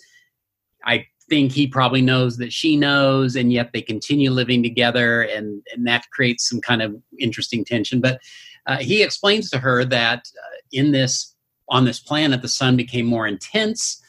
[0.85, 5.63] I think he probably knows that she knows, and yet they continue living together, and,
[5.73, 8.01] and that creates some kind of interesting tension.
[8.01, 8.21] But
[8.67, 11.35] uh, he explains to her that uh, in this
[11.69, 14.03] on this planet, the sun became more intense,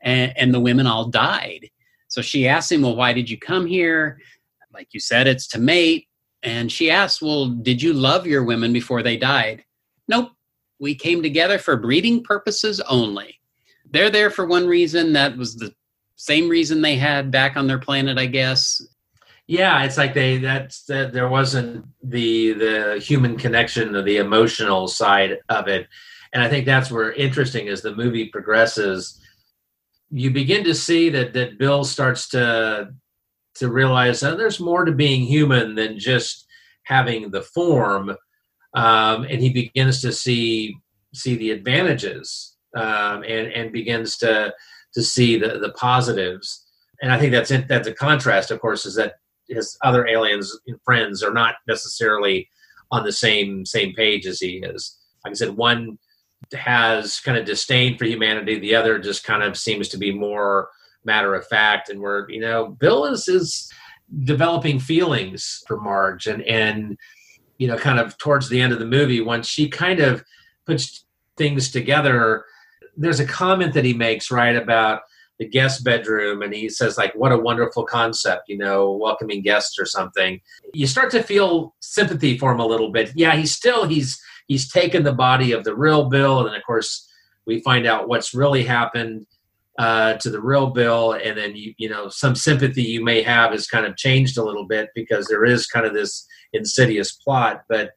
[0.00, 1.70] and, and the women all died.
[2.14, 4.20] So she asks him, Well, why did you come here?
[4.72, 6.06] Like you said, it's to mate.
[6.44, 9.64] And she asks, Well, did you love your women before they died?
[10.06, 10.30] Nope.
[10.78, 13.40] We came together for breeding purposes only.
[13.90, 15.14] They're there for one reason.
[15.14, 15.74] That was the
[16.14, 18.80] same reason they had back on their planet, I guess.
[19.48, 24.86] Yeah, it's like they that's that there wasn't the the human connection or the emotional
[24.86, 25.88] side of it,
[26.32, 29.20] and I think that's where interesting as the movie progresses,
[30.14, 32.90] you begin to see that that Bill starts to
[33.56, 36.46] to realize that there's more to being human than just
[36.84, 38.10] having the form,
[38.74, 40.76] um, and he begins to see
[41.14, 44.54] see the advantages um, and and begins to
[44.94, 46.64] to see the the positives.
[47.02, 49.14] And I think that's in, that's a contrast, of course, is that
[49.48, 52.48] his other aliens and friends are not necessarily
[52.92, 54.96] on the same same page as he is.
[55.24, 55.98] Like I said, one
[56.52, 60.68] has kind of disdain for humanity, the other just kind of seems to be more
[61.04, 61.88] matter of fact.
[61.88, 63.70] And where you know Bill is is
[64.24, 66.98] developing feelings for Marge, and and
[67.58, 70.24] you know, kind of towards the end of the movie, when she kind of
[70.66, 71.04] puts
[71.36, 72.44] things together,
[72.96, 75.02] there's a comment that he makes right about
[75.38, 76.42] the guest bedroom.
[76.42, 80.40] And he says like what a wonderful concept you know welcoming guests or something.
[80.72, 83.12] You start to feel sympathy for him a little bit.
[83.14, 87.08] Yeah he's still he's he's taken the body of the real bill and of course
[87.46, 89.26] we find out what's really happened
[89.78, 93.52] uh, to the real bill and then you you know some sympathy you may have
[93.52, 97.64] is kind of changed a little bit because there is kind of this insidious plot.
[97.68, 97.90] But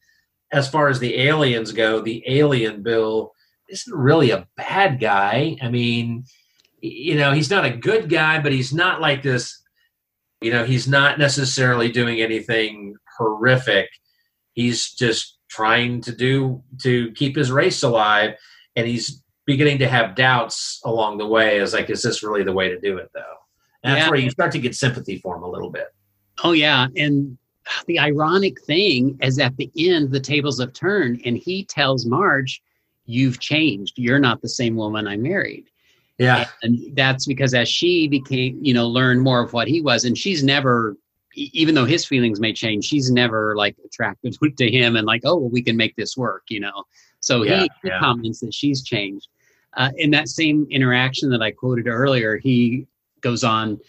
[0.52, 3.34] as far as the aliens go the alien bill
[3.70, 5.56] isn't really a bad guy.
[5.62, 6.26] I mean
[6.82, 9.62] you know he's not a good guy but he's not like this
[10.42, 13.88] you know he's not necessarily doing anything horrific.
[14.54, 18.36] He's just trying to do to keep his race alive
[18.76, 22.52] and he's beginning to have doubts along the way as like is this really the
[22.54, 23.22] way to do it though
[23.84, 24.10] and that's Yeah.
[24.10, 25.88] where you start to get sympathy for him a little bit
[26.44, 27.36] Oh yeah, and
[27.88, 32.62] the ironic thing is at the end the tables have turned, and he tells Marge,
[33.08, 33.94] "You've changed.
[33.98, 35.66] You're not the same woman I married."
[36.20, 40.06] Yeah, and that's because as she became, you know, learned more of what he was,
[40.06, 40.96] and she's never,
[41.38, 45.38] even though his feelings may change, she's never like attracted to him and like, oh,
[45.38, 46.84] well, we can make this work, you know.
[47.20, 48.00] So Yeah, he, yeah.
[48.00, 49.28] comments that she's changed.
[49.76, 52.88] Uh, in that same interaction that I quoted earlier, he
[53.22, 53.80] goes on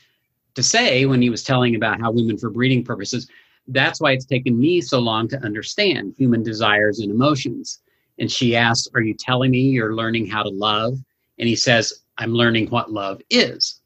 [0.55, 3.29] to say when he was telling about how women for breeding purposes
[3.69, 7.81] that's why it's taken me so long to understand human desires and emotions
[8.19, 10.99] and she asks are you telling me you're learning how to love
[11.39, 13.81] and he says i'm learning what love is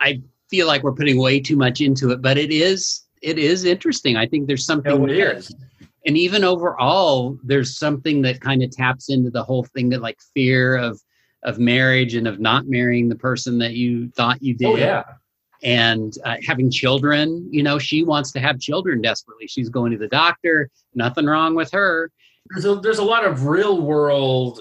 [0.00, 0.20] i
[0.50, 4.16] feel like we're putting way too much into it but it is it is interesting
[4.16, 5.34] i think there's something Oh, there.
[5.34, 5.54] is.
[6.06, 10.18] and even overall there's something that kind of taps into the whole thing that like
[10.34, 11.00] fear of
[11.42, 15.02] of marriage and of not marrying the person that you thought you did Oh, yeah.
[15.62, 19.98] and uh, having children you know she wants to have children desperately she's going to
[19.98, 22.10] the doctor nothing wrong with her
[22.50, 24.60] there's a, there's a lot of real world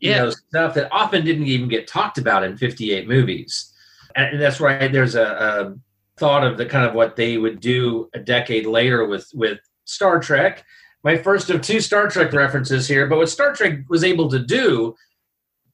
[0.00, 0.18] you Yeah.
[0.24, 3.72] know stuff that often didn't even get talked about in 58 movies
[4.16, 5.74] and that's right there's a, a
[6.18, 10.18] thought of the kind of what they would do a decade later with with star
[10.20, 10.64] trek
[11.04, 14.38] my first of two star trek references here but what star trek was able to
[14.38, 14.94] do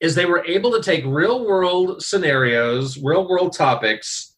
[0.05, 4.37] is they were able to take real world scenarios, real world topics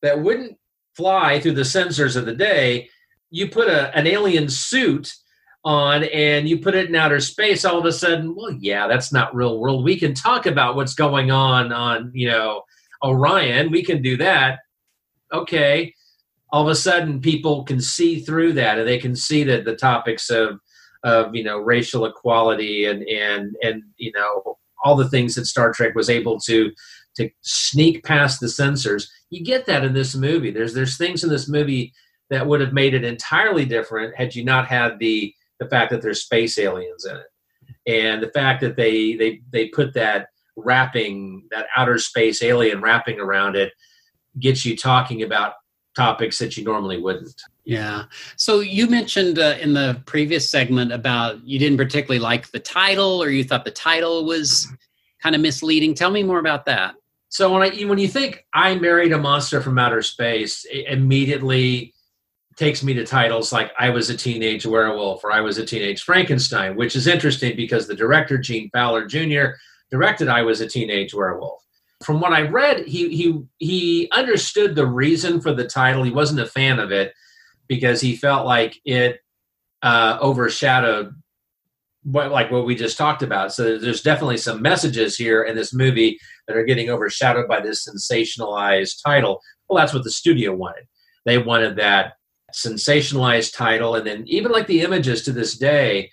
[0.00, 0.56] that wouldn't
[0.94, 2.88] fly through the censors of the day.
[3.30, 5.12] You put a, an alien suit
[5.64, 9.12] on and you put it in outer space, all of a sudden, well, yeah, that's
[9.12, 9.84] not real world.
[9.84, 12.62] We can talk about what's going on on, you know,
[13.04, 13.70] Orion.
[13.70, 14.60] We can do that.
[15.32, 15.94] Okay.
[16.50, 19.76] All of a sudden, people can see through that and they can see that the
[19.76, 20.60] topics of,
[21.04, 25.72] of you know racial equality and and and you know all the things that Star
[25.72, 26.70] Trek was able to
[27.16, 29.10] to sneak past the censors.
[29.30, 30.50] You get that in this movie.
[30.50, 31.92] There's there's things in this movie
[32.30, 36.02] that would have made it entirely different had you not had the the fact that
[36.02, 37.26] there's space aliens in it,
[37.86, 43.20] and the fact that they they they put that wrapping that outer space alien wrapping
[43.20, 43.72] around it
[44.38, 45.54] gets you talking about
[45.94, 47.40] topics that you normally wouldn't.
[47.64, 48.04] Yeah.
[48.36, 53.22] So you mentioned uh, in the previous segment about you didn't particularly like the title,
[53.22, 54.68] or you thought the title was
[55.22, 55.94] kind of misleading.
[55.94, 56.94] Tell me more about that.
[57.28, 61.92] So when I when you think I married a monster from outer space, it immediately
[62.56, 66.02] takes me to titles like I was a teenage werewolf or I was a teenage
[66.02, 69.56] Frankenstein, which is interesting because the director Gene Fowler Jr.
[69.90, 71.62] directed I was a teenage werewolf.
[72.04, 76.02] From what I read, he he he understood the reason for the title.
[76.02, 77.12] He wasn't a fan of it
[77.68, 79.20] because he felt like it
[79.82, 81.14] uh, overshadowed
[82.06, 83.52] what like what we just talked about.
[83.52, 87.86] So there's definitely some messages here in this movie that are getting overshadowed by this
[87.88, 89.40] sensationalized title.
[89.68, 90.84] Well, that's what the studio wanted.
[91.24, 92.12] They wanted that
[92.54, 96.10] sensationalized title, and then even like the images to this day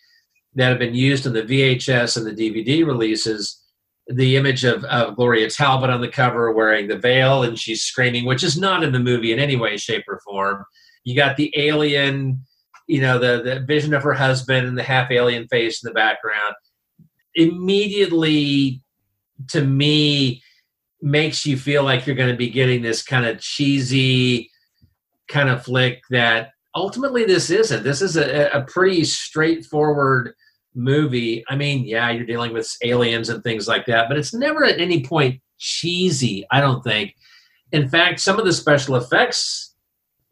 [0.55, 3.59] that have been used in the VHS and the DVD releases.
[4.07, 8.25] The image of, of Gloria Talbott on the cover wearing the veil and she's screaming,
[8.25, 10.65] which is not in the movie in any way, shape, or form
[11.03, 12.45] you got the alien,
[12.87, 15.93] you know, the, the vision of her husband and the half alien face in the
[15.93, 16.55] background.
[17.35, 18.81] Immediately,
[19.49, 20.41] to me,
[21.01, 24.49] makes you feel like you're going to be getting this kind of cheesy
[25.27, 27.83] kind of flick that ultimately this isn't.
[27.83, 30.33] This is a, a pretty straightforward
[30.75, 31.43] movie.
[31.49, 34.79] I mean, yeah, you're dealing with aliens and things like that, but it's never at
[34.79, 37.15] any point cheesy, I don't think.
[37.71, 39.73] In fact, some of the special effects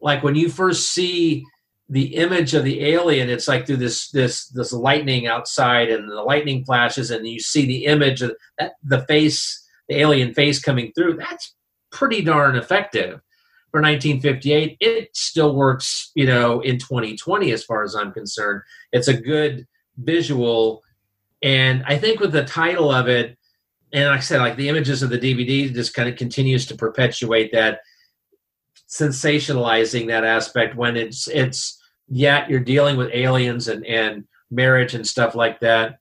[0.02, 1.46] like when you first see
[1.88, 6.22] the image of the alien it's like through this this this lightning outside and the
[6.22, 10.92] lightning flashes and you see the image of that, the face the alien face coming
[10.94, 11.54] through that's
[11.90, 13.20] pretty darn effective
[13.70, 18.62] for 1958 it still works you know in 2020 as far as i'm concerned
[18.92, 19.66] it's a good
[19.96, 20.82] visual.
[21.42, 23.36] And i think with the title of it
[23.92, 26.76] and like i said like the images of the dvd just kind of continues to
[26.76, 27.80] perpetuate that
[28.92, 35.06] sensationalizing that aspect when it's it's yet you're dealing with aliens and and marriage and
[35.06, 35.98] stuff like that.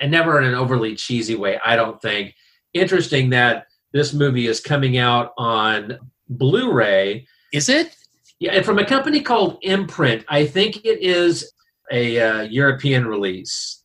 [0.00, 2.34] And never in an overly cheesy way i don't think.
[2.72, 5.98] Interesting that this movie is coming out on
[6.28, 7.26] blu-ray.
[7.52, 7.94] Is it?
[8.38, 11.52] Yeah and from a company called imprint i think it is
[11.90, 13.82] a uh, european release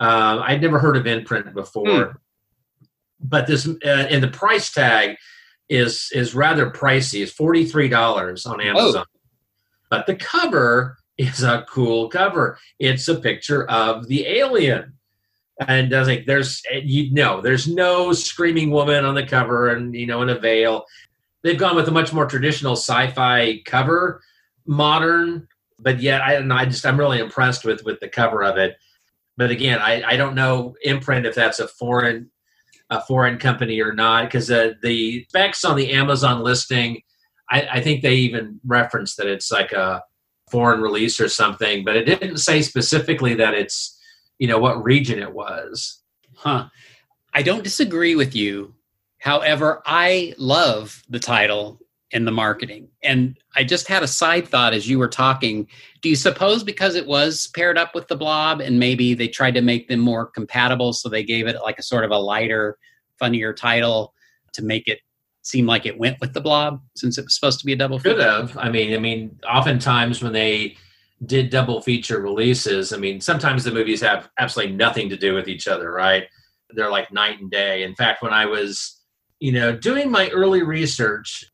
[0.00, 2.86] uh, i'd never heard of imprint before hmm.
[3.20, 5.16] but this uh, in the price tag
[5.68, 7.22] is is rather pricey.
[7.22, 9.18] It's forty three dollars on Amazon, oh.
[9.90, 12.58] but the cover is a cool cover.
[12.78, 14.94] It's a picture of the alien,
[15.66, 20.06] and does like there's you know there's no screaming woman on the cover and you
[20.06, 20.84] know in a veil.
[21.42, 24.22] They've gone with a much more traditional sci-fi cover,
[24.66, 25.46] modern,
[25.78, 26.56] but yet I don't know.
[26.56, 28.76] I just I'm really impressed with with the cover of it.
[29.36, 32.30] But again, I, I don't know imprint if that's a foreign
[32.90, 37.00] a foreign company or not because uh, the specs on the Amazon listing,
[37.50, 40.02] I, I, think they even reference that it's like a
[40.50, 43.98] foreign release or something, but it didn't say specifically that it's
[44.38, 46.02] you know what region it was.
[46.36, 46.68] Huh.
[47.32, 48.74] I don't disagree with you.
[49.18, 51.80] However, I love the title
[52.14, 52.88] and the marketing.
[53.02, 55.66] And I just had a side thought as you were talking.
[56.00, 59.54] Do you suppose because it was paired up with the blob and maybe they tried
[59.54, 62.78] to make them more compatible, so they gave it like a sort of a lighter,
[63.18, 64.14] funnier title
[64.54, 65.00] to make it
[65.42, 67.98] seem like it went with the blob since it was supposed to be a double
[67.98, 68.14] feature?
[68.14, 68.56] Could have.
[68.56, 70.76] I mean, I mean, oftentimes when they
[71.26, 75.48] did double feature releases, I mean, sometimes the movies have absolutely nothing to do with
[75.48, 76.24] each other, right?
[76.70, 77.82] They're like night and day.
[77.82, 79.00] In fact, when I was
[79.44, 81.44] you know, doing my early research,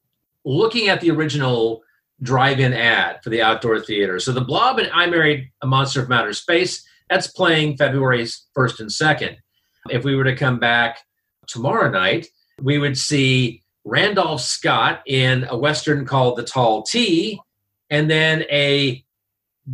[0.45, 1.83] looking at the original
[2.23, 4.19] drive-in ad for the outdoor theater.
[4.19, 8.25] So the Blob and I Married a Monster from Outer Space, that's playing February
[8.57, 9.37] 1st and 2nd.
[9.91, 10.99] If we were to come back
[11.47, 12.29] tomorrow night,
[12.61, 17.41] we would see Randolph Scott in a Western called The Tall T,
[17.89, 19.05] and then a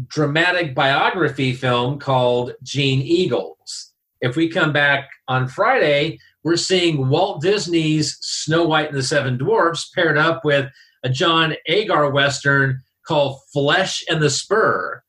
[0.07, 3.93] dramatic biography film called Jeanne Eagels.
[4.21, 9.37] If we come back on Friday, we're seeing Walt Disney's Snow White and the Seven
[9.37, 10.71] Dwarfs paired up with
[11.03, 15.03] a John Agar Western called Flesh and the Spur.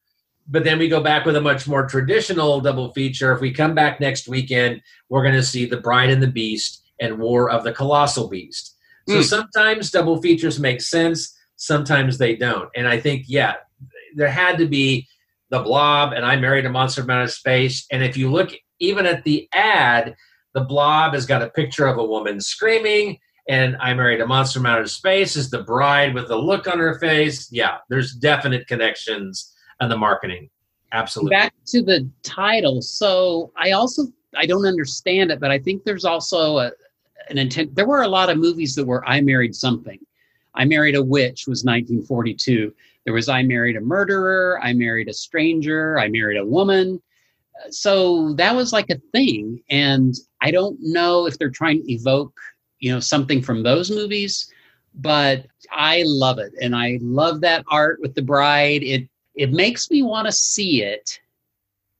[0.47, 3.33] But then we go back with a much more traditional double feature.
[3.33, 6.81] If we come back next weekend, we're going to see The Bride and the Beast
[6.99, 8.75] and War of the Colossal Beast.
[9.07, 9.23] So Mm.
[9.23, 12.69] sometimes double features make sense, sometimes they don't.
[12.75, 13.57] And I think, yeah,
[14.15, 15.07] there had to be
[15.51, 17.85] The Blob and I Married a Monster from Outer Space.
[17.91, 18.49] And if you look
[18.79, 20.15] even at the ad,
[20.57, 24.57] The Blob has got a picture of a woman screaming, and I Married a Monster
[24.57, 27.51] from Outer Space is the bride with the look on her face.
[27.51, 30.49] Yeah, there's definite connections and the marketing.
[30.93, 31.35] Absolutely.
[31.35, 32.81] Back to the title.
[32.81, 36.71] So I also I don't understand it, but I think there's also a
[37.29, 37.75] an intent.
[37.75, 39.99] There were a lot of movies that were I married something.
[40.55, 42.73] I married a witch was 1942.
[43.05, 44.59] There was I married a murderer.
[44.63, 45.99] I married a stranger.
[45.99, 46.99] I married a woman.
[47.69, 52.33] So that was like a thing, and I don't know if they're trying to evoke
[52.79, 54.51] you know something from those movies,
[54.95, 58.83] but I love it, and I love that art with the bride.
[58.83, 61.19] It it makes me want to see it.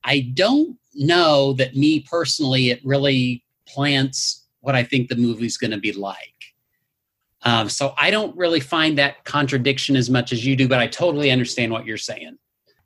[0.04, 5.70] I don't know that me personally, it really plants what I think the movie's going
[5.70, 6.34] to be like.
[7.42, 10.88] Um, so I don't really find that contradiction as much as you do, but I
[10.88, 12.36] totally understand what you're saying.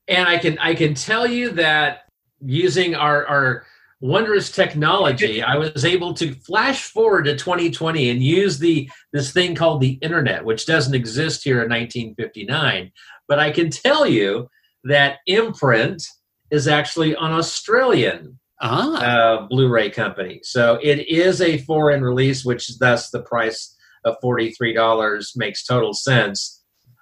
[0.08, 2.01] and I can I can tell you that
[2.44, 3.66] using our our
[4.02, 9.54] wondrous technology, I was able to flash forward to 2020 and use the this thing
[9.54, 12.92] called the internet, which doesn't exist here in 1959.
[13.28, 14.50] But I can tell you
[14.84, 16.02] that Imprint
[16.50, 23.10] is actually an Australian uh, Blu-ray company, so it is a foreign release, which thus
[23.10, 23.74] the price
[24.04, 26.60] of forty-three dollars makes total sense.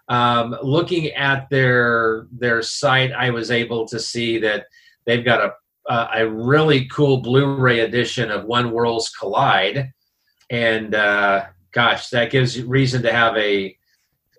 [0.09, 4.67] Um, looking at their their site, I was able to see that
[5.07, 5.53] they've got a
[5.89, 9.93] a, a really cool Blu-ray edition of When Worlds Collide,
[10.51, 13.77] and uh, gosh, that gives you reason to have a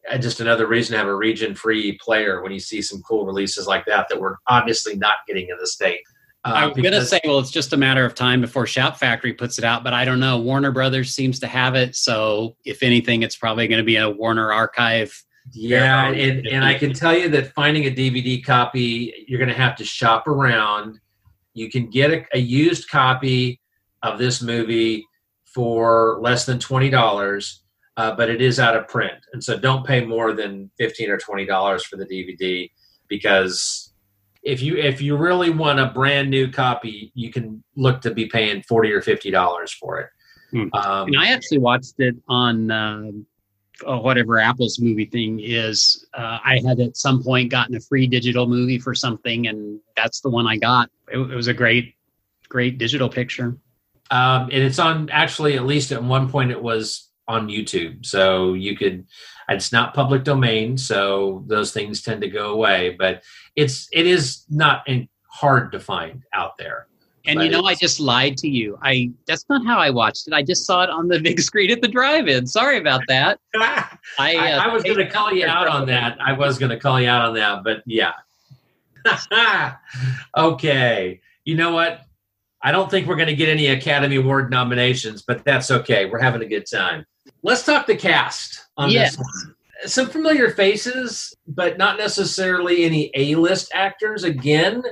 [0.10, 3.68] uh, just another reason to have a region-free player when you see some cool releases
[3.68, 6.00] like that that we're obviously not getting in the state.
[6.44, 9.32] Uh, I'm going to say, well, it's just a matter of time before Shout Factory
[9.32, 10.40] puts it out, but I don't know.
[10.40, 14.10] Warner Brothers seems to have it, so if anything, it's probably going to be a
[14.10, 15.24] Warner Archive.
[15.54, 19.56] Yeah, and, and I can tell you that finding a DVD copy, you're going to
[19.56, 21.00] have to shop around.
[21.54, 23.60] You can get a, a used copy
[24.04, 25.06] of this movie
[25.46, 27.64] for less than twenty dollars,
[27.98, 31.18] uh, but it is out of print, and so don't pay more than fifteen or
[31.18, 32.70] twenty dollars for the DVD
[33.08, 33.94] because
[34.44, 38.28] if you if you really want a brand new copy, you can look to be
[38.28, 40.10] paying forty or fifty dollars for it.
[40.74, 43.12] Um, and I actually watched it on uh,
[43.86, 46.06] uh, whatever Apple's movie thing is.
[46.14, 50.22] Uh, I had at some point gotten a free digital movie for something, and that's
[50.22, 50.90] the one I got.
[51.12, 51.96] It, it was a great,
[52.50, 53.58] great digital picture.
[54.10, 58.54] Um, and it's on actually at least at one point it was on YouTube, so
[58.54, 59.06] you could.
[59.50, 62.96] It's not public domain, so those things tend to go away.
[62.98, 63.24] But
[63.56, 66.88] it's it is not in, hard to find out there.
[67.26, 68.78] And But you know, I just lied to you.
[68.82, 70.34] I that's not how I watched it.
[70.34, 72.48] I just saw it on the big screen at the drive-in.
[72.48, 73.40] Sorry about that.
[73.56, 73.88] I,
[74.18, 76.18] I, uh, I was going to call you out on that.
[76.20, 78.14] I was going to call you out on that, but yeah.
[80.38, 81.22] okay.
[81.46, 82.02] You know what?
[82.64, 86.06] I don't think we're going to get any Academy Award nominations, but that's okay.
[86.06, 87.06] We're having a good time.
[87.42, 89.16] Let's talk the cast on Yes.
[89.16, 89.56] this one.
[89.86, 94.84] Some familiar faces, but not necessarily any A-list actors again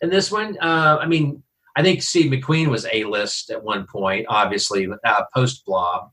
[0.00, 0.56] in this one.
[0.62, 1.42] Uh, I mean,
[1.76, 6.10] I think Steve McQueen was A-list at one point, obviously, uh, post-Blob.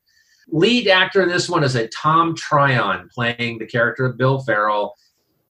[0.49, 4.95] Lead actor in this one is a Tom Tryon playing the character of Bill Farrell.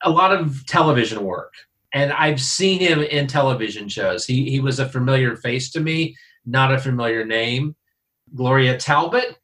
[0.03, 1.53] A lot of television work,
[1.93, 4.25] and I've seen him in television shows.
[4.25, 6.15] He he was a familiar face to me,
[6.45, 7.75] not a familiar name.
[8.33, 9.37] Gloria Talbott,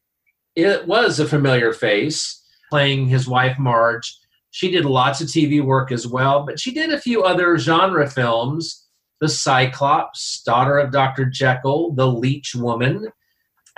[0.56, 4.18] it was a familiar face playing his wife Marge.
[4.50, 8.08] She did lots of TV work as well, but she did a few other genre
[8.08, 8.83] films.
[9.20, 11.26] The Cyclops, Daughter of Dr.
[11.26, 13.08] Jekyll, The Leech Woman.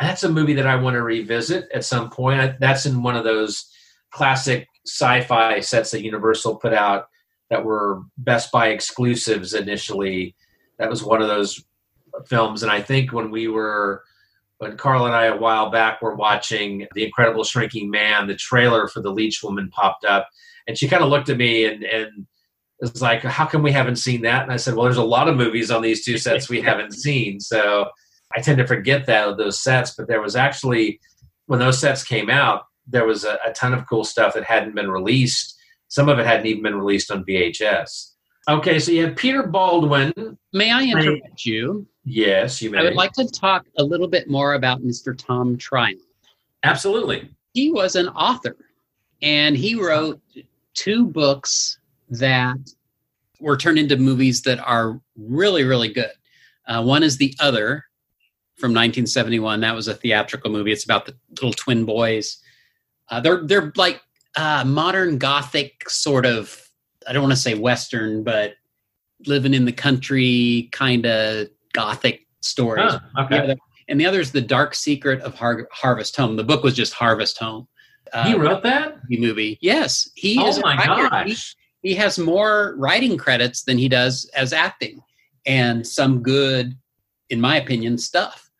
[0.00, 2.58] That's a movie that I want to revisit at some point.
[2.60, 3.70] That's in one of those
[4.10, 7.08] classic sci-fi sets that Universal put out
[7.50, 10.34] that were Best Buy exclusives initially.
[10.78, 11.62] That was one of those
[12.26, 14.02] films, and I think when we were
[14.58, 18.88] when Carl and I a while back were watching The Incredible Shrinking Man, the trailer
[18.88, 20.28] for The Leech Woman popped up,
[20.66, 22.26] and she kind of looked at me and and
[22.80, 25.28] was like, "How come we haven't seen that?" And I said, "Well, there's a lot
[25.28, 27.88] of movies on these two sets we haven't seen." So
[28.36, 31.00] I tend to forget that those sets, but there was actually
[31.46, 34.74] when those sets came out, there was a, a ton of cool stuff that hadn't
[34.74, 35.56] been released.
[35.88, 38.12] Some of it hadn't even been released on VHS.
[38.48, 40.12] Okay, so you have Peter Baldwin.
[40.52, 41.86] May I interrupt you?
[42.04, 42.78] Yes, you may.
[42.78, 45.16] I would like to talk a little bit more about Mr.
[45.16, 45.98] Tom Tryon.
[46.62, 47.28] Absolutely.
[47.54, 48.56] He was an author
[49.22, 50.20] and he wrote
[50.74, 51.78] two books
[52.10, 52.56] that
[53.40, 56.10] were turned into movies that are really, really good.
[56.66, 57.84] Uh, one is The Other
[58.56, 59.60] from 1971.
[59.60, 60.72] That was a theatrical movie.
[60.72, 62.38] It's about the little twin boys.
[63.10, 64.00] Uh, they're they're like
[64.36, 66.60] uh, modern gothic sort of.
[67.06, 68.54] I don't want to say western, but
[69.26, 72.90] living in the country kind of gothic stories.
[72.92, 73.36] Ah, okay.
[73.38, 73.56] The other-
[73.88, 76.34] and the other is the Dark Secret of Har- Harvest Home.
[76.34, 77.68] The book was just Harvest Home.
[78.24, 78.96] He wrote that?
[79.08, 79.58] The movie.
[79.60, 80.60] Yes, he Oh is.
[80.60, 81.26] my gosh.
[81.28, 81.36] He,
[81.86, 85.00] he has more writing credits than he does as acting,
[85.46, 86.76] and some good,
[87.30, 88.50] in my opinion, stuff.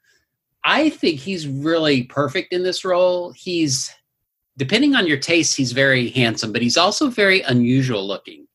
[0.62, 3.32] I think he's really perfect in this role.
[3.32, 3.93] He's,
[4.57, 8.47] depending on your taste, he's very handsome, but he's also very unusual looking.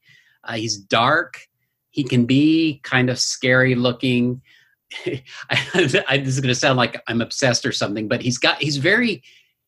[0.46, 1.42] Uh, he's dark.
[1.90, 4.42] He can be kind of scary looking.
[5.06, 5.22] I,
[6.08, 8.78] I, this is going to sound like I'm obsessed or something, but he's got he's
[8.78, 9.22] very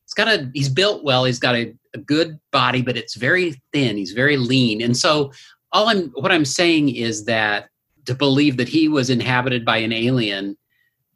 [0.06, 1.24] he's got a he's built well.
[1.26, 3.98] He's got a, a good body, but it's very thin.
[3.98, 5.32] He's very lean, and so
[5.72, 7.70] all I'm what I'm saying is that
[8.06, 10.58] to believe that he was inhabited by an alien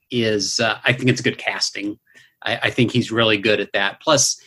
[0.09, 1.99] is uh, I think it's good casting.
[2.43, 4.01] I, I think he's really good at that.
[4.01, 4.39] Plus,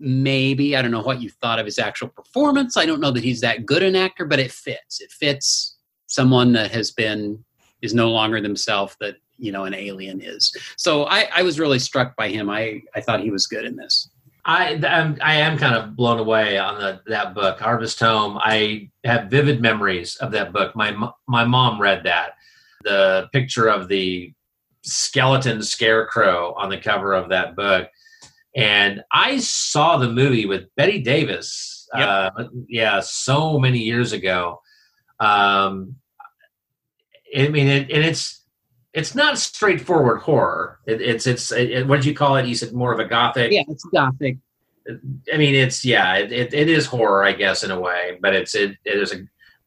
[0.00, 2.76] maybe I don't know what you thought of his actual performance.
[2.76, 5.00] I don't know that he's that good an actor, but it fits.
[5.00, 5.76] It fits
[6.06, 7.44] someone that has been
[7.80, 10.54] is no longer themselves that you know an alien is.
[10.76, 12.50] So I, I was really struck by him.
[12.50, 14.10] I I thought he was good in this.
[14.44, 18.38] I I'm, I am kind of blown away on the that book, Harvest Home.
[18.40, 20.76] I have vivid memories of that book.
[20.76, 20.94] My
[21.26, 22.32] my mom read that.
[22.84, 24.32] The picture of the
[24.82, 27.88] skeleton scarecrow on the cover of that book,
[28.54, 31.88] and I saw the movie with Bette Davis.
[31.94, 32.30] Uh,
[32.68, 34.60] yeah, so many years ago.
[35.20, 35.94] Um,
[37.36, 38.43] I mean, it, and it's
[38.94, 40.78] it's not straightforward horror.
[40.86, 42.46] It, it's it's it, what did you call it?
[42.46, 43.50] You said more of a gothic.
[43.50, 44.38] Yeah, it's gothic.
[45.32, 48.34] I mean, it's yeah, it, it, it is horror, I guess, in a way, but
[48.34, 49.26] it's it, it is a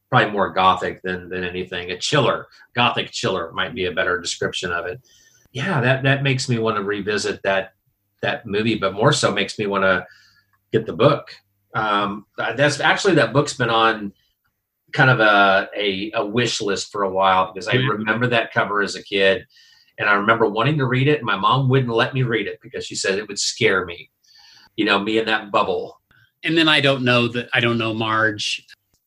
[0.10, 1.92] probably more gothic than than anything.
[1.92, 5.02] A chiller, gothic chiller might be a better description of it.
[5.52, 7.74] Yeah, that that makes me want to revisit that
[8.22, 10.06] that movie, but more so makes me want to
[10.72, 11.36] get the book.
[11.74, 14.14] Um, that's actually that book's been on
[14.94, 18.82] kind of a, a a wish list for a while because I remember that cover
[18.82, 19.46] as a kid,
[19.98, 22.60] and I remember wanting to read it, and my mom wouldn't let me read it
[22.62, 24.10] because she said it would scare me.
[24.76, 26.00] You know, me in that bubble.
[26.44, 28.66] And then I don't know that I don't know Marge.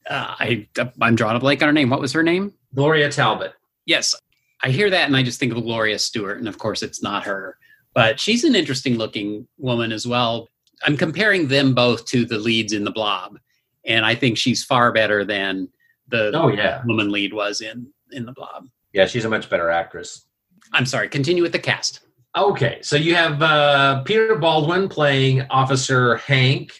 [0.08, 0.68] Uh, I
[1.00, 1.90] I'm drawing a blank on her name.
[1.90, 2.52] What was her name?
[2.74, 3.54] Gloria Talbott.
[3.86, 4.14] Yes,
[4.62, 7.24] I hear that and I just think of Gloria Stuart, and of course it's not
[7.24, 7.56] her.
[7.94, 10.48] But she's an interesting looking woman as well.
[10.82, 13.38] I'm comparing them both to the leads in the Blob,
[13.86, 15.68] and I think she's far better than
[16.08, 16.82] the Oh, yeah.
[16.84, 18.66] woman lead was in in the Blob.
[18.92, 20.26] Yeah, she's a much better actress.
[20.72, 21.08] I'm sorry.
[21.08, 22.00] Continue with the cast.
[22.36, 26.72] Okay, so you have uh, Peter Baldwin playing Officer Hank.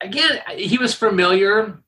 [0.00, 1.78] Again, he was familiar.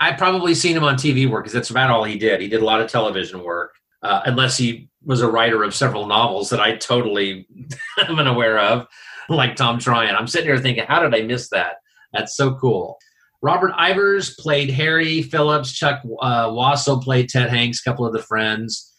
[0.00, 2.40] I've probably seen him on TV work because that's about all he did.
[2.40, 6.06] He did a lot of television work, uh, unless he was a writer of several
[6.06, 7.46] novels that I totally
[8.08, 8.86] am unaware of,
[9.28, 10.14] like Tom Tryon.
[10.14, 11.76] I'm sitting here thinking, how did I miss that?
[12.12, 12.98] That's so cool.
[13.42, 15.72] Robert Ivers played Harry Phillips.
[15.72, 18.92] Chuck uh, Wasso played Ted Hanks, a couple of the friends.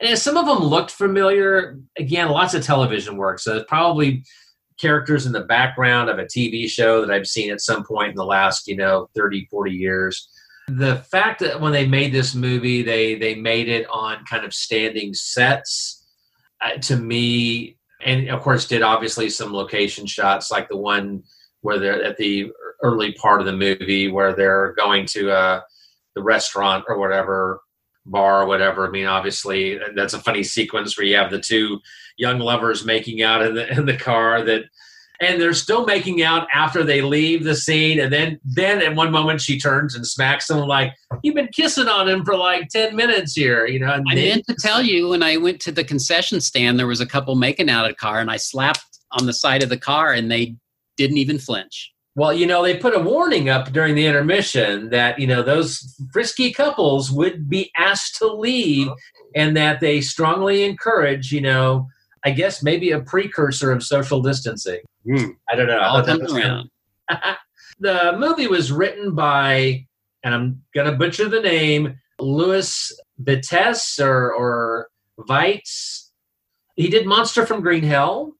[0.00, 1.78] And some of them looked familiar.
[1.98, 3.40] Again, lots of television work.
[3.40, 4.22] So probably
[4.78, 8.14] characters in the background of a TV show that I've seen at some point in
[8.14, 10.28] the last, you know, 30, 40 years.
[10.68, 14.52] The fact that when they made this movie, they they made it on kind of
[14.52, 16.06] standing sets,
[16.60, 21.22] uh, to me, and of course did obviously some location shots like the one
[21.62, 22.52] where they're at the
[22.82, 25.60] early part of the movie where they're going to uh,
[26.14, 27.60] the restaurant or whatever
[28.06, 28.86] bar or whatever.
[28.86, 31.80] I mean, obviously that's a funny sequence where you have the two
[32.16, 34.64] young lovers making out in the in the car that
[35.20, 39.10] and they're still making out after they leave the scene and then then at one
[39.10, 40.92] moment she turns and smacks him like
[41.22, 44.46] you've been kissing on him for like 10 minutes here you know and I meant
[44.46, 47.68] to tell you when I went to the concession stand, there was a couple making
[47.68, 50.56] out of the car, and I slapped on the side of the car, and they
[50.96, 51.92] didn't even flinch.
[52.18, 55.96] Well, you know, they put a warning up during the intermission that, you know, those
[56.12, 58.96] frisky couples would be asked to leave oh.
[59.36, 61.86] and that they strongly encourage, you know,
[62.24, 64.80] I guess maybe a precursor of social distancing.
[65.04, 65.26] Hmm.
[65.48, 65.78] I don't know.
[65.78, 66.70] I that comes was around.
[67.78, 69.86] the movie was written by,
[70.24, 74.88] and I'm going to butcher the name, Louis Vitesse or, or
[75.20, 76.08] Weitz.
[76.74, 78.32] He did Monster from Green Hell.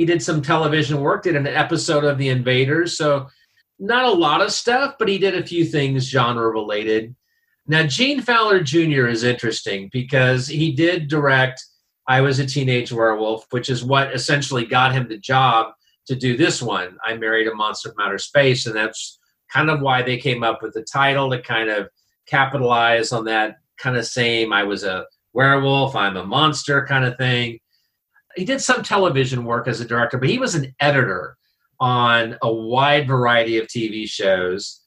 [0.00, 2.96] He did some television work, did an episode of The Invaders.
[2.96, 3.28] So,
[3.78, 7.14] not a lot of stuff, but he did a few things genre related.
[7.66, 9.08] Now, Gene Fowler Jr.
[9.08, 11.62] is interesting because he did direct
[12.08, 15.74] I Was a Teenage Werewolf, which is what essentially got him the job
[16.06, 16.96] to do this one.
[17.04, 19.18] I Married a Monster from Outer Space, and that's
[19.52, 21.90] kind of why they came up with the title to kind of
[22.26, 25.04] capitalize on that kind of same I was a
[25.34, 27.58] werewolf, I'm a monster kind of thing.
[28.36, 31.36] He did some television work as a director, but he was an editor
[31.80, 34.80] on a wide variety of TV shows.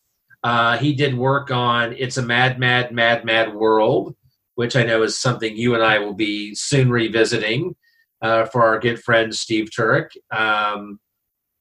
[0.43, 4.15] Uh, he did work on It's a Mad, Mad, Mad, Mad World,
[4.55, 7.75] which I know is something you and I will be soon revisiting
[8.21, 10.09] uh, for our good friend Steve Turek.
[10.31, 10.99] Um,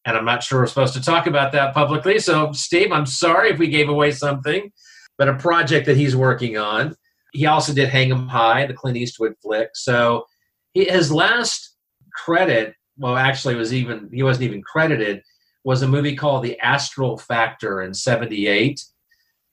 [0.05, 2.19] and I'm not sure we're supposed to talk about that publicly.
[2.19, 4.71] So, Steve, I'm sorry if we gave away something,
[5.17, 6.97] but a project that he's working on.
[7.33, 9.71] He also did Hang 'em High, the Clint Eastwood flick.
[9.75, 10.27] So,
[10.75, 11.72] he, his last
[12.15, 15.23] credit, well, actually, was even he wasn't even credited.
[15.65, 18.85] Was a movie called The Astral Factor in '78,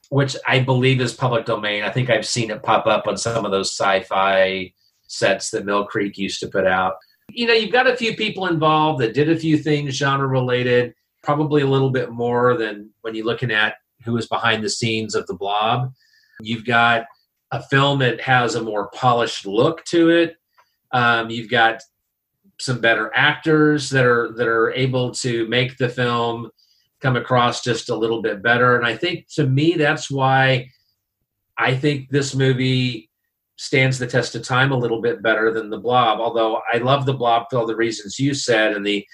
[0.10, 1.84] which I believe is public domain.
[1.84, 4.74] I think I've seen it pop up on some of those sci-fi
[5.08, 6.96] sets that Mill Creek used to put out
[7.34, 10.94] you know, you've got a few people involved that did a few things genre related,
[11.24, 15.16] probably a little bit more than when you're looking at who was behind the scenes
[15.16, 15.94] of the blob.
[16.42, 17.06] You've got
[17.52, 20.38] a film that has a more polished look to it.
[20.92, 21.82] Um, you've got
[22.60, 26.50] some better actors that are that are able to make the film
[27.00, 28.76] come across just a little bit better.
[28.76, 30.70] And I think to me that's why
[31.58, 33.10] I think this movie
[33.58, 36.20] stands the test of time a little bit better than the blob.
[36.20, 39.06] Although i love the blob for all the reasons you said and the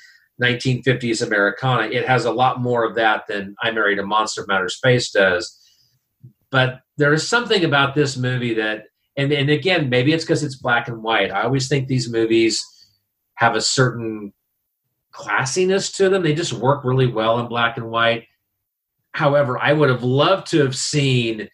[0.42, 1.88] 1950s americana.
[1.88, 5.12] It has a lot more of that than i married a monster from outer space
[5.12, 5.60] does.
[6.52, 8.86] But there is something about this movie that
[9.18, 11.32] and, and again maybe it's because it's black and white.
[11.32, 12.64] I always think these movies
[13.36, 14.34] have a certain
[15.14, 18.26] classiness to them they just work really well in black and white
[19.14, 21.48] however i would have loved to have seen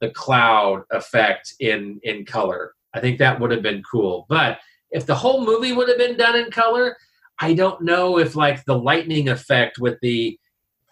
[0.00, 2.74] the cloud effect in in color.
[2.94, 4.26] I think that would have been cool.
[4.28, 4.58] But
[4.90, 6.96] if the whole movie would have been done in color,
[7.40, 10.38] I don't know if like the lightning effect with the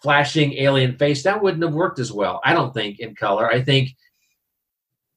[0.01, 2.39] flashing alien face that wouldn't have worked as well.
[2.43, 3.49] I don't think in color.
[3.49, 3.95] I think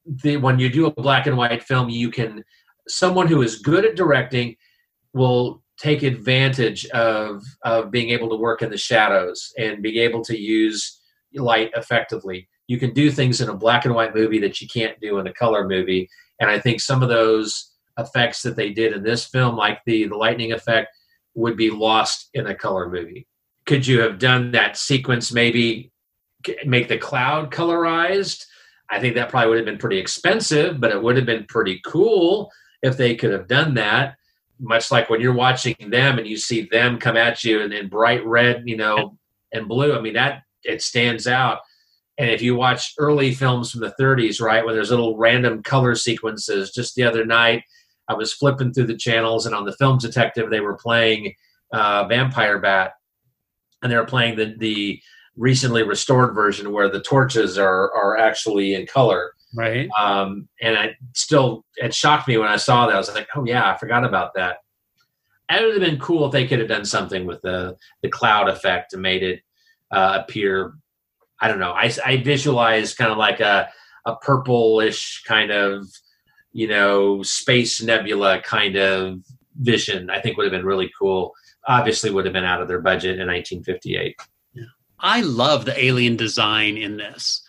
[0.07, 2.45] the when you do a black and white film, you can
[2.89, 4.57] someone who is good at directing
[5.15, 10.23] will take advantage of of being able to work in the shadows and be able
[10.25, 11.01] to use
[11.35, 15.01] light effectively you can do things in a black and white movie that you can't
[15.01, 16.09] do in a color movie.
[16.39, 20.07] And I think some of those effects that they did in this film, like the
[20.07, 20.95] the lightning effect,
[21.35, 23.27] would be lost in a color movie.
[23.67, 25.91] Could you have done that sequence maybe
[26.65, 28.45] make the cloud colorized?
[28.91, 31.81] I think that probably would have been pretty expensive, but it would have been pretty
[31.85, 32.51] cool
[32.83, 34.17] if they could have done that.
[34.61, 37.89] Much like when you're watching them and you see them come at you and in
[37.89, 39.17] bright red, you know,
[39.53, 39.97] and blue.
[39.97, 41.61] I mean, that it stands out.
[42.19, 45.95] And if you watch early films from the 30s, right, where there's little random color
[45.95, 47.63] sequences, just the other night,
[48.09, 51.35] I was flipping through the channels, and on the Film Detective, they were playing
[51.73, 52.93] uh, Vampire Bat,
[53.83, 55.01] and they were playing the the
[55.37, 59.33] recently restored version where the torches are are actually in color.
[59.55, 59.89] Right.
[59.99, 62.95] Um, and I still it shocked me when I saw that.
[62.95, 64.59] I was like, oh yeah, I forgot about that.
[65.51, 68.49] It would have been cool if they could have done something with the the cloud
[68.49, 69.41] effect and made it
[69.91, 70.75] uh, appear
[71.41, 71.73] I don't know.
[71.73, 73.69] I, I visualize kind of like a
[74.07, 75.87] a purplish kind of
[76.53, 79.21] you know space nebula kind of
[79.61, 80.11] vision.
[80.11, 81.33] I think would have been really cool.
[81.67, 84.17] Obviously, would have been out of their budget in 1958.
[85.01, 87.45] I love the alien design in this.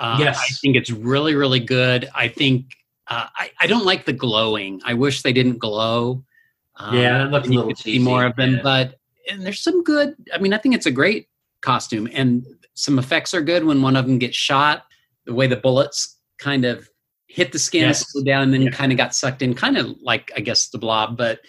[0.00, 0.38] Uh, Yes.
[0.38, 2.08] I think it's really, really good.
[2.14, 2.72] I think
[3.08, 4.80] uh, I, I don't like the glowing.
[4.84, 6.24] I wish they didn't glow.
[6.76, 8.62] Um, Yeah, it looked a little could see more of them, yeah.
[8.62, 8.94] but
[9.30, 10.14] and there's some good.
[10.34, 11.28] I mean, I think it's a great
[11.60, 12.44] costume, and
[12.74, 14.84] some effects are good when one of them gets shot.
[15.26, 16.88] The way the bullets kind of
[17.26, 18.10] hit the skin, Yes.
[18.10, 20.78] slowed down, and then kind of got sucked in, kind of like I guess the
[20.78, 21.18] blob.
[21.18, 21.40] But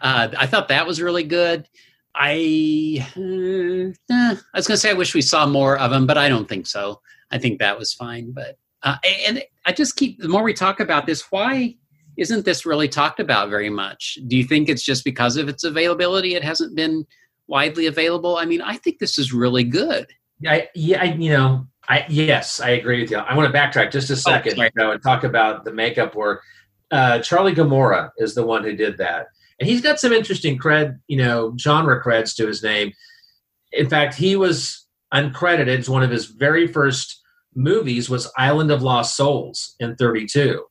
[0.00, 1.68] uh, I thought that was really good.
[2.14, 6.06] I uh, eh, I was going to say I wish we saw more of him,
[6.06, 7.00] but I don't think so.
[7.32, 8.32] I think that was fine.
[8.32, 8.96] But uh,
[9.26, 11.76] and I just keep the more we talk about this, why
[12.16, 14.18] isn't this really talked about very much?
[14.26, 16.34] Do you think it's just because of its availability?
[16.34, 17.06] It hasn't been
[17.46, 18.36] widely available.
[18.36, 20.06] I mean, I think this is really good.
[20.46, 23.18] I, yeah, I, you know, I yes, I agree with you.
[23.18, 26.42] I want to backtrack just a second, you know, and talk about the makeup work.
[26.90, 29.28] Uh, Charlie Gemora is the one who did that,
[29.58, 32.92] and he's got some interesting cred, you know, genre creds to his name.
[33.72, 35.68] In fact, he was uncredited.
[35.68, 37.21] It's one of his very first
[37.54, 40.64] movies was Island of Lost Souls in '32,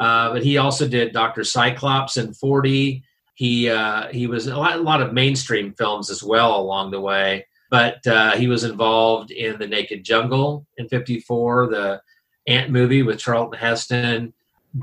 [0.00, 3.02] uh, but he also did Doctor Cyclops in '40.
[3.34, 7.00] He uh, he was a lot, a lot of mainstream films as well along the
[7.00, 7.46] way.
[7.70, 12.02] But uh, he was involved in the Naked Jungle in '54, the
[12.46, 14.34] Ant movie with Charlton Heston,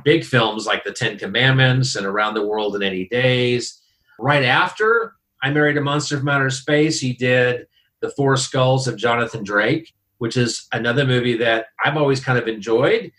[0.03, 3.81] big films like The Ten Commandments and Around the World in 80 Days.
[4.19, 7.67] Right after I Married a Monster from Outer Space, he did
[8.01, 12.47] The Four Skulls of Jonathan Drake, which is another movie that I've always kind of
[12.47, 13.11] enjoyed.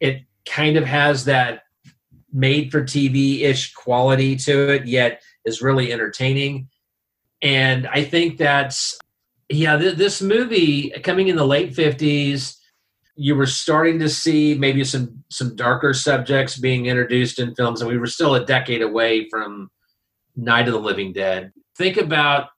[0.00, 1.62] It kind of has that
[2.32, 6.68] made for TV ish quality to it, yet is really entertaining.
[7.42, 8.98] And I think that's,
[9.48, 12.56] yeah, th- this movie coming in the late 50s,
[13.16, 17.88] you were starting to see maybe some some darker subjects being introduced in films and
[17.88, 19.70] we were still a decade away from
[20.36, 22.48] night of the living dead think about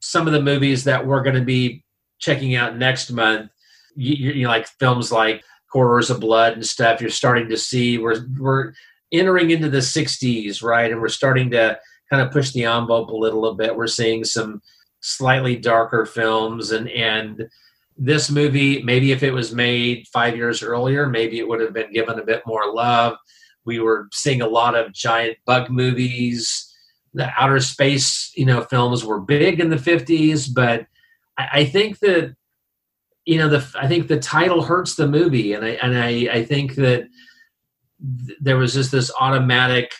[0.00, 1.81] some of the movies that we're going to be
[2.22, 3.50] checking out next month
[3.94, 7.98] you, you know like films like horrors of blood and stuff you're starting to see
[7.98, 8.72] we're we're
[9.12, 11.78] entering into the 60s right and we're starting to
[12.10, 14.62] kind of push the envelope a little, bit we're seeing some
[15.00, 17.48] slightly darker films and and
[17.96, 21.92] this movie, maybe if it was made five years earlier, maybe it would have been
[21.92, 23.16] given a bit more love.
[23.64, 26.68] We were seeing a lot of giant bug movies.
[27.14, 30.86] The outer space, you know, films were big in the '50s, but
[31.42, 32.34] I, I think that
[33.24, 36.44] you know the I think the title hurts the movie, and I and I, I
[36.44, 37.06] think that
[38.26, 39.92] th- there was just this automatic.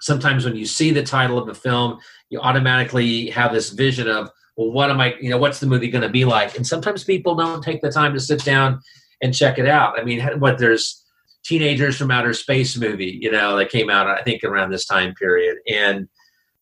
[0.00, 1.98] Sometimes when you see the title of a film,
[2.30, 5.90] you automatically have this vision of well, what am I, you know, what's the movie
[5.90, 6.56] going to be like?
[6.56, 8.80] And sometimes people don't take the time to sit down
[9.22, 9.98] and check it out.
[9.98, 11.04] I mean, what there's
[11.44, 15.14] Teenagers from Outer Space movie, you know, that came out, I think, around this time
[15.14, 15.58] period.
[15.66, 16.08] And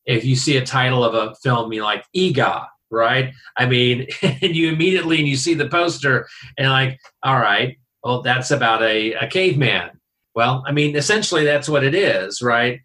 [0.07, 3.33] if you see a title of a film, you like Eegah, right?
[3.57, 8.23] I mean, and you immediately and you see the poster and like, all right, well,
[8.23, 9.91] that's about a, a caveman.
[10.35, 12.81] Well, I mean, essentially that's what it is, right?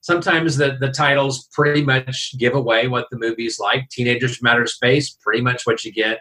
[0.00, 3.88] sometimes the, the titles pretty much give away what the movie's like.
[3.90, 6.20] Teenagers from Outer Space, pretty much what you get.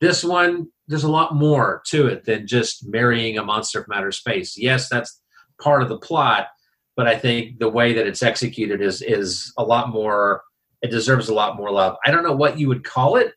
[0.00, 4.10] This one, there's a lot more to it than just marrying a monster from outer
[4.10, 4.58] space.
[4.58, 5.20] Yes, that's
[5.60, 6.48] part of the plot,
[6.96, 10.42] but I think the way that it's executed is is a lot more.
[10.82, 11.96] It deserves a lot more love.
[12.04, 13.34] I don't know what you would call it.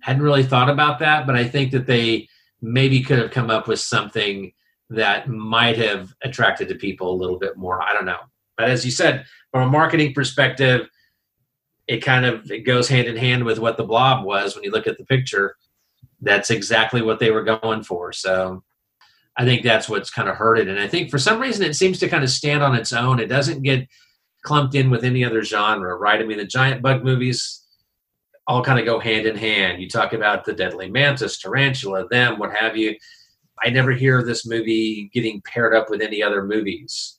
[0.00, 2.28] Hadn't really thought about that, but I think that they
[2.60, 4.52] maybe could have come up with something
[4.90, 7.82] that might have attracted to people a little bit more.
[7.82, 8.18] I don't know.
[8.56, 10.88] But as you said, from a marketing perspective,
[11.86, 14.70] it kind of it goes hand in hand with what the blob was when you
[14.70, 15.56] look at the picture.
[16.20, 18.12] That's exactly what they were going for.
[18.12, 18.62] So
[19.36, 20.68] I think that's what's kind of hurt it.
[20.68, 23.18] And I think for some reason it seems to kind of stand on its own.
[23.18, 23.88] It doesn't get
[24.42, 26.20] clumped in with any other genre, right?
[26.20, 27.62] I mean, the giant bug movies
[28.46, 29.80] all kind of go hand in hand.
[29.80, 32.96] You talk about the deadly mantis, tarantula, them, what have you.
[33.64, 37.18] I never hear this movie getting paired up with any other movies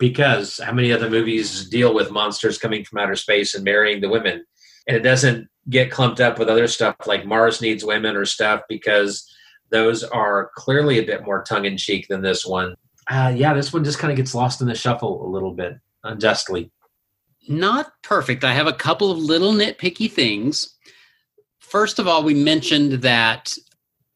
[0.00, 4.08] because how many other movies deal with monsters coming from outer space and marrying the
[4.08, 4.44] women
[4.88, 8.62] and it doesn't get clumped up with other stuff like mars needs women or stuff
[8.68, 9.30] because
[9.70, 12.74] those are clearly a bit more tongue-in-cheek than this one
[13.08, 15.74] uh, yeah this one just kind of gets lost in the shuffle a little bit
[16.04, 16.70] unjustly.
[17.48, 18.44] Not perfect.
[18.44, 20.76] I have a couple of little nitpicky things.
[21.58, 23.54] First of all we mentioned that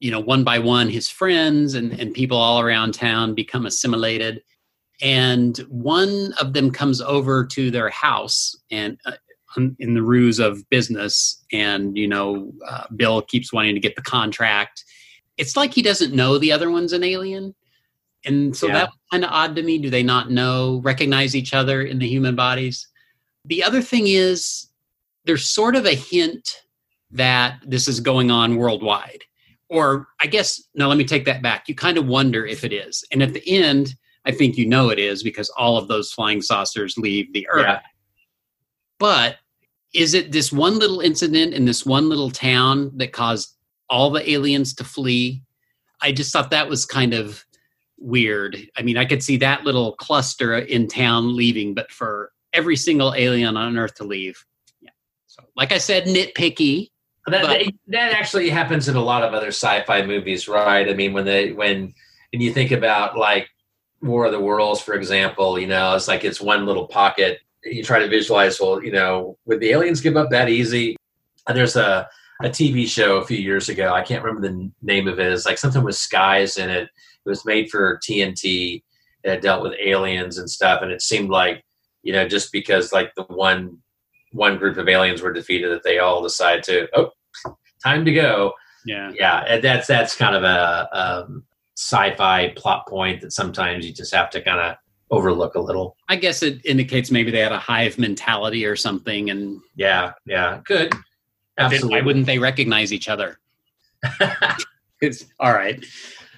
[0.00, 4.42] you know one by one his friends and, and people all around town become assimilated.
[5.02, 9.12] And one of them comes over to their house and uh,
[9.78, 14.02] in the ruse of business and you know uh, bill keeps wanting to get the
[14.02, 14.84] contract.
[15.36, 17.54] It's like he doesn't know the other one's an alien
[18.24, 18.72] and so yeah.
[18.74, 21.98] that was kind of odd to me do they not know recognize each other in
[21.98, 22.88] the human bodies
[23.44, 24.68] the other thing is
[25.24, 26.62] there's sort of a hint
[27.10, 29.22] that this is going on worldwide
[29.68, 32.72] or i guess no let me take that back you kind of wonder if it
[32.72, 33.94] is and at the end
[34.24, 37.66] I think you know it is because all of those flying saucers leave the Earth.
[37.66, 37.80] Yeah.
[38.98, 39.36] But
[39.92, 43.54] is it this one little incident in this one little town that caused
[43.90, 45.42] all the aliens to flee?
[46.00, 47.44] I just thought that was kind of
[48.04, 48.56] weird.
[48.76, 53.14] I mean, I could see that little cluster in town leaving, but for every single
[53.14, 54.44] alien on Earth to leave.
[54.80, 54.90] Yeah.
[55.26, 56.90] So, like I said, nitpicky.
[57.26, 60.88] That, but, that actually happens in a lot of other sci-fi movies, right?
[60.88, 61.94] I mean, when they when
[62.34, 63.48] and you think about like
[64.02, 67.40] War of the Worlds, for example, you know, it's like it's one little pocket.
[67.64, 70.96] You try to visualize, well, you know, would the aliens give up that easy?
[71.48, 72.06] And there's a,
[72.42, 73.94] a TV show a few years ago.
[73.94, 75.32] I can't remember the name of it.
[75.32, 76.90] It's like something with skies in it.
[77.24, 78.82] It was made for TNT.
[79.22, 80.82] It dealt with aliens and stuff.
[80.82, 81.64] And it seemed like,
[82.02, 83.78] you know, just because like the one
[84.32, 87.10] one group of aliens were defeated, that they all decide to, oh,
[87.82, 88.52] time to go.
[88.84, 89.58] Yeah, yeah.
[89.58, 91.44] That's that's kind of a um,
[91.76, 94.76] sci-fi plot point that sometimes you just have to kind of
[95.10, 95.96] overlook a little.
[96.08, 100.60] I guess it indicates maybe they had a hive mentality or something, and yeah, yeah,
[100.64, 100.92] good.
[101.56, 101.90] Absolutely.
[101.90, 103.38] Why wouldn't they recognize each other?
[105.00, 105.84] it's all right.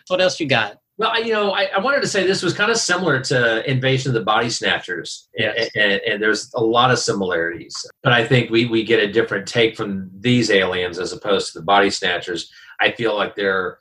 [0.09, 0.79] What else you got?
[0.99, 3.71] Well, I, you know, I, I wanted to say this was kind of similar to
[3.71, 5.69] Invasion of the Body Snatchers, Yes.
[5.75, 7.75] and, and, and there's a lot of similarities.
[8.03, 11.59] But I think we we get a different take from these aliens as opposed to
[11.59, 12.51] the Body Snatchers.
[12.81, 13.79] I feel like they're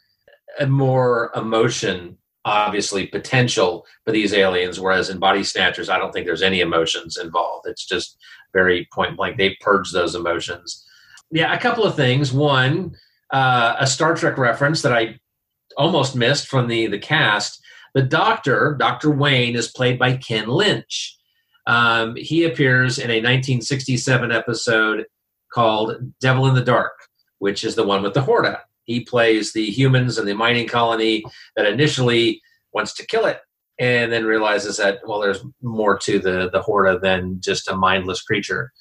[0.60, 6.26] a more emotion, obviously potential for these aliens, whereas in Body Snatchers, I don't think
[6.26, 7.66] there's any emotions involved.
[7.68, 8.18] It's just
[8.54, 9.38] very point blank.
[9.38, 10.86] They purge those emotions.
[11.32, 12.34] Yeah, a couple of things.
[12.34, 12.96] One,
[13.32, 15.20] uh, a Star Trek reference that I
[15.78, 17.62] almost missed from the the cast.
[17.94, 21.18] The Doctor, Doctor Wayne, is played by Ken Lynch.
[21.66, 25.06] Um, he appears in a 1967 episode
[25.54, 26.94] called "Devil in the Dark,"
[27.40, 28.62] which is the one with the Horta.
[28.84, 31.24] He plays the humans in the mining colony
[31.56, 32.42] that initially
[32.74, 33.40] wants to kill it,
[33.80, 38.22] and then realizes that well, there's more to the the Horta than just a mindless
[38.22, 38.72] creature.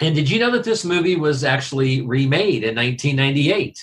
[0.00, 3.78] And did you know that this movie was actually remade in 1998?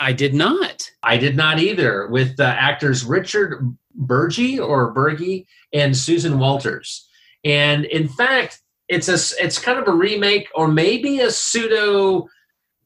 [0.00, 0.90] I did not.
[1.02, 2.08] I did not either.
[2.08, 7.08] With uh, actors Richard Burgi or Bergie and Susan Walters.
[7.44, 12.28] And in fact, it's a it's kind of a remake or maybe a pseudo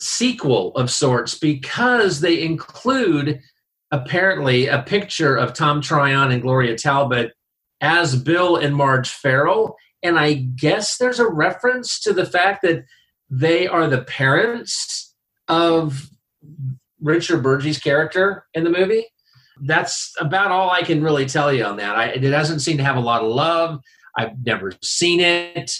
[0.00, 3.40] sequel of sorts because they include
[3.90, 7.32] apparently a picture of Tom Tryon and Gloria Talbott
[7.80, 9.76] as Bill and Marge Farrell.
[10.02, 12.84] And I guess there's a reference to the fact that
[13.30, 15.14] they are the parents
[15.48, 16.10] of
[17.00, 19.06] Richard Burgi's character in the movie.
[19.60, 21.96] That's about all I can really tell you on that.
[21.96, 23.80] I, it doesn't seem to have a lot of love.
[24.16, 25.70] I've never seen it,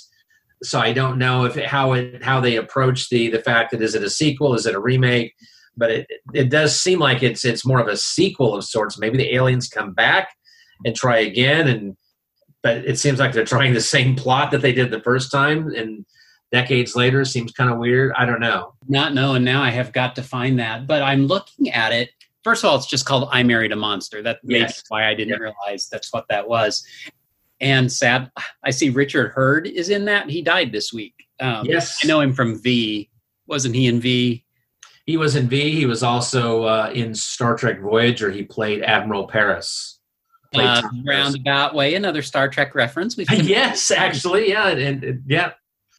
[0.63, 3.95] so I don't know if how it how they approach the the fact that is
[3.95, 5.35] it a sequel, is it a remake?
[5.77, 8.99] But it it does seem like it's it's more of a sequel of sorts.
[8.99, 10.31] Maybe the aliens come back
[10.85, 11.97] and try again, and
[12.63, 15.69] but it seems like they're trying the same plot that they did the first time,
[15.69, 16.05] and
[16.53, 18.13] decades later seems kind of weird.
[18.17, 18.75] I don't know.
[18.89, 20.87] Not knowing now, I have got to find that.
[20.87, 22.11] But I'm looking at it.
[22.45, 24.83] First of all, it's just called "I Married a Monster." That Yes.
[24.89, 26.85] why I didn't realize that's what that was.
[27.61, 28.31] And sad,
[28.63, 30.31] I see Richard Herd is in that.
[30.31, 31.15] He died this week.
[31.41, 31.99] Um, Yes.
[32.05, 33.11] I know him from V.
[33.47, 34.45] Wasn't he in V?
[35.07, 35.73] He was in V.
[35.73, 38.31] He was also uh, in Star Trek Voyager.
[38.31, 39.99] He played Admiral Paris.
[40.55, 43.17] Uh, roundabout way, another Star Trek reference.
[43.17, 45.53] We've yes, actually, yeah, and, and- yeah.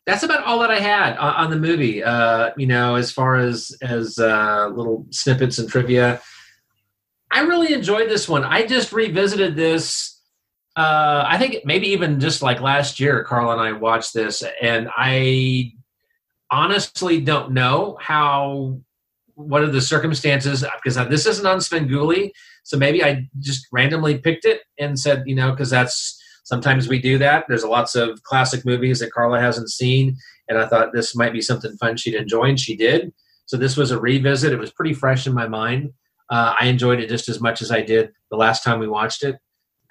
[0.06, 2.04] That's about all that I had on, on the movie.
[2.04, 6.22] Uh, you know, as far as as uh, little snippets and trivia,
[7.32, 8.44] I really enjoyed this one.
[8.44, 10.20] I just revisited this.
[10.76, 14.90] Uh, I think maybe even just like last year, Carl and I watched this, and
[14.96, 15.74] I
[16.52, 18.80] honestly don't know how
[19.36, 22.32] what are the circumstances because this isn't on Svengoolie,
[22.64, 27.00] so maybe I just randomly picked it and said, you know, because that's sometimes we
[27.00, 27.46] do that.
[27.48, 30.18] There's lots of classic movies that Carla hasn't seen,
[30.48, 33.14] and I thought this might be something fun she'd enjoy, and she did.
[33.46, 34.54] So this was a revisit.
[34.54, 35.92] It was pretty fresh in my mind.
[36.30, 39.24] Uh, I enjoyed it just as much as I did the last time we watched
[39.24, 39.38] it.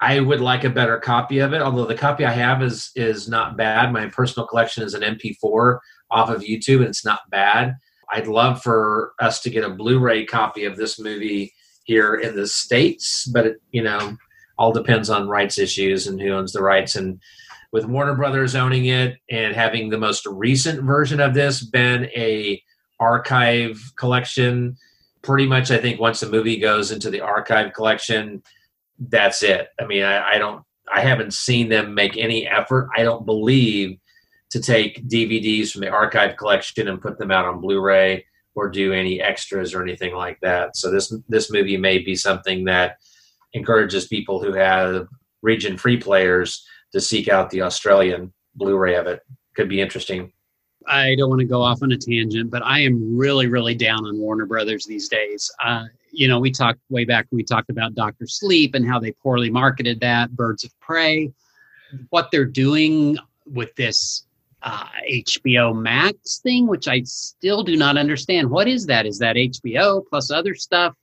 [0.01, 3.27] I would like a better copy of it, although the copy I have is is
[3.27, 3.91] not bad.
[3.91, 7.75] My personal collection is an MP4 off of YouTube, and it's not bad.
[8.11, 11.53] I'd love for us to get a Blu-ray copy of this movie
[11.83, 14.15] here in the states, but it, you know,
[14.59, 16.97] all depends on rights issues and who owns the rights.
[16.97, 17.21] And
[17.71, 22.61] with Warner Brothers owning it and having the most recent version of this been a
[22.99, 24.75] archive collection,
[25.21, 28.43] pretty much I think once a movie goes into the archive collection,
[28.99, 29.69] that's it.
[29.79, 30.61] I mean, I, I don't,
[30.93, 32.89] I haven't seen them make any effort.
[32.97, 33.97] I don't believe
[34.49, 38.25] to take DVDs from the archive collection and put them out on Blu-ray
[38.55, 40.75] or do any extras or anything like that.
[40.75, 42.97] So this this movie may be something that
[43.53, 45.07] encourages people who have
[45.41, 49.21] region free players to seek out the Australian Blu-ray of it.
[49.55, 50.31] Could be interesting.
[50.87, 54.05] I don't want to go off on a tangent, but I am really, really down
[54.05, 55.51] on Warner Brothers these days.
[55.63, 59.11] Uh, you know, we talked way back we talked about Doctor Sleep and how they
[59.11, 61.31] poorly marketed that, Birds of Prey.
[62.09, 64.25] What they're doing with this
[64.63, 68.49] uh, HBO Max thing, which I still do not understand.
[68.49, 69.05] What is that?
[69.05, 70.95] Is that HBO plus other stuff?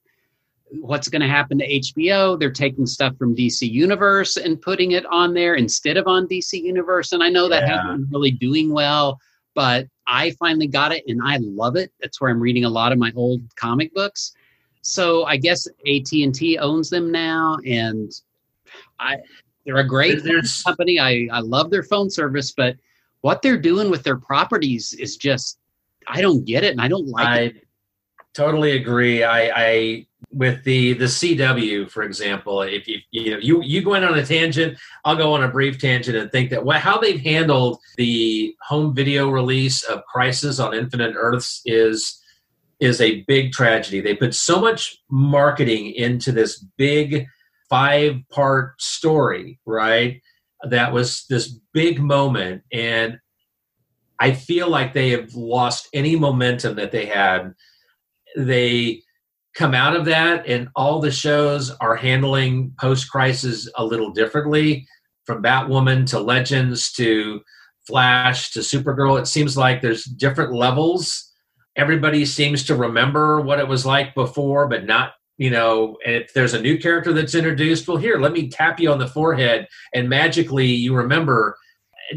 [0.70, 2.38] What's going to happen to HBO?
[2.38, 6.60] They're taking stuff from DC Universe and putting it on there instead of on DC
[6.62, 7.12] Universe.
[7.12, 7.82] And I know that Yeah.
[7.82, 9.18] hasn't been really doing well,
[9.55, 11.93] but I finally got it and I love it.
[12.01, 14.32] That's where I'm reading a lot of my old comic books.
[14.82, 18.10] So I guess AT&T owns them now and
[18.98, 19.16] I
[19.64, 20.98] they're a great There's- company.
[21.01, 22.76] I, I love their phone service, but
[23.22, 25.59] what they're doing with their properties is just
[26.06, 27.66] I don't get it and I don't like I it.
[28.32, 29.24] totally agree.
[29.24, 30.06] I, I
[30.36, 34.18] with the the CW, for example, if you you know you you go in on
[34.18, 37.78] a tangent, I'll go on a brief tangent and think that well, how they've handled
[37.96, 42.22] the home video release of Crisis on Infinite Earths is
[42.80, 44.02] is a big tragedy.
[44.02, 47.26] They put so much marketing into this big
[47.70, 50.20] five part story, right?
[50.68, 52.62] That was this big moment.
[52.72, 53.18] And
[54.18, 57.54] I feel like they have lost any momentum that they had.
[58.36, 59.02] They
[59.56, 64.86] come out of that, and all the shows are handling post crisis a little differently
[65.24, 67.40] from Batwoman to Legends to
[67.86, 69.18] Flash to Supergirl.
[69.18, 71.32] It seems like there's different levels.
[71.74, 76.54] Everybody seems to remember what it was like before, but not, you know, if there's
[76.54, 80.08] a new character that's introduced, well, here, let me tap you on the forehead and
[80.08, 81.56] magically you remember.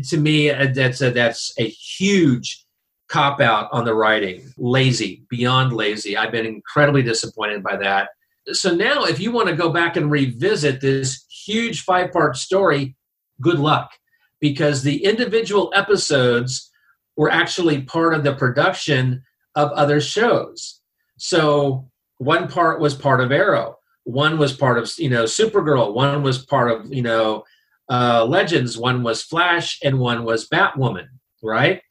[0.09, 2.63] To me, uh, that's a, that's a huge
[3.09, 4.53] cop out on the writing.
[4.57, 6.15] Lazy, beyond lazy.
[6.15, 8.09] I've been incredibly disappointed by that.
[8.51, 12.95] So now, if you want to go back and revisit this huge five part story,
[13.41, 13.91] good luck
[14.39, 16.71] because the individual episodes
[17.17, 19.23] were actually part of the production
[19.55, 20.81] of other shows.
[21.17, 26.23] So one part was part of Arrow, one was part of you know Supergirl, one
[26.23, 27.43] was part of you know
[27.89, 31.07] uh, Legends, one was Flash, and one was Batwoman,
[31.43, 31.81] right?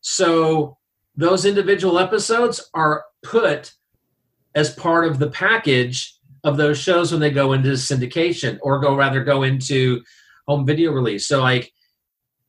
[0.00, 0.76] So
[1.16, 3.72] those individual episodes are put
[4.54, 6.14] as part of the package
[6.44, 10.02] of those shows when they go into syndication or go rather go into
[10.46, 11.26] home video release.
[11.26, 11.72] So like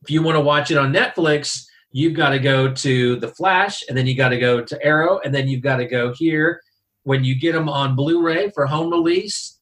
[0.02, 3.82] if you want to watch it on Netflix, you've got to go to The Flash
[3.88, 6.60] and then you got to go to Arrow and then you've got to go here.
[7.02, 9.58] When you get them on Blu ray for home release,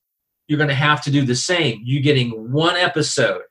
[0.47, 1.81] you're going to have to do the same.
[1.85, 3.43] You're getting one episode.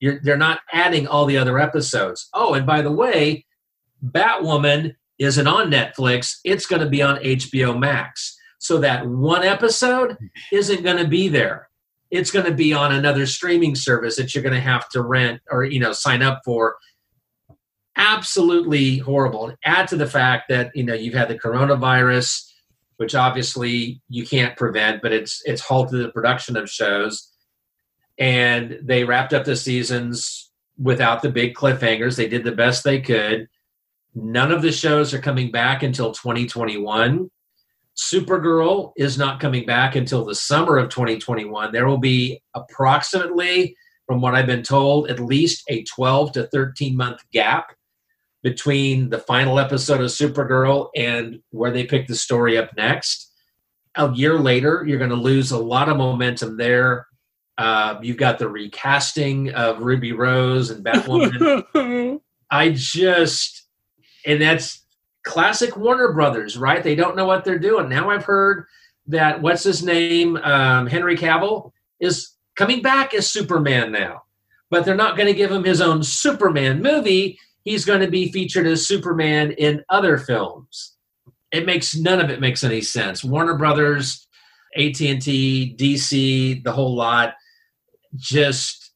[0.00, 2.28] You're, they're not adding all the other episodes.
[2.34, 3.46] Oh, and by the way,
[4.04, 6.38] Batwoman isn't on Netflix.
[6.44, 8.36] It's going to be on HBO Max.
[8.58, 10.16] So that one episode
[10.52, 11.68] isn't going to be there.
[12.10, 15.40] It's going to be on another streaming service that you're going to have to rent
[15.50, 16.76] or you know sign up for.
[17.96, 19.54] Absolutely horrible.
[19.64, 22.50] Add to the fact that you know you've had the coronavirus,
[22.96, 27.30] which obviously you can't prevent, but it's it's halted the production of shows.
[28.18, 32.16] And they wrapped up the seasons without the big cliffhangers.
[32.16, 33.48] They did the best they could.
[34.18, 37.30] None of the shows are coming back until 2021.
[37.94, 41.70] Supergirl is not coming back until the summer of 2021.
[41.70, 43.76] There will be approximately,
[44.06, 47.76] from what I've been told, at least a 12 to 13 month gap
[48.42, 53.30] between the final episode of Supergirl and where they pick the story up next.
[53.96, 57.06] A year later, you're going to lose a lot of momentum there.
[57.58, 62.20] Uh, you've got the recasting of Ruby Rose and Batwoman.
[62.50, 63.65] I just,
[64.26, 64.84] and that's
[65.24, 66.82] classic Warner Brothers, right?
[66.82, 67.88] They don't know what they're doing.
[67.88, 68.66] Now I've heard
[69.06, 74.22] that what's his name, um, Henry Cavill, is coming back as Superman now,
[74.70, 77.38] but they're not going to give him his own Superman movie.
[77.62, 80.96] He's going to be featured as Superman in other films.
[81.52, 83.24] It makes none of it makes any sense.
[83.24, 84.26] Warner Brothers,
[84.76, 87.34] AT and T, DC, the whole lot.
[88.16, 88.92] Just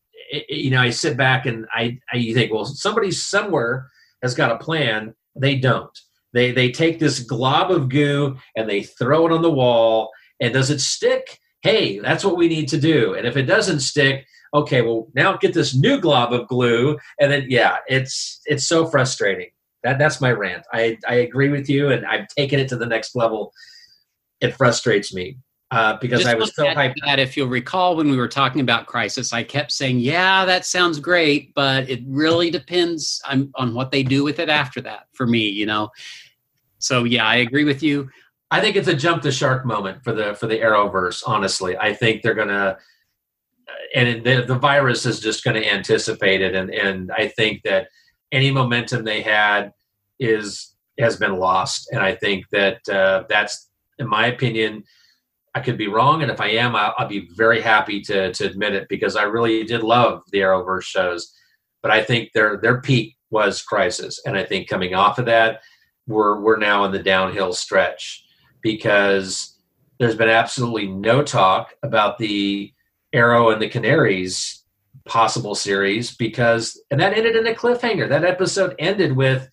[0.49, 3.91] you know, I sit back and I, I think, well, somebody somewhere
[4.23, 5.15] has got a plan.
[5.37, 5.97] They don't.
[6.33, 10.11] They they take this glob of goo and they throw it on the wall.
[10.41, 11.39] And does it stick?
[11.63, 13.15] Hey, that's what we need to do.
[13.15, 16.99] And if it doesn't stick, okay, well now get this new glob of glue.
[17.21, 19.51] And then yeah, it's it's so frustrating.
[19.83, 20.65] That that's my rant.
[20.73, 23.53] I I agree with you, and I've taken it to the next level.
[24.41, 25.39] It frustrates me
[25.71, 26.97] uh, because Just I was so hyped.
[27.05, 30.67] That if you'll recall, when we were talking about Crisis, I kept saying, "Yeah, that
[30.67, 35.07] sounds great, but it really depends on, on what they do with it after that."
[35.13, 35.91] For me, you know.
[36.79, 38.11] So yeah, I agree with you.
[38.51, 41.23] I think it's a jump the shark moment for the for the Arrowverse.
[41.25, 42.77] Honestly, I think they're gonna,
[43.95, 47.89] and the the virus is just going to anticipate it, and and I think that
[48.33, 49.73] any momentum they had
[50.19, 53.71] is has been lost, and I think that uh, that's,
[54.01, 54.83] in my opinion,
[55.55, 58.47] I could be wrong, and if I am, I'll, I'll be very happy to to
[58.47, 61.33] admit it because I really did love the Arrowverse shows,
[61.83, 65.61] but I think their their peak was Crisis, and I think coming off of that,
[66.07, 68.25] we're we're now in the downhill stretch
[68.63, 69.57] because
[69.99, 72.73] there's been absolutely no talk about the
[73.13, 74.65] Arrow and the Canaries
[75.07, 78.09] possible series because and that ended in a cliffhanger.
[78.09, 79.49] That episode ended with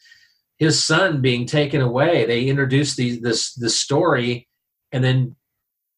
[0.57, 2.25] his son being taken away.
[2.25, 4.47] They introduced the, this this story
[4.91, 5.35] and then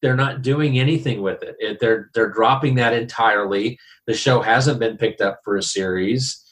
[0.02, 1.56] they're not doing anything with it.
[1.58, 1.80] it.
[1.80, 3.78] They're they're dropping that entirely.
[4.06, 6.44] The show hasn't been picked up for a series.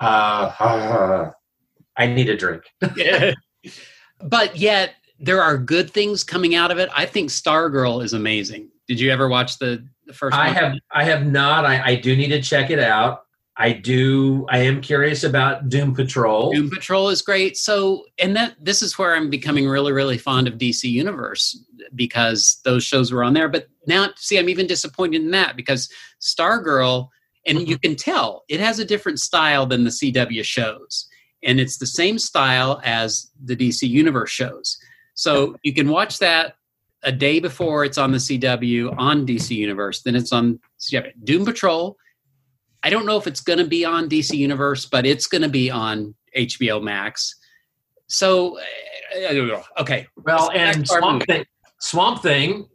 [0.00, 1.30] Uh,
[1.96, 2.64] I need a drink.
[4.20, 6.90] but yet there are good things coming out of it.
[6.94, 8.70] I think Stargirl is amazing.
[8.88, 10.56] Did you ever watch the, the first I one?
[10.56, 11.64] have I have not.
[11.64, 13.22] I, I do need to check it out.
[13.56, 14.46] I do.
[14.48, 16.52] I am curious about Doom Patrol.
[16.52, 17.56] Doom Patrol is great.
[17.58, 21.58] So, and that this is where I'm becoming really, really fond of DC Universe
[21.94, 23.50] because those shows were on there.
[23.50, 27.08] But now, see, I'm even disappointed in that because Stargirl,
[27.46, 31.06] and you can tell it has a different style than the CW shows,
[31.42, 34.78] and it's the same style as the DC Universe shows.
[35.14, 36.56] So you can watch that
[37.02, 41.12] a day before it's on the CW on DC Universe, then it's on CW.
[41.24, 41.98] Doom Patrol.
[42.82, 45.48] I don't know if it's going to be on DC Universe, but it's going to
[45.48, 47.36] be on HBO Max.
[48.08, 50.06] So, uh, okay.
[50.24, 51.44] Well, and Swamp Thing,
[51.80, 52.68] Swamp Thing,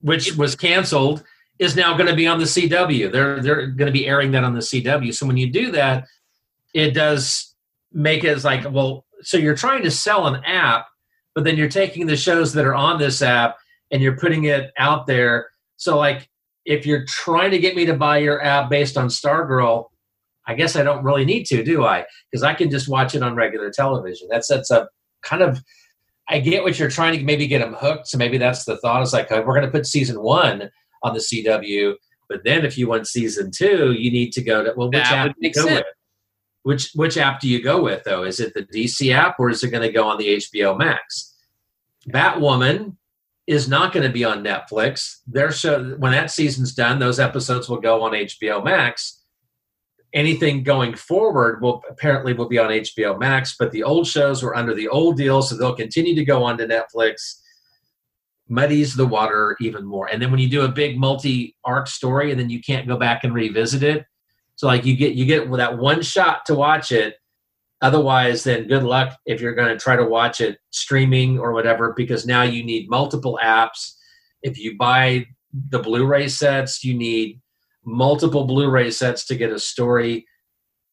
[0.00, 1.24] which was canceled,
[1.58, 3.12] is now going to be on the CW.
[3.12, 5.14] They're they're going to be airing that on the CW.
[5.14, 6.06] So when you do that,
[6.74, 7.54] it does
[7.92, 10.86] make it like, well, so you're trying to sell an app,
[11.34, 13.56] but then you're taking the shows that are on this app
[13.90, 15.48] and you're putting it out there.
[15.76, 16.28] So like
[16.64, 19.86] if you're trying to get me to buy your app based on Stargirl,
[20.46, 22.04] I guess I don't really need to, do I?
[22.30, 24.28] Because I can just watch it on regular television.
[24.30, 24.88] That's that's a
[25.22, 25.62] kind of
[26.28, 28.08] I get what you're trying to maybe get them hooked.
[28.08, 29.02] So maybe that's the thought.
[29.02, 30.70] It's like oh, we're going to put season one
[31.02, 31.94] on the CW,
[32.28, 35.12] but then if you want season two, you need to go to well, which That
[35.12, 35.78] app do you go sense.
[35.78, 35.86] with?
[36.64, 38.22] Which which app do you go with though?
[38.22, 41.34] Is it the DC app or is it going to go on the HBO Max?
[42.08, 42.96] Batwoman
[43.46, 45.18] is not going to be on Netflix.
[45.26, 49.20] Their show when that season's done, those episodes will go on HBO Max.
[50.12, 54.54] Anything going forward will apparently will be on HBO Max, but the old shows were
[54.54, 57.40] under the old deal, so they'll continue to go on to Netflix.
[58.48, 60.08] Muddies the water even more.
[60.12, 63.24] And then when you do a big multi-arc story, and then you can't go back
[63.24, 64.04] and revisit it,
[64.56, 67.16] so like you get you get that one shot to watch it.
[67.82, 71.92] Otherwise, then good luck if you're going to try to watch it streaming or whatever,
[71.96, 73.94] because now you need multiple apps.
[74.42, 75.26] If you buy
[75.70, 77.40] the Blu-ray sets, you need
[77.84, 80.26] multiple Blu-ray sets to get a story.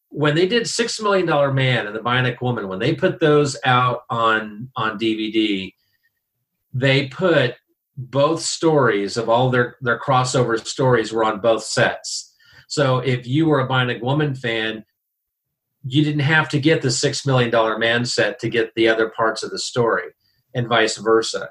[0.10, 3.56] When they did Six Million Dollar Man and the Bionic Woman, when they put those
[3.64, 5.72] out on on DVD,
[6.74, 7.56] they put
[7.96, 12.34] both stories of all their their crossover stories were on both sets.
[12.68, 14.86] So if you were a Bionic Woman fan,
[15.90, 19.10] you didn't have to get the Six Million Dollar Man set to get the other
[19.10, 20.06] parts of the story,
[20.54, 21.50] and vice versa.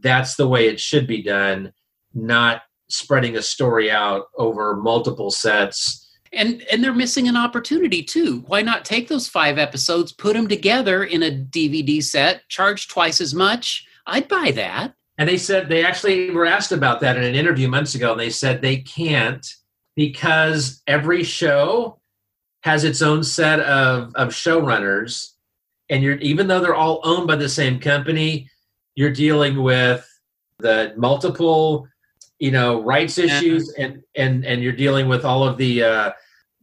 [0.00, 1.72] That's the way it should be done,
[2.14, 6.02] not spreading a story out over multiple sets.
[6.32, 8.44] And and they're missing an opportunity too.
[8.46, 13.20] Why not take those five episodes, put them together in a DVD set, charge twice
[13.20, 13.86] as much?
[14.06, 14.94] I'd buy that.
[15.18, 18.20] And they said they actually were asked about that in an interview months ago, and
[18.20, 19.46] they said they can't
[19.94, 22.00] because every show
[22.66, 25.34] has its own set of, of showrunners.
[25.88, 28.50] And you're even though they're all owned by the same company,
[28.96, 30.04] you're dealing with
[30.58, 31.86] the multiple,
[32.40, 36.10] you know, rights issues and and and you're dealing with all of the uh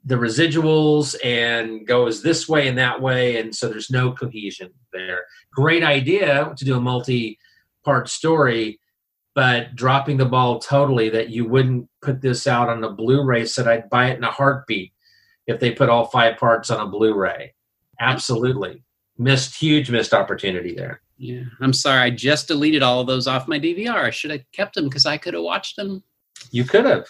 [0.03, 3.39] the residuals and goes this way and that way.
[3.39, 5.21] And so there's no cohesion there.
[5.53, 7.39] Great idea to do a multi
[7.85, 8.77] part story
[9.35, 13.67] but dropping the ball totally that you wouldn't put this out on a blu-ray said
[13.67, 14.92] i'd buy it in a heartbeat
[15.47, 17.53] if they put all five parts on a blu-ray
[17.99, 18.83] absolutely
[19.17, 22.01] missed huge missed opportunity there Yeah, I'm sorry.
[22.01, 24.03] I just deleted all of those off my DVR.
[24.03, 26.03] I should have kept them because I could have watched them.
[26.51, 27.05] you could have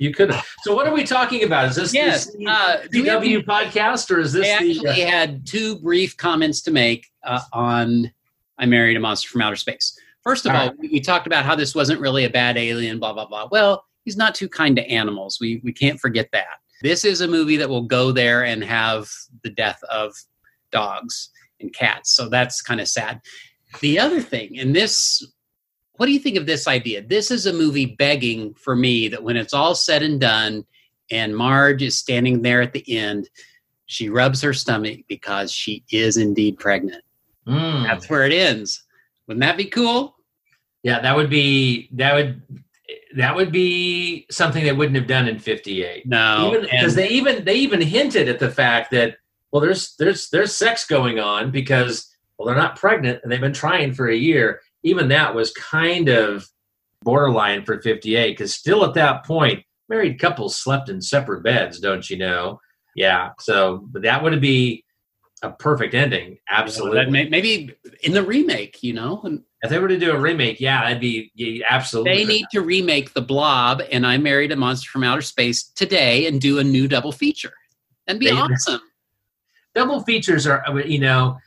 [0.00, 3.22] you could have so what are we talking about is this Yes, the uh, have
[3.44, 8.12] podcast or is this I the actually had two brief comments to make uh, on
[8.58, 9.98] I Married a Monster from Outer Space.
[10.22, 10.78] First of All all, right.
[10.78, 13.48] we we talked about how this wasn't really a bad alien, blah, blah, blah.
[13.50, 15.38] Well, he's not too kind to animals.
[15.40, 16.58] We, we can't forget that.
[16.82, 19.08] This is a movie that will go there and have
[19.42, 20.12] the death of
[20.70, 21.30] dogs
[21.60, 22.14] and cats.
[22.14, 23.20] So that's kind of sad.
[23.80, 25.26] The other thing, and this,
[25.96, 27.02] what do you think of this idea?
[27.02, 30.64] This is a movie begging for me that when it's all said and done,
[31.10, 33.28] and Marge is standing there at the end,
[33.86, 37.02] she rubs her stomach because she is indeed pregnant.
[37.46, 37.84] Mm.
[37.84, 38.84] That's where it ends.
[39.26, 40.16] Wouldn't that be cool?
[40.82, 42.42] Yeah, that would be that would
[43.16, 46.06] that would be something they wouldn't have done in '58.
[46.06, 49.16] No, because they even they even hinted at the fact that
[49.52, 53.52] well, there's there's there's sex going on because well they're not pregnant and they've been
[53.52, 54.60] trying for a year.
[54.82, 56.46] Even that was kind of
[57.02, 62.08] borderline for '58 because still at that point, married couples slept in separate beds, don't
[62.10, 62.60] you know?
[62.94, 64.84] Yeah, so but that would be
[65.42, 66.38] a perfect ending.
[66.48, 67.28] Absolutely.
[67.28, 70.82] Maybe in the remake, you know, and if they were to do a remake, yeah,
[70.82, 72.14] that'd be yeah, absolutely.
[72.16, 76.26] they need to remake The Blob and I Married a Monster from Outer Space today
[76.26, 77.52] and do a new double feature.
[78.06, 78.80] That'd be They- awesome.
[79.74, 81.38] double features are you know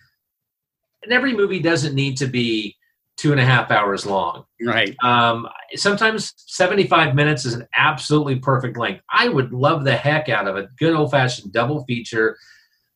[1.03, 2.75] and every movie doesn't need to be
[3.17, 4.45] two and a half hours long.
[4.63, 4.95] Right.
[5.03, 9.01] Um, sometimes 75 minutes is an absolutely perfect length.
[9.11, 12.37] I would love the heck out of a good old fashioned double feature,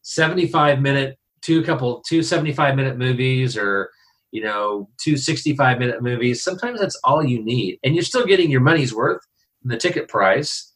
[0.04, 3.90] 75 minute, two couple, two 75 minute movies or,
[4.32, 6.42] you know, two 65 minute movies.
[6.44, 7.80] Sometimes that's all you need.
[7.84, 9.22] And you're still getting your money's worth
[9.64, 10.74] in the ticket price.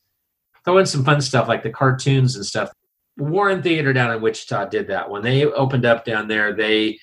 [0.64, 2.72] Throw in some fun stuff like the cartoons and stuff.
[3.18, 5.10] Warren Theater down in Wichita did that.
[5.10, 7.00] When they opened up down there, they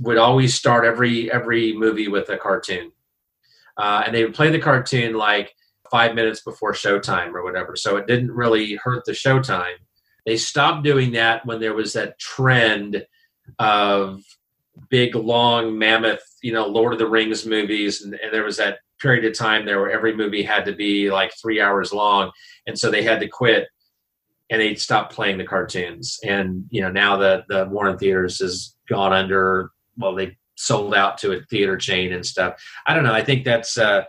[0.00, 2.92] would always start every every movie with a cartoon,
[3.76, 5.54] uh, and they would play the cartoon like
[5.90, 7.74] five minutes before showtime or whatever.
[7.74, 9.76] So it didn't really hurt the showtime.
[10.24, 13.06] They stopped doing that when there was that trend
[13.58, 14.22] of
[14.90, 18.78] big, long, mammoth, you know, Lord of the Rings movies, and, and there was that
[19.00, 22.30] period of time there where every movie had to be like three hours long,
[22.66, 23.68] and so they had to quit
[24.50, 26.18] and they stopped playing the cartoons.
[26.22, 29.70] And you know, now that the Warren Theaters has gone under.
[29.96, 32.62] Well, they sold out to a theater chain and stuff.
[32.86, 33.12] I don't know.
[33.12, 34.04] I think that's uh,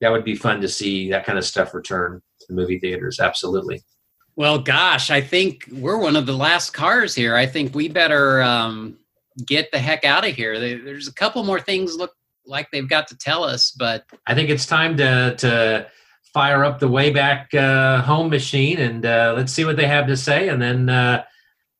[0.00, 3.20] that would be fun to see that kind of stuff return to movie theaters.
[3.20, 3.82] Absolutely.
[4.36, 7.34] Well, gosh, I think we're one of the last cars here.
[7.34, 8.96] I think we better um,
[9.46, 10.58] get the heck out of here.
[10.58, 12.12] There- There's a couple more things look
[12.46, 15.86] like they've got to tell us, but I think it's time to to
[16.34, 20.16] fire up the Wayback uh, Home machine and uh, let's see what they have to
[20.16, 21.24] say, and then uh,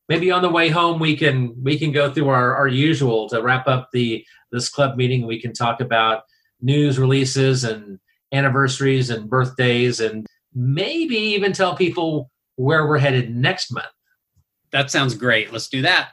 [0.09, 3.43] maybe on the way home we can we can go through our, our usual to
[3.43, 5.27] wrap up the this club meeting.
[5.27, 6.23] We can talk about
[6.61, 7.99] news releases and
[8.33, 13.87] anniversaries and birthdays, and maybe even tell people where we're headed next month.
[14.71, 15.51] that sounds great.
[15.53, 16.11] Let's do that.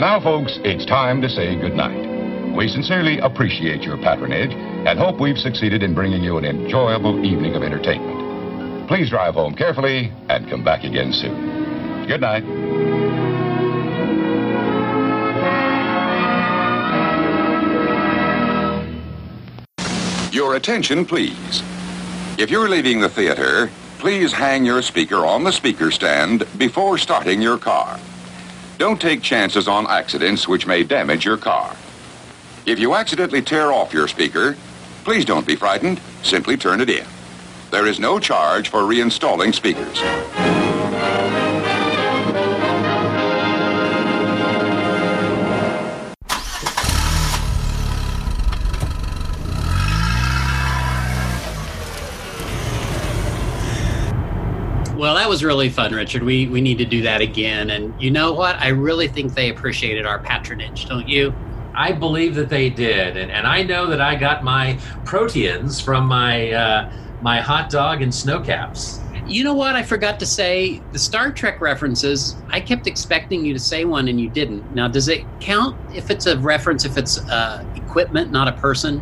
[0.00, 2.56] And now, folks, it's time to say goodnight.
[2.56, 7.54] We sincerely appreciate your patronage and hope we've succeeded in bringing you an enjoyable evening
[7.54, 8.88] of entertainment.
[8.88, 12.06] Please drive home carefully and come back again soon.
[12.06, 12.44] Good night.
[20.32, 21.62] Your attention, please.
[22.38, 27.42] If you're leaving the theater, please hang your speaker on the speaker stand before starting
[27.42, 28.00] your car.
[28.80, 31.76] Don't take chances on accidents which may damage your car.
[32.64, 34.56] If you accidentally tear off your speaker,
[35.04, 36.00] please don't be frightened.
[36.22, 37.04] Simply turn it in.
[37.70, 40.59] There is no charge for reinstalling speakers.
[55.30, 56.24] Was really fun, Richard.
[56.24, 57.70] We we need to do that again.
[57.70, 58.56] And you know what?
[58.56, 61.32] I really think they appreciated our patronage, don't you?
[61.72, 66.06] I believe that they did, and, and I know that I got my proteins from
[66.06, 66.92] my uh,
[67.22, 68.98] my hot dog and Sno-Caps.
[69.24, 69.76] You know what?
[69.76, 72.34] I forgot to say the Star Trek references.
[72.48, 74.74] I kept expecting you to say one, and you didn't.
[74.74, 79.00] Now, does it count if it's a reference if it's uh, equipment, not a person?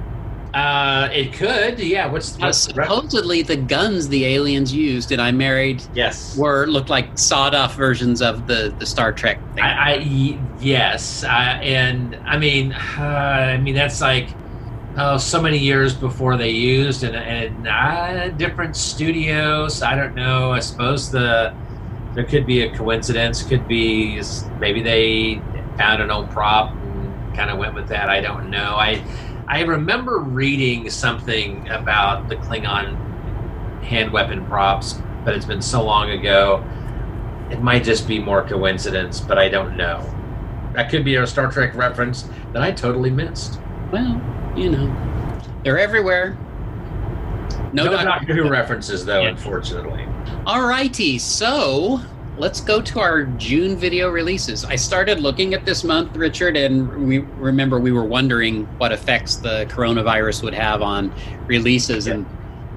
[0.54, 2.06] Uh, it could, yeah.
[2.10, 6.66] What's, Uh, what's the supposedly the guns the aliens used and I married yes were
[6.66, 9.62] looked like sawed off versions of the the Star Trek thing.
[9.62, 14.30] I, I yes, I, and I mean, uh, I mean that's like
[14.96, 19.82] oh, so many years before they used and and uh, different studios.
[19.82, 20.52] I don't know.
[20.52, 21.54] I suppose the
[22.14, 23.42] there could be a coincidence.
[23.42, 24.20] Could be
[24.58, 25.42] maybe they
[25.76, 28.08] found an old prop and kind of went with that.
[28.08, 28.76] I don't know.
[28.76, 29.02] I
[29.48, 36.10] I remember reading something about the Klingon hand weapon props, but it's been so long
[36.10, 36.62] ago.
[37.50, 40.04] It might just be more coincidence, but I don't know.
[40.74, 43.58] That could be a Star Trek reference that I totally missed.
[43.90, 44.20] Well,
[44.54, 46.36] you know, they're everywhere.
[47.72, 50.06] No, No Doctor- Doctor Who references, though, unfortunately.
[50.46, 52.00] All righty, so
[52.38, 54.64] let's go to our June video releases.
[54.64, 59.36] I started looking at this month, Richard, and we remember we were wondering what effects
[59.36, 61.12] the coronavirus would have on
[61.46, 62.06] releases.
[62.06, 62.26] And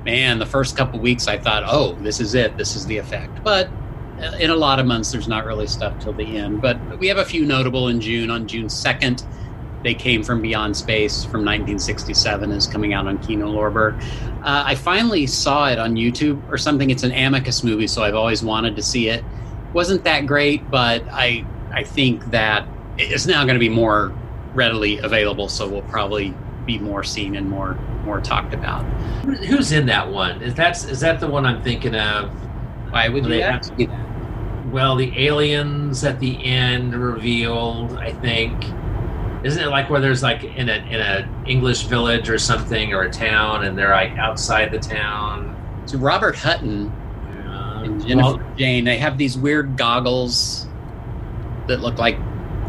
[0.03, 3.43] man, the first couple weeks I thought, oh, this is it, this is the effect.
[3.43, 3.69] But
[4.19, 6.61] uh, in a lot of months, there's not really stuff till the end.
[6.61, 8.31] But we have a few notable in June.
[8.31, 9.23] On June 2nd,
[9.83, 13.99] they came from Beyond Space from 1967 is coming out on Kino Lorber.
[14.43, 16.89] Uh, I finally saw it on YouTube or something.
[16.89, 19.23] It's an Amicus movie, so I've always wanted to see it.
[19.73, 22.67] Wasn't that great, but I I think that
[22.97, 24.13] it's now going to be more
[24.53, 26.33] readily available, so we'll probably
[26.65, 28.83] be more seen and more more talked about.
[29.23, 30.41] Who's in that one?
[30.41, 32.29] Is that is that the one I'm thinking of?
[32.91, 34.07] Why would they ask me that?
[34.67, 37.93] Well, the aliens at the end revealed.
[37.97, 38.63] I think
[39.43, 43.03] isn't it like where there's like in a in a English village or something or
[43.03, 45.57] a town, and they're like outside the town.
[45.85, 46.91] So Robert Hutton
[47.83, 50.67] and Jennifer well- Jayne, they have these weird goggles
[51.67, 52.17] that look like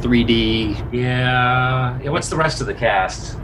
[0.01, 0.93] 3D.
[0.93, 1.99] Yeah.
[2.01, 2.11] yeah.
[2.11, 3.39] What's the rest of the cast?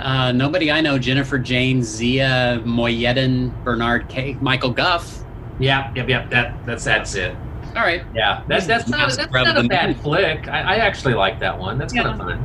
[0.00, 0.98] Uh, nobody I know.
[0.98, 5.24] Jennifer Jayne, Zia Mohyeddin, Bernard Kay, Michael Gough.
[5.58, 6.30] Yeah, yep, yep.
[6.30, 7.34] That that's that's it.
[7.76, 8.02] All right.
[8.14, 10.48] Yeah, that's that's not that's not a bad flick.
[10.48, 11.78] I, I actually like that one.
[11.78, 12.38] That's kind of fun.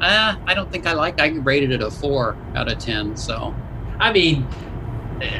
[0.00, 1.20] Uh, I don't think I like.
[1.20, 3.16] I rated it a four out of ten.
[3.16, 3.54] So,
[3.98, 4.46] I mean,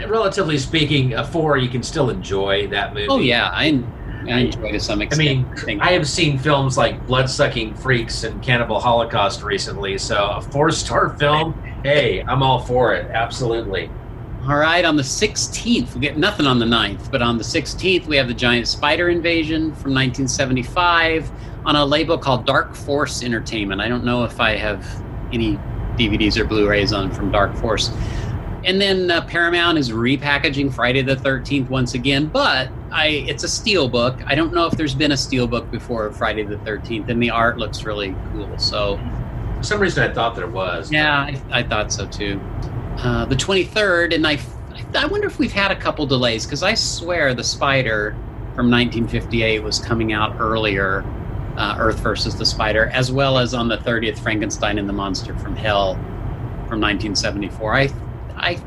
[0.09, 3.09] relatively speaking, a four you can still enjoy that movie.
[3.09, 3.83] oh yeah, I,
[4.27, 5.47] I enjoy to some extent.
[5.59, 10.41] I mean, I have seen films like Bloodsucking Freaks and Cannibal Holocaust recently, so a
[10.41, 11.53] four star film,
[11.83, 13.11] hey, I'm all for it.
[13.11, 13.91] Absolutely.
[14.47, 18.05] All right, on the 16th, we get nothing on the 9th, but on the 16th,
[18.05, 21.31] we have the giant spider invasion from 1975
[21.65, 23.81] on a label called Dark Force Entertainment.
[23.81, 24.87] I don't know if I have
[25.33, 25.57] any
[25.97, 27.91] DVDs or Blu rays on from Dark Force.
[28.65, 33.49] And then uh, Paramount is repackaging Friday the 13th once again, but I it's a
[33.49, 34.19] steel book.
[34.27, 37.31] I don't know if there's been a steel book before Friday the 13th, and the
[37.31, 38.59] art looks really cool.
[38.59, 38.99] So,
[39.59, 40.91] For some reason, I thought there was.
[40.91, 42.41] yeah, I, I thought so too.
[42.99, 44.39] Uh, the 23rd, and I,
[44.97, 48.12] I wonder if we've had a couple delays because I swear the Spider
[48.55, 51.05] from 1958 was coming out earlier,
[51.57, 55.36] uh, Earth versus the Spider, as well as on the 30th, Frankenstein and the Monster
[55.39, 55.95] from Hell
[56.69, 57.74] from 1974.
[57.74, 57.89] I,
[58.45, 58.61] I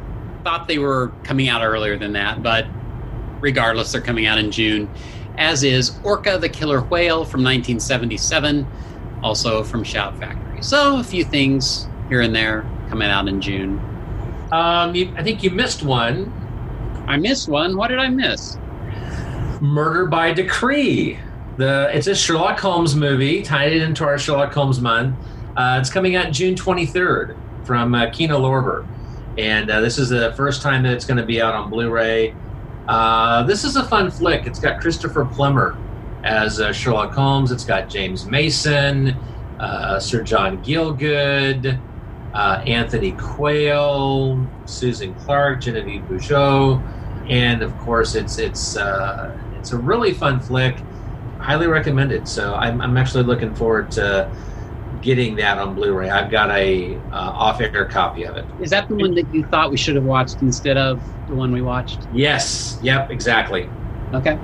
[0.44, 2.66] thought they were coming out earlier than that, but
[3.40, 4.90] regardless, they're coming out in June.
[5.38, 8.66] As is Orca the Killer Whale from 1977,
[9.22, 10.64] also from Shout Factory.
[10.64, 13.80] So a few things here and there coming out in June.
[14.52, 16.34] Um, you, I think you missed one.
[17.08, 17.78] I missed one.
[17.78, 18.58] What did I miss?
[19.62, 21.20] Murder by Decree.
[21.58, 25.16] The it's a Sherlock Holmes movie, tied it into our Sherlock Holmes month.
[25.56, 27.36] Uh, it's coming out June 23rd
[27.66, 28.88] from uh, Kino Lorber,
[29.38, 32.34] and uh, this is the first time that it's going to be out on Blu-ray.
[32.88, 34.47] Uh, this is a fun flick.
[34.47, 35.77] It's got Christopher Plummer
[36.23, 37.51] as uh, Sherlock Holmes.
[37.51, 39.09] It's got James Mason,
[39.59, 41.80] uh, Sir John Gielgud,
[42.34, 46.81] uh, Anthony Quayle, Susan Clark, Genevieve Bujold,
[47.30, 50.77] and of course it's it's uh, it's a really fun flick.
[51.39, 52.27] Highly recommended.
[52.27, 54.30] So I'm, I'm actually looking forward to
[55.02, 56.10] getting that on Blu-ray.
[56.10, 58.45] I've got a uh, off-air copy of it.
[58.61, 61.52] Is that the one that you thought we should have watched instead of the one
[61.52, 62.07] we watched?
[62.14, 62.80] Yes.
[62.82, 63.11] Yep.
[63.11, 63.69] Exactly.
[64.14, 64.40] Okay.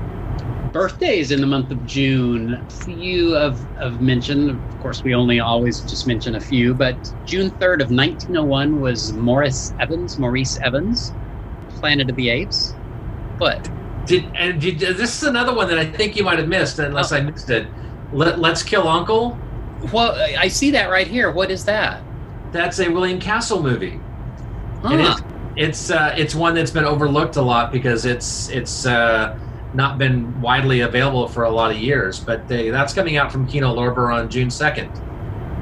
[0.72, 2.54] Birthdays in the month of June.
[2.56, 4.50] A few have, have mentioned.
[4.50, 9.14] Of course, we only always just mention a few, but June 3rd of 1901 was
[9.14, 11.14] Morris Evans, Maurice Evans,
[11.70, 12.74] Planet of the Apes.
[13.38, 13.70] What?
[14.08, 17.12] Did and did, this is another one that I think you might have missed, unless
[17.12, 17.68] I missed it.
[18.12, 19.38] Let, Let's Kill Uncle.
[19.92, 21.32] Well, I see that right here.
[21.32, 22.02] What is that?
[22.52, 24.00] That's a William Castle movie.
[24.82, 24.98] Huh.
[25.00, 25.22] it's
[25.56, 29.38] it's, uh, it's one that's been overlooked a lot because it's it's uh,
[29.74, 32.20] not been widely available for a lot of years.
[32.20, 34.90] But they, that's coming out from Kino Lorber on June second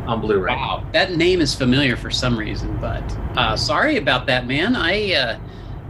[0.07, 0.53] on Blu-ray.
[0.53, 3.03] Wow, that name is familiar for some reason, but
[3.37, 4.75] uh, sorry about that, man.
[4.75, 5.39] I uh,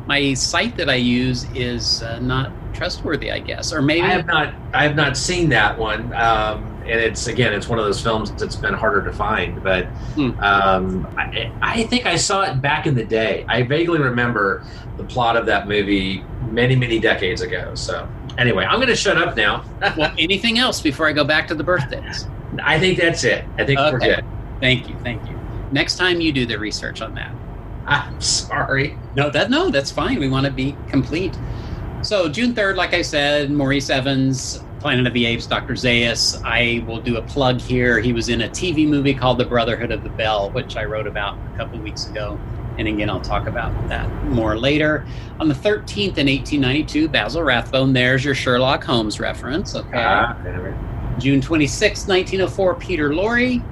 [0.05, 4.25] my site that I use is uh, not trustworthy, I guess, or maybe I have
[4.25, 8.01] not I have not seen that one, um, and it's again it's one of those
[8.01, 9.63] films that's been harder to find.
[9.63, 10.31] But Hmm.
[10.41, 13.45] um, I, I think I saw it back in the day.
[13.47, 14.63] I vaguely remember
[14.97, 17.73] the plot of that movie many many decades ago.
[17.75, 19.63] So anyway, I'm going to shut up now.
[19.97, 22.27] well, anything else before I go back to the birthdays?
[22.61, 23.45] I think that's it.
[23.57, 24.25] I think we're good.
[24.59, 25.39] Thank you, thank you.
[25.71, 27.31] Next time you do the research on that.
[27.87, 28.97] I'm sorry.
[29.15, 30.19] No, that no, that's fine.
[30.19, 31.35] We want to be complete.
[32.03, 35.73] So June third, like I said, Maurice Evans, Planet of the Apes, Dr.
[35.73, 36.41] Zaius.
[36.43, 37.99] I will do a plug here.
[37.99, 41.05] He was in a TV movie called The Brotherhood of the Bell, which I wrote
[41.05, 42.39] about a couple weeks ago.
[42.79, 45.05] And again, I'll talk about that more later.
[45.39, 49.75] On the 13th in 1892, Basil Rathbone, there's your Sherlock Holmes reference.
[49.75, 50.03] Okay.
[50.03, 50.35] Ah,
[51.19, 53.63] June 26, 1904, Peter Lorre.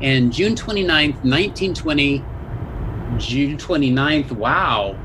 [0.00, 2.24] And June 29th, 1920,
[3.18, 4.96] June 29th, wow.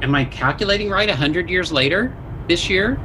[0.00, 1.08] Am I calculating right?
[1.08, 2.16] 100 years later
[2.48, 2.98] this year?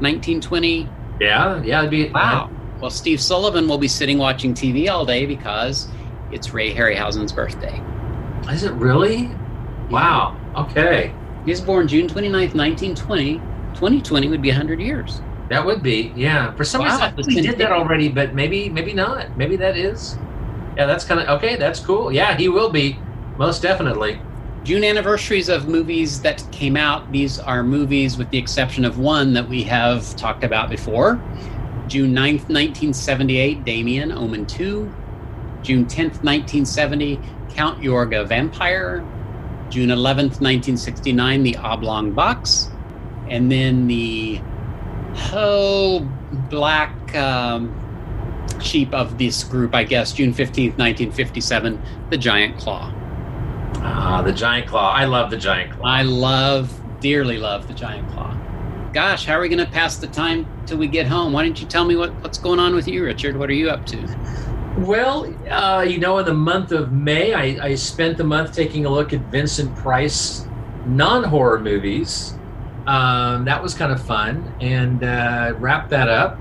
[0.00, 0.94] 1920?
[1.20, 2.52] Yeah, yeah, it'd be Wow.
[2.80, 5.92] Well, Steve Sullivan will be sitting watching TV all day because
[6.30, 7.84] it's Ray Harryhausen's birthday.
[8.50, 9.40] Is it really?
[9.90, 10.40] Wow.
[10.56, 11.20] Okay.
[11.44, 12.06] He was born June
[12.54, 13.46] 29th, 1920.
[13.74, 15.22] 2020 would be 100 years.
[15.50, 16.54] That would be, yeah.
[16.54, 19.30] For some Wow, reason, we did that already, but maybe, maybe not.
[19.36, 20.20] Maybe that is.
[20.76, 21.56] Yeah, that's kind of okay.
[21.56, 22.12] That's cool.
[22.12, 23.06] Yeah, he will be,
[23.38, 24.27] most definitely.
[24.64, 27.10] June anniversaries of movies that came out.
[27.10, 31.20] These are movies with the exception of one that we have talked about before.
[31.86, 34.92] June 9th, 1978, Damien, Omen 2.
[35.62, 37.18] June 10th, 1970,
[37.50, 39.06] Count Yorga Vampire.
[39.70, 42.68] June 11th, 1969, The Oblong Box.
[43.28, 44.40] And then the
[45.14, 46.00] whole
[46.50, 47.74] black um,
[48.60, 51.80] sheep of this group, I guess, June 15th, 1957,
[52.10, 52.92] The Giant Claw.
[53.76, 54.92] Ah, The Giant Claw.
[54.92, 55.86] I love The Giant Claw.
[55.86, 58.34] I love, dearly love The Giant Claw.
[58.92, 61.32] Gosh, how are we going to pass the time till we get home?
[61.32, 63.36] Why don't you tell me what, what's going on with you, Richard?
[63.36, 64.18] What are you up to?
[64.78, 68.86] Well, uh, you know, in the month of May, I, I spent the month taking
[68.86, 70.46] a look at Vincent Price
[70.86, 72.34] non horror movies.
[72.86, 76.38] Um, that was kind of fun and uh, wrapped that up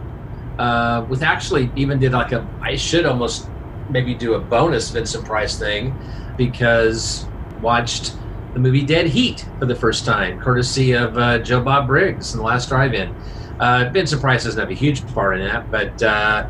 [0.59, 3.49] uh, with actually even did like a, I should almost
[3.89, 5.93] maybe do a bonus Vincent Price thing
[6.37, 7.25] because
[7.61, 8.15] watched
[8.53, 12.39] the movie Dead Heat for the first time, courtesy of uh, Joe Bob Briggs in
[12.39, 13.13] the last drive-in.
[13.59, 16.47] Uh, Vincent Price doesn't have a huge part in that, but uh,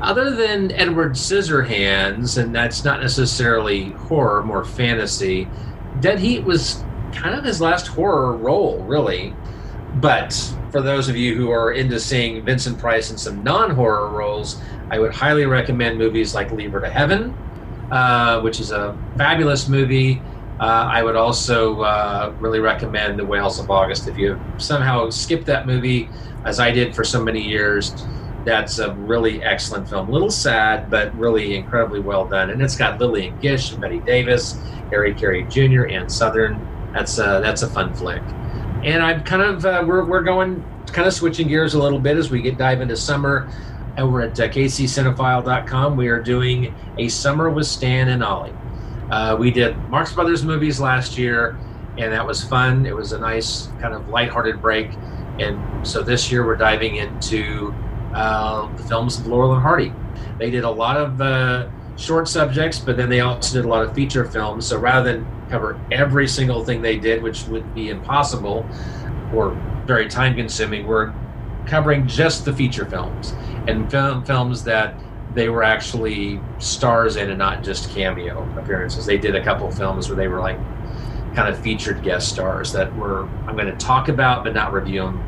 [0.00, 5.48] other than Edward Scissorhands, and that's not necessarily horror, more fantasy,
[6.00, 9.34] Dead Heat was kind of his last horror role, really.
[9.96, 10.32] But
[10.70, 14.60] for those of you who are into seeing Vincent Price in some non horror roles,
[14.90, 17.36] I would highly recommend movies like Leave Her to Heaven,
[17.90, 20.22] uh, which is a fabulous movie.
[20.60, 24.08] Uh, I would also uh, really recommend The Whales of August.
[24.08, 26.10] If you somehow skipped that movie,
[26.44, 27.94] as I did for so many years,
[28.44, 30.08] that's a really excellent film.
[30.08, 32.50] A little sad, but really incredibly well done.
[32.50, 34.60] And it's got Lillian Gish and Bette Davis,
[34.90, 36.64] Harry Carey Jr., Ann Sothern.
[36.92, 38.22] That's a, that's a fun flick.
[38.82, 42.16] And I'm kind of uh, we're we're going kind of switching gears a little bit
[42.16, 43.50] as we get dive into summer.
[43.98, 48.54] Over at uh, kccinephile.com, we are doing a summer with Stan and Ollie.
[49.10, 51.58] Uh, we did Marx Brothers movies last year,
[51.98, 52.86] and that was fun.
[52.86, 54.92] It was a nice kind of lighthearted break.
[55.40, 57.74] And so this year we're diving into
[58.14, 59.92] uh, the films of Laurel and Hardy.
[60.38, 63.82] They did a lot of uh, short subjects, but then they also did a lot
[63.82, 64.64] of feature films.
[64.64, 68.64] So rather than cover every single thing they did, which would be impossible
[69.34, 71.12] or very time consuming, we're
[71.68, 73.34] covering just the feature films
[73.66, 74.94] and film, films that
[75.34, 79.06] they were actually stars in and not just cameo appearances.
[79.06, 80.58] They did a couple films where they were like
[81.34, 85.02] kind of featured guest stars that were I'm going to talk about but not review
[85.02, 85.22] them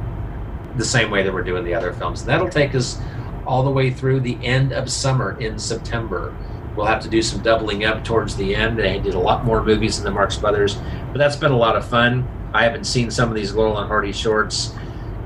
[0.76, 2.20] the same way that we're doing the other films.
[2.20, 2.98] And that'll take us
[3.46, 6.34] all the way through the end of summer in September.
[6.76, 8.78] We'll have to do some doubling up towards the end.
[8.78, 10.76] They did a lot more movies than the Marx Brothers,
[11.12, 12.26] but that's been a lot of fun.
[12.54, 14.74] I haven't seen some of these Laurel and Hardy shorts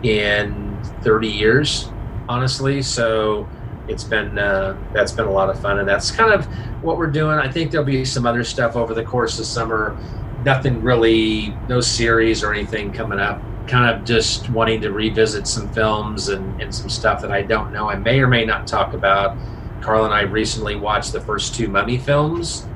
[0.03, 0.64] in
[1.03, 1.91] 30 years,
[2.29, 2.83] honestly.
[2.83, 3.49] So
[3.89, 6.47] it's been uh, that's been a lot of fun, and that's kind of
[6.83, 7.39] what we're doing.
[7.39, 9.97] I think there'll be some other stuff over the course of summer.
[10.45, 13.41] Nothing really, no series or anything coming up.
[13.67, 17.73] Kind of just wanting to revisit some films and, and some stuff that I don't
[17.73, 17.89] know.
[17.89, 19.37] I may or may not talk about.
[19.81, 22.67] Carl and I recently watched the first two Mummy films,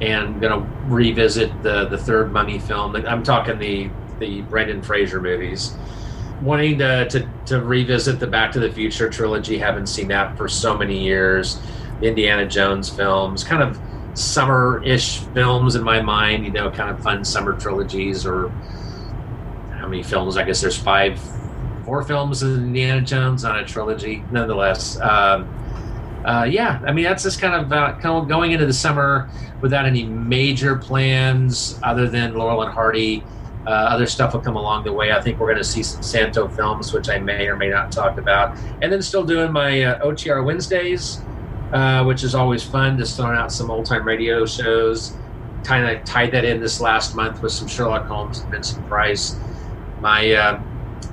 [0.00, 2.94] and going to revisit the the third Mummy film.
[2.94, 5.76] I'm talking the the Brendan Fraser movies
[6.42, 9.58] wanting to, to, to revisit the Back to the Future trilogy.
[9.58, 11.60] Haven't seen that for so many years.
[12.00, 13.78] The Indiana Jones films, kind of
[14.18, 16.44] summer-ish films in my mind.
[16.44, 18.26] You know, kind of fun summer trilogies.
[18.26, 18.48] Or
[19.70, 20.36] how many films?
[20.36, 21.20] I guess there's five,
[21.84, 24.24] four films in Indiana Jones, on a trilogy.
[24.30, 25.48] Nonetheless, um,
[26.24, 26.82] uh, yeah.
[26.86, 29.28] I mean, that's just kind of uh, kind of going into the summer
[29.60, 33.22] without any major plans other than Laurel and Hardy.
[33.66, 35.12] Uh, other stuff will come along the way.
[35.12, 37.90] I think we're going to see some Santo films, which I may or may not
[37.90, 38.58] talk about.
[38.82, 41.22] And then still doing my uh, OTR Wednesdays,
[41.72, 45.16] uh, which is always fun, just throwing out some old time radio shows.
[45.64, 49.36] Kind of tied that in this last month with some Sherlock Holmes and Vincent Price.
[50.00, 50.62] My uh,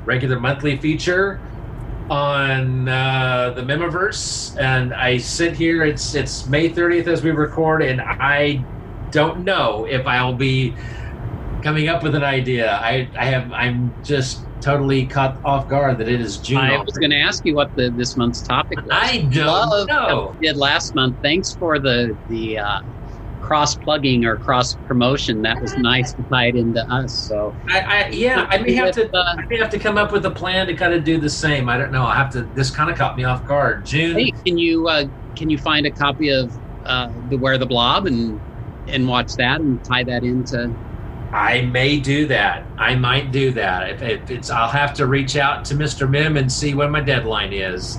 [0.04, 1.40] regular monthly feature
[2.10, 5.86] on uh, the Mihmiverse, and I sit here.
[5.86, 8.62] It's it's May 30th as we record, and I
[9.12, 10.76] don't know if I'll be
[11.62, 12.74] coming up with an idea.
[12.74, 16.60] I, I have I'm just totally caught off guard that it is June.
[16.60, 18.90] I was going to ask you what the this month's topic was.
[18.92, 20.16] I don't Love know.
[20.16, 21.18] what we did last month.
[21.22, 22.80] Thanks for the the uh,
[23.40, 25.42] cross plugging or cross promotion.
[25.42, 27.14] That was nice to tie it into us.
[27.16, 30.26] So I, I yeah, I may have to I may have to come up with
[30.26, 31.70] a plan to kind of do the same.
[31.70, 32.06] I don't know.
[32.06, 32.50] I have to.
[32.54, 33.86] This kind of caught me off guard.
[33.86, 34.18] June.
[34.18, 36.54] Hey, can you uh, can you find a copy of
[36.86, 38.40] uh, Where the Blob and
[38.88, 40.76] and watch that and tie that into
[41.32, 42.66] I may do that.
[42.78, 43.90] I might do that.
[43.90, 46.10] If, if, it's, I'll have to reach out to Mr.
[46.10, 47.98] Mihm and see when my deadline is.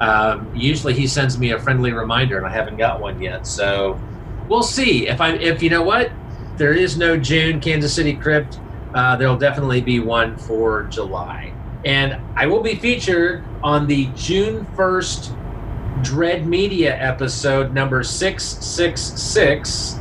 [0.00, 3.46] Um, usually, he sends me a friendly reminder, and I haven't got one yet.
[3.46, 4.00] So,
[4.48, 5.06] we'll see.
[5.08, 6.10] If I, if you know what,
[6.56, 8.58] there is no June Kansas City Crypt.
[8.94, 11.52] Uh, there'll definitely be one for July,
[11.84, 15.32] and I will be featured on the June first
[16.02, 19.98] Dread Media episode number six six six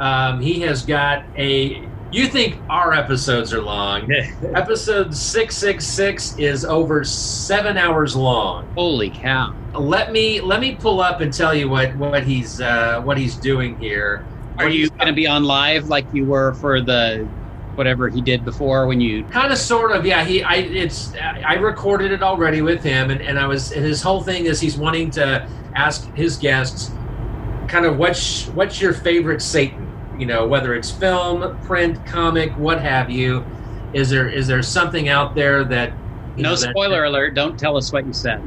[0.00, 4.10] um, he has got a You think our episodes are long?
[4.54, 8.66] Episode six six six is over seven hours long.
[8.74, 9.54] Holy cow!
[9.74, 13.36] Let me let me pull up and tell you what what he's uh, what he's
[13.36, 14.26] doing here.
[14.58, 17.28] Are you going to be on live like you were for the
[17.76, 21.54] whatever he did before when you kind of sort of yeah he i it's i
[21.54, 24.76] recorded it already with him and, and i was and his whole thing is he's
[24.76, 26.90] wanting to ask his guests
[27.68, 29.89] kind of what's what's your favorite satan
[30.20, 33.44] you know whether it's film print comic what have you
[33.94, 35.92] is there is there something out there that
[36.36, 38.40] no know, that- spoiler alert don't tell us what you said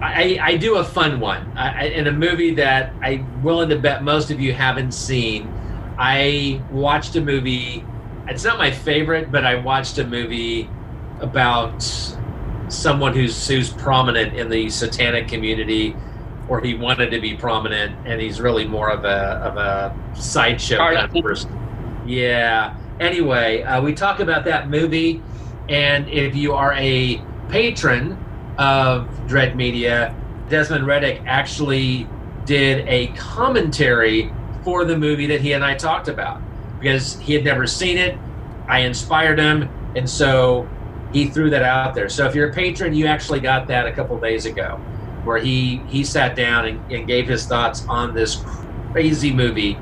[0.00, 3.78] I, I do a fun one I, I, in a movie that I'm willing to
[3.78, 5.52] bet most of you haven't seen.
[5.98, 7.84] I watched a movie.
[8.28, 10.70] It's not my favorite, but I watched a movie
[11.20, 11.82] about
[12.68, 15.96] someone who's who's prominent in the satanic community,
[16.48, 20.78] or he wanted to be prominent, and he's really more of a of a sideshow
[20.78, 22.04] kind of person.
[22.06, 22.76] Yeah.
[23.00, 25.22] Anyway, uh, we talk about that movie,
[25.68, 28.18] and if you are a patron
[28.58, 30.14] of Dread Media,
[30.48, 32.08] Desmond Reddick actually
[32.44, 34.32] did a commentary
[34.64, 36.40] for the movie that he and I talked about
[36.80, 38.18] because he had never seen it.
[38.68, 40.68] I inspired him, and so
[41.12, 42.08] he threw that out there.
[42.08, 44.80] So if you're a patron, you actually got that a couple days ago,
[45.24, 48.42] where he he sat down and, and gave his thoughts on this
[48.92, 49.78] crazy movie.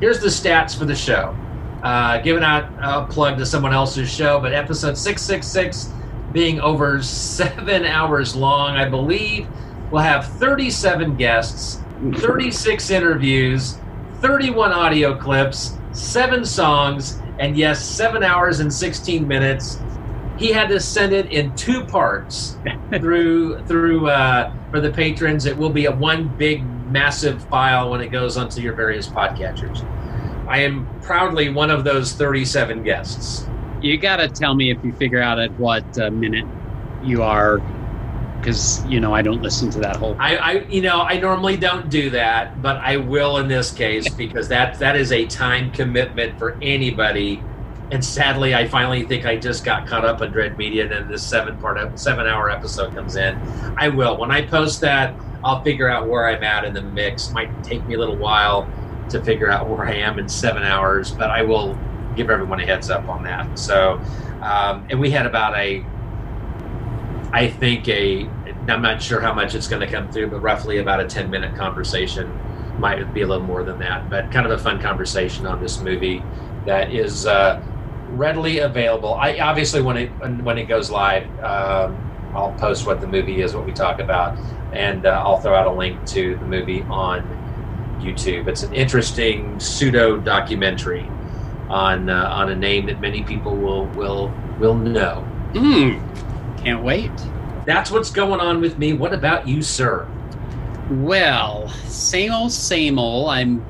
[0.00, 1.36] Here's the stats for the show.
[1.82, 5.92] Uh, giving out a plug to someone else's show, but episode 666
[6.32, 9.46] being over seven hours long, I believe
[9.90, 11.80] we'll have 37 guests,
[12.16, 13.78] 36 interviews,
[14.20, 19.78] 31 audio clips, seven songs, and yes, seven hours and 16 minutes.
[20.38, 22.56] He had to send it in two parts
[23.00, 25.46] through through uh, for the patrons.
[25.46, 29.84] It will be a one big massive file when it goes onto your various podcatchers.
[30.46, 33.46] I am proudly one of those 37 guests.
[33.82, 36.46] you got to tell me if you figure out at what uh, minute
[37.02, 37.58] you are
[38.40, 41.56] because you know i don't listen to that whole I, I, you know, I normally
[41.56, 45.70] don't do that, but I will in this case because that that is a time
[45.72, 47.42] commitment for anybody.
[47.90, 51.08] And sadly, I finally think I just got caught up on Dread Media, and then
[51.08, 53.34] this seven part, seven hour episode comes in.
[53.78, 55.14] I will when I post that.
[55.44, 57.30] I'll figure out where I'm at in the mix.
[57.30, 58.68] Might take me a little while
[59.08, 61.78] to figure out where I am in seven hours, but I will
[62.16, 63.58] give everyone a heads up on that.
[63.58, 64.00] So,
[64.42, 65.84] um, and we had about a
[67.32, 68.28] I think a
[68.68, 71.30] I'm not sure how much it's going to come through, but roughly about a 10
[71.30, 72.38] minute conversation
[72.78, 75.80] might be a little more than that, but kind of a fun conversation on this
[75.80, 76.22] movie
[76.66, 77.62] that is uh,
[78.10, 79.14] readily available.
[79.14, 80.08] I obviously when it
[80.42, 81.96] when it goes live, um,
[82.34, 84.38] I'll post what the movie is, what we talk about,
[84.72, 87.22] and uh, I'll throw out a link to the movie on
[88.00, 88.48] YouTube.
[88.48, 91.08] It's an interesting pseudo documentary
[91.68, 95.20] on uh, on a name that many people will will will know.
[95.54, 95.98] Hmm.
[96.58, 97.12] Can't wait.
[97.66, 98.92] That's what's going on with me.
[98.92, 100.08] What about you, sir?
[100.90, 103.28] Well, same old, same old.
[103.28, 103.64] I'm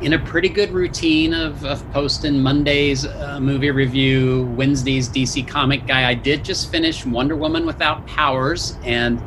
[0.00, 5.86] in a pretty good routine of, of posting Mondays uh, movie review, Wednesdays DC comic
[5.86, 6.08] guy.
[6.08, 9.20] I did just finish Wonder Woman Without Powers, and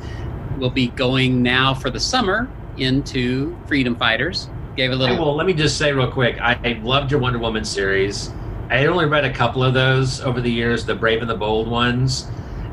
[0.57, 4.49] we'll be going now for the summer into Freedom Fighters.
[4.77, 5.17] Gave a little.
[5.17, 6.39] Well, let me just say real quick.
[6.39, 8.31] I, I loved your Wonder Woman series.
[8.69, 11.35] I had only read a couple of those over the years, the Brave and the
[11.35, 12.27] Bold ones,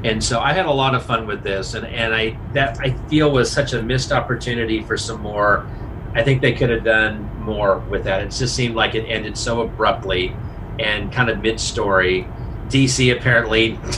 [0.05, 1.75] and so I had a lot of fun with this.
[1.75, 5.67] And and I that I feel was such a missed opportunity for some more.
[6.15, 8.23] I think they could have done more with that.
[8.23, 10.35] It just seemed like it ended so abruptly
[10.79, 12.27] and kind of mid-story.
[12.69, 13.79] DC apparently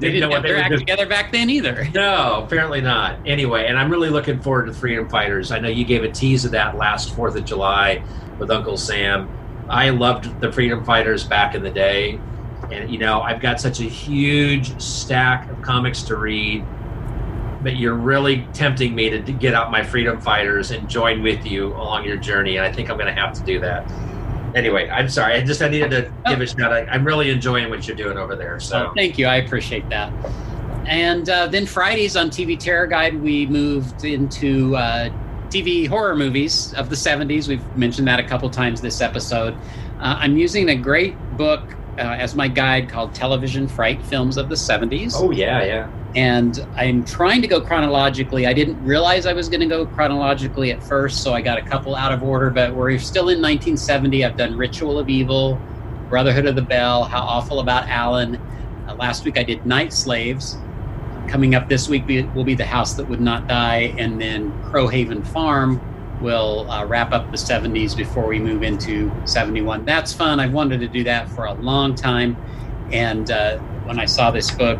[0.00, 0.80] They didn't know what their were act doing.
[0.80, 1.86] together back then either.
[1.94, 3.18] No, apparently not.
[3.26, 5.50] Anyway, and I'm really looking forward to Freedom Fighters.
[5.52, 8.02] I know you gave a tease of that last Fourth of July
[8.38, 9.28] with Uncle Sam.
[9.68, 12.18] I loved the Freedom Fighters back in the day,
[12.72, 16.64] and you know I've got such a huge stack of comics to read.
[17.62, 21.74] But you're really tempting me to get out my Freedom Fighters and join with you
[21.74, 23.90] along your journey, and I think I'm going to have to do that.
[24.54, 25.34] Anyway, I'm sorry.
[25.34, 26.72] I just I needed to give a shout.
[26.72, 28.58] I, I'm really enjoying what you're doing over there.
[28.58, 29.26] So Oh, thank you.
[29.26, 30.12] I appreciate that.
[30.86, 35.10] And uh, then Fridays on TV Terror Guide, we moved into uh,
[35.50, 37.46] TV horror movies of the 70s.
[37.46, 39.54] We've mentioned that a couple times this episode.
[40.00, 41.62] Uh, I'm using a great book
[41.98, 45.12] uh, as my guide called Television Fright Films of the 70s.
[45.16, 45.90] Oh, yeah, yeah.
[46.14, 48.46] And I'm trying to go chronologically.
[48.46, 51.62] I didn't realize I was going to go chronologically at first, so I got a
[51.62, 54.24] couple out of order, but we're still in 1970.
[54.24, 55.60] I've done Ritual of Evil,
[56.08, 58.36] Brotherhood of the Bell, How Awful About Alan.
[58.88, 60.56] Uh, last week I did Night Slaves.
[61.28, 64.50] Coming up this week be- will be The House That Would Not Die, and then
[64.64, 65.80] Crowhaven Farm
[66.20, 69.84] we'll uh, wrap up the 70s before we move into 71.
[69.84, 70.40] That's fun.
[70.40, 72.36] I've wanted to do that for a long time.
[72.92, 74.78] And uh, when I saw this book,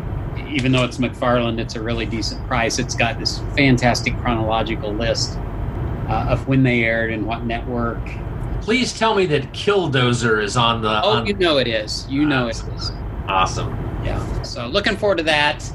[0.49, 2.79] even though it's McFarland, it's a really decent price.
[2.79, 5.37] It's got this fantastic chronological list
[6.07, 8.01] uh, of when they aired and what network.
[8.61, 11.01] Please tell me that Killdozer is on the.
[11.03, 12.07] Oh, on- you know it is.
[12.09, 12.91] You know it is.
[13.27, 13.71] Awesome.
[14.03, 14.41] Yeah.
[14.43, 15.69] So looking forward to that.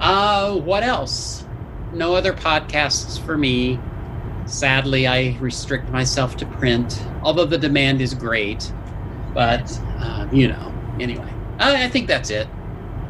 [0.00, 1.44] Uh, what else?
[1.92, 3.78] No other podcasts for me.
[4.46, 8.74] Sadly, I restrict myself to print, although the demand is great.
[9.34, 12.50] But, uh, you know, anyway, I, I think that's it.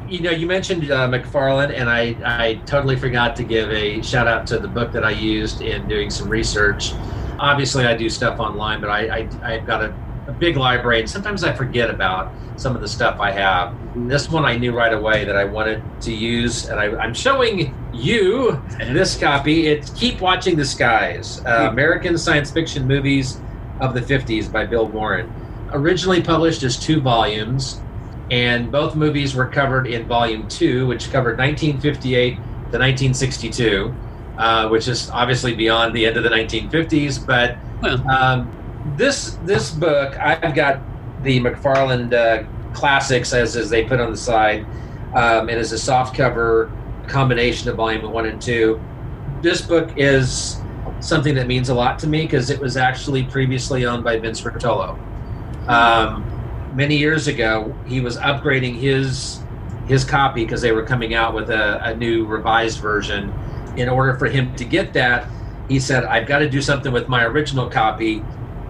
[0.07, 4.29] you know, you mentioned uh, McFarland, and I, I totally forgot to give a shout
[4.29, 6.99] out to the book that I used in doing some research.
[7.39, 9.97] Obviously, I do stuff online, but I, I, I've got a,
[10.27, 13.75] a big library, and sometimes I forget about some of the stuff I have.
[14.09, 17.75] This one I knew right away that I wanted to use, and I, I'm showing
[17.93, 19.67] you this copy.
[19.67, 23.41] It's Keep Watching the Skies uh, American Science Fiction Movies
[23.81, 25.33] of the 50s by Bill Warren.
[25.73, 27.81] Originally published as two volumes,
[28.31, 33.95] and both movies were covered in volume two, which covered 1958 to 1962,
[34.39, 37.25] uh, which is obviously beyond the end of the 1950s.
[37.25, 37.59] But
[38.09, 38.53] um,
[38.97, 40.81] this this book, I've got
[41.23, 44.65] the McFarland uh, classics as as they put on the side,
[45.15, 46.71] um, and as a soft cover
[47.09, 48.81] combination of volume one and two.
[49.43, 50.61] This book is
[51.01, 54.41] something that means a lot to me because it was actually previously owned by Vince
[54.41, 54.99] Rotolo.
[55.69, 56.25] Um,
[56.75, 59.41] many years ago, he was upgrading his
[59.87, 63.33] his copy because they were coming out with a, a new revised version.
[63.77, 65.29] In order for him to get that,
[65.69, 68.23] he said, "I've got to do something with my original copy."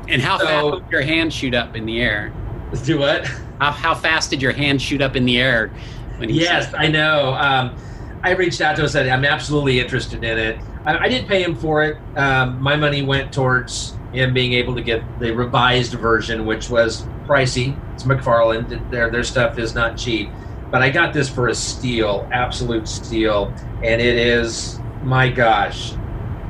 [0.09, 2.33] And how So- fast did your hand shoot up in the air?
[2.85, 3.27] Do what?
[3.61, 5.71] How, how fast did your hand shoot up in the air
[6.19, 7.35] when he Yes, I know.
[7.35, 7.77] Um,
[8.23, 10.59] I reached out to him and said, I'm absolutely interested in it.
[10.85, 11.97] I, I did pay him for it.
[12.17, 17.03] Um, my money went towards him being able to get the revised version, which was
[17.27, 17.79] pricey.
[17.95, 18.91] It's McFarland.
[18.91, 20.29] Their, their stuff is not cheap.
[20.71, 23.53] But I got this for a steal, absolute steal.
[23.83, 25.93] And it is, my gosh,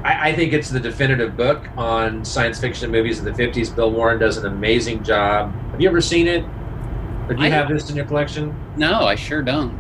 [0.07, 3.75] I, I think it's the definitive book on science fiction movies of the 50s.
[3.75, 5.53] Bill Warren does an amazing job.
[5.73, 6.45] Have you ever seen it?
[7.29, 8.55] Or do you I- have this in your collection?
[8.77, 9.77] No, I sure don't.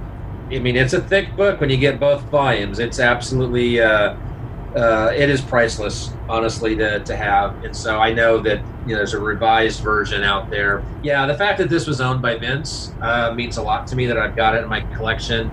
[0.51, 2.79] I mean, it's a thick book when you get both volumes.
[2.79, 4.17] It's absolutely, uh,
[4.77, 7.65] uh, it is priceless, honestly, to, to have.
[7.65, 10.85] And so I know that you know there's a revised version out there.
[11.03, 14.07] Yeah, the fact that this was owned by Vince uh, means a lot to me
[14.07, 15.51] that I've got it in my collection.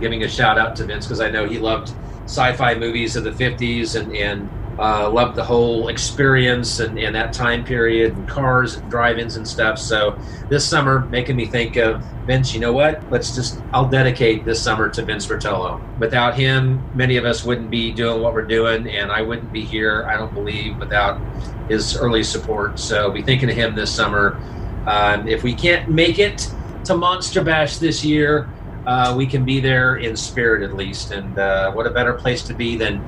[0.00, 1.92] Giving a shout out to Vince because I know he loved
[2.24, 7.32] sci-fi movies of the 50s and, and uh, loved the whole experience and, and that
[7.32, 9.78] time period and cars and drive-ins and stuff.
[9.78, 12.54] So this summer, making me think of Vince.
[12.54, 13.02] You know what?
[13.10, 15.80] Let's just I'll dedicate this summer to Vince Rotolo.
[15.98, 19.62] Without him, many of us wouldn't be doing what we're doing, and I wouldn't be
[19.62, 20.04] here.
[20.04, 21.20] I don't believe without
[21.68, 22.78] his early support.
[22.78, 24.40] So be thinking of him this summer.
[24.86, 26.50] Um, if we can't make it
[26.84, 28.48] to Monster Bash this year,
[28.86, 31.10] uh, we can be there in spirit at least.
[31.10, 32.98] And uh, what a better place to be than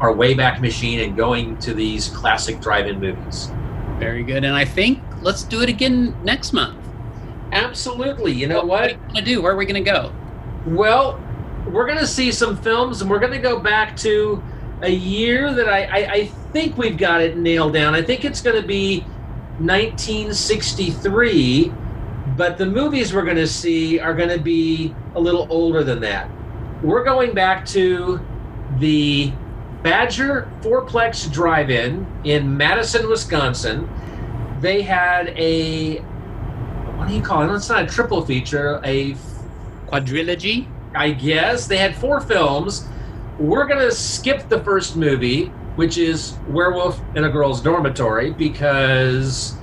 [0.00, 3.50] our Wayback Machine and going to these classic drive-in movies.
[3.98, 4.44] Very good.
[4.44, 6.78] And I think let's do it again next month.
[7.52, 8.32] Absolutely.
[8.32, 8.68] You know what?
[8.68, 9.42] What are we going to do?
[9.42, 10.12] Where are we going to go?
[10.66, 11.20] Well,
[11.66, 14.42] we're going to see some films, and we're going to go back to
[14.82, 17.94] a year that I, I, I think we've got it nailed down.
[17.94, 19.00] I think it's going to be
[19.58, 21.72] 1963,
[22.40, 26.00] but the movies we're going to see are going to be a little older than
[26.00, 26.26] that.
[26.82, 28.18] We're going back to
[28.78, 29.30] the
[29.82, 33.86] Badger Fourplex Drive-In in Madison, Wisconsin.
[34.62, 35.98] They had a
[36.96, 37.54] what do you call it?
[37.54, 39.14] It's not a triple feature, a
[39.88, 40.66] quadrilogy.
[40.94, 42.88] I guess they had four films.
[43.38, 49.56] We're gonna skip the first movie, which is Werewolf in a Girl's Dormitory, because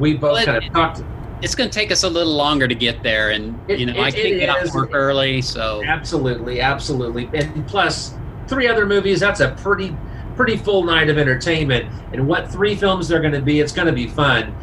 [0.00, 1.02] we both Well, kind it- of talked.
[1.44, 4.00] It's going to take us a little longer to get there, and It- you know
[4.00, 4.74] I can't get is.
[4.74, 8.14] work early, so Absolutely, absolutely, and plus
[8.48, 9.20] three other movies.
[9.20, 9.94] That's a pretty,
[10.36, 11.84] pretty full night of entertainment.
[12.14, 13.60] And what three films they're going to be?
[13.60, 14.54] It's going to be fun.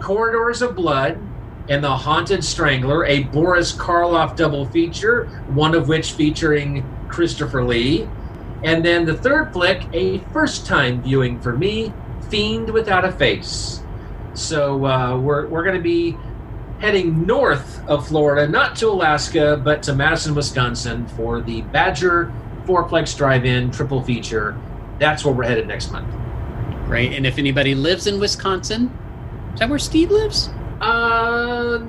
[0.00, 1.16] Corridors of Blood
[1.70, 8.06] and The Haunted Strangler, a Boris Karloff double feature, one of which featuring Christopher Lee.
[8.62, 11.92] And then the third flick, a first time viewing for me,
[12.28, 13.80] Fiend Without a Face.
[14.36, 16.16] So uh, we're, we're going to be
[16.78, 22.30] heading north of Florida, not to Alaska, but to Madison, Wisconsin for the Badger
[22.66, 24.56] Fourplex Drive In triple feature.
[24.98, 26.06] That's where we're headed next month.
[26.86, 27.12] great.
[27.14, 28.90] And if anybody lives in Wisconsin,
[29.54, 30.50] is that where Steve lives?
[30.80, 31.82] Uh, I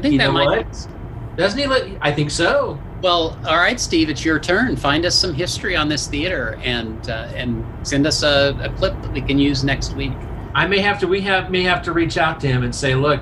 [0.00, 0.66] think You that might.
[0.66, 0.88] what?
[1.36, 1.66] Doesn't he?
[1.66, 2.78] Let, I think so.
[3.02, 4.74] Well, all right, Steve, it's your turn.
[4.74, 9.00] Find us some history on this theater and uh, and send us a, a clip
[9.02, 10.12] that we can use next week.
[10.54, 11.06] I may have to.
[11.06, 13.20] We have may have to reach out to him and say, look,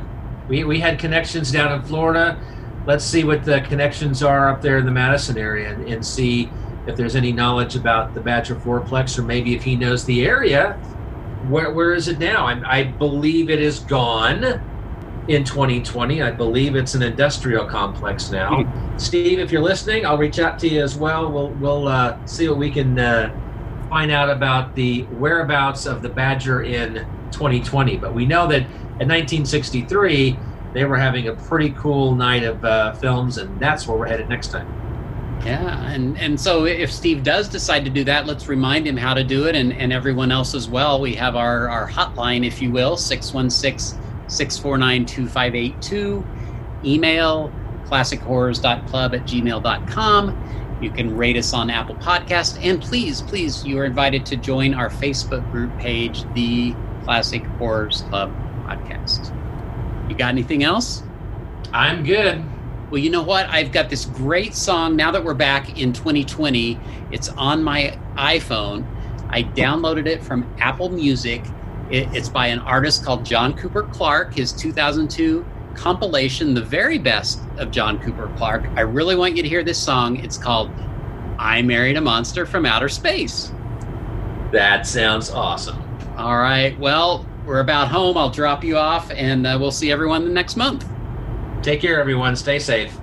[0.49, 2.39] we we had connections down in Florida.
[2.87, 6.51] Let's see what the connections are up there in the Madison area and, and see
[6.87, 10.75] if there's any knowledge about the Badger Fourplex or maybe if he knows the area.
[11.49, 12.47] Where where is it now?
[12.47, 14.61] I, I believe it is gone
[15.29, 16.23] in 2020.
[16.23, 18.95] I believe it's an industrial complex now.
[18.99, 21.31] Steve, if you're listening, I'll reach out to you as well.
[21.31, 23.35] We'll we'll uh, see what we can uh,
[23.89, 27.97] find out about the whereabouts of the Badger in 2020.
[27.97, 30.39] But we know that in 1963
[30.73, 34.29] they were having a pretty cool night of uh, films, and that's where we're headed
[34.29, 34.69] next time.
[35.45, 39.15] Yeah, and and so if Steve does decide to do that, let's remind him how
[39.15, 41.01] to do it, and and everyone else as well.
[41.01, 46.25] We have our our hotline, if you will, 616 649 2582.
[46.85, 47.53] Email
[47.87, 50.79] classichorrors.club at gmail.com.
[50.83, 52.63] You can rate us on Apple Podcast.
[52.63, 58.03] And please, please, you are invited to join our Facebook group page, the Classic Horrors
[58.03, 58.35] Club
[58.67, 59.31] Podcast.
[60.09, 61.03] You got anything else?
[61.73, 62.45] I'm good.
[62.91, 63.47] Well, you know what?
[63.49, 66.79] I've got this great song now that we're back in 2020.
[67.11, 68.87] It's on my iPhone.
[69.31, 71.43] I downloaded it from Apple Music.
[71.91, 77.41] It, it's by an artist called John Cooper Clarke, his 2002 compilation, The Very Best
[77.59, 78.65] of John Cooper Clarke.
[78.77, 80.17] I really want you to hear this song.
[80.17, 80.71] It's called
[81.39, 83.53] I Married a Monster from Outer Space.
[84.53, 85.83] That sounds awesome.
[86.17, 86.79] All right.
[86.79, 88.17] Well, we're about home.
[88.17, 90.89] I'll drop you off, and uh, we'll see everyone the next month.
[91.63, 92.37] Take care, everyone.
[92.37, 92.97] Stay safe.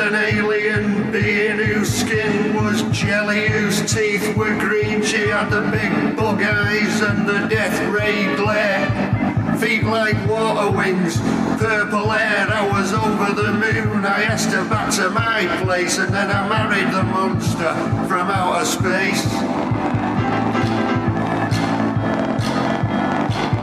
[0.00, 5.02] An alien being whose skin was jelly, whose teeth were green.
[5.02, 8.88] She had the big bug eyes and the death ray glare.
[9.58, 11.18] Feet like water wings,
[11.58, 12.48] purple hair.
[12.50, 14.06] I was over the moon.
[14.06, 17.74] I asked her back to my place, and then I married the monster
[18.08, 19.79] from outer space.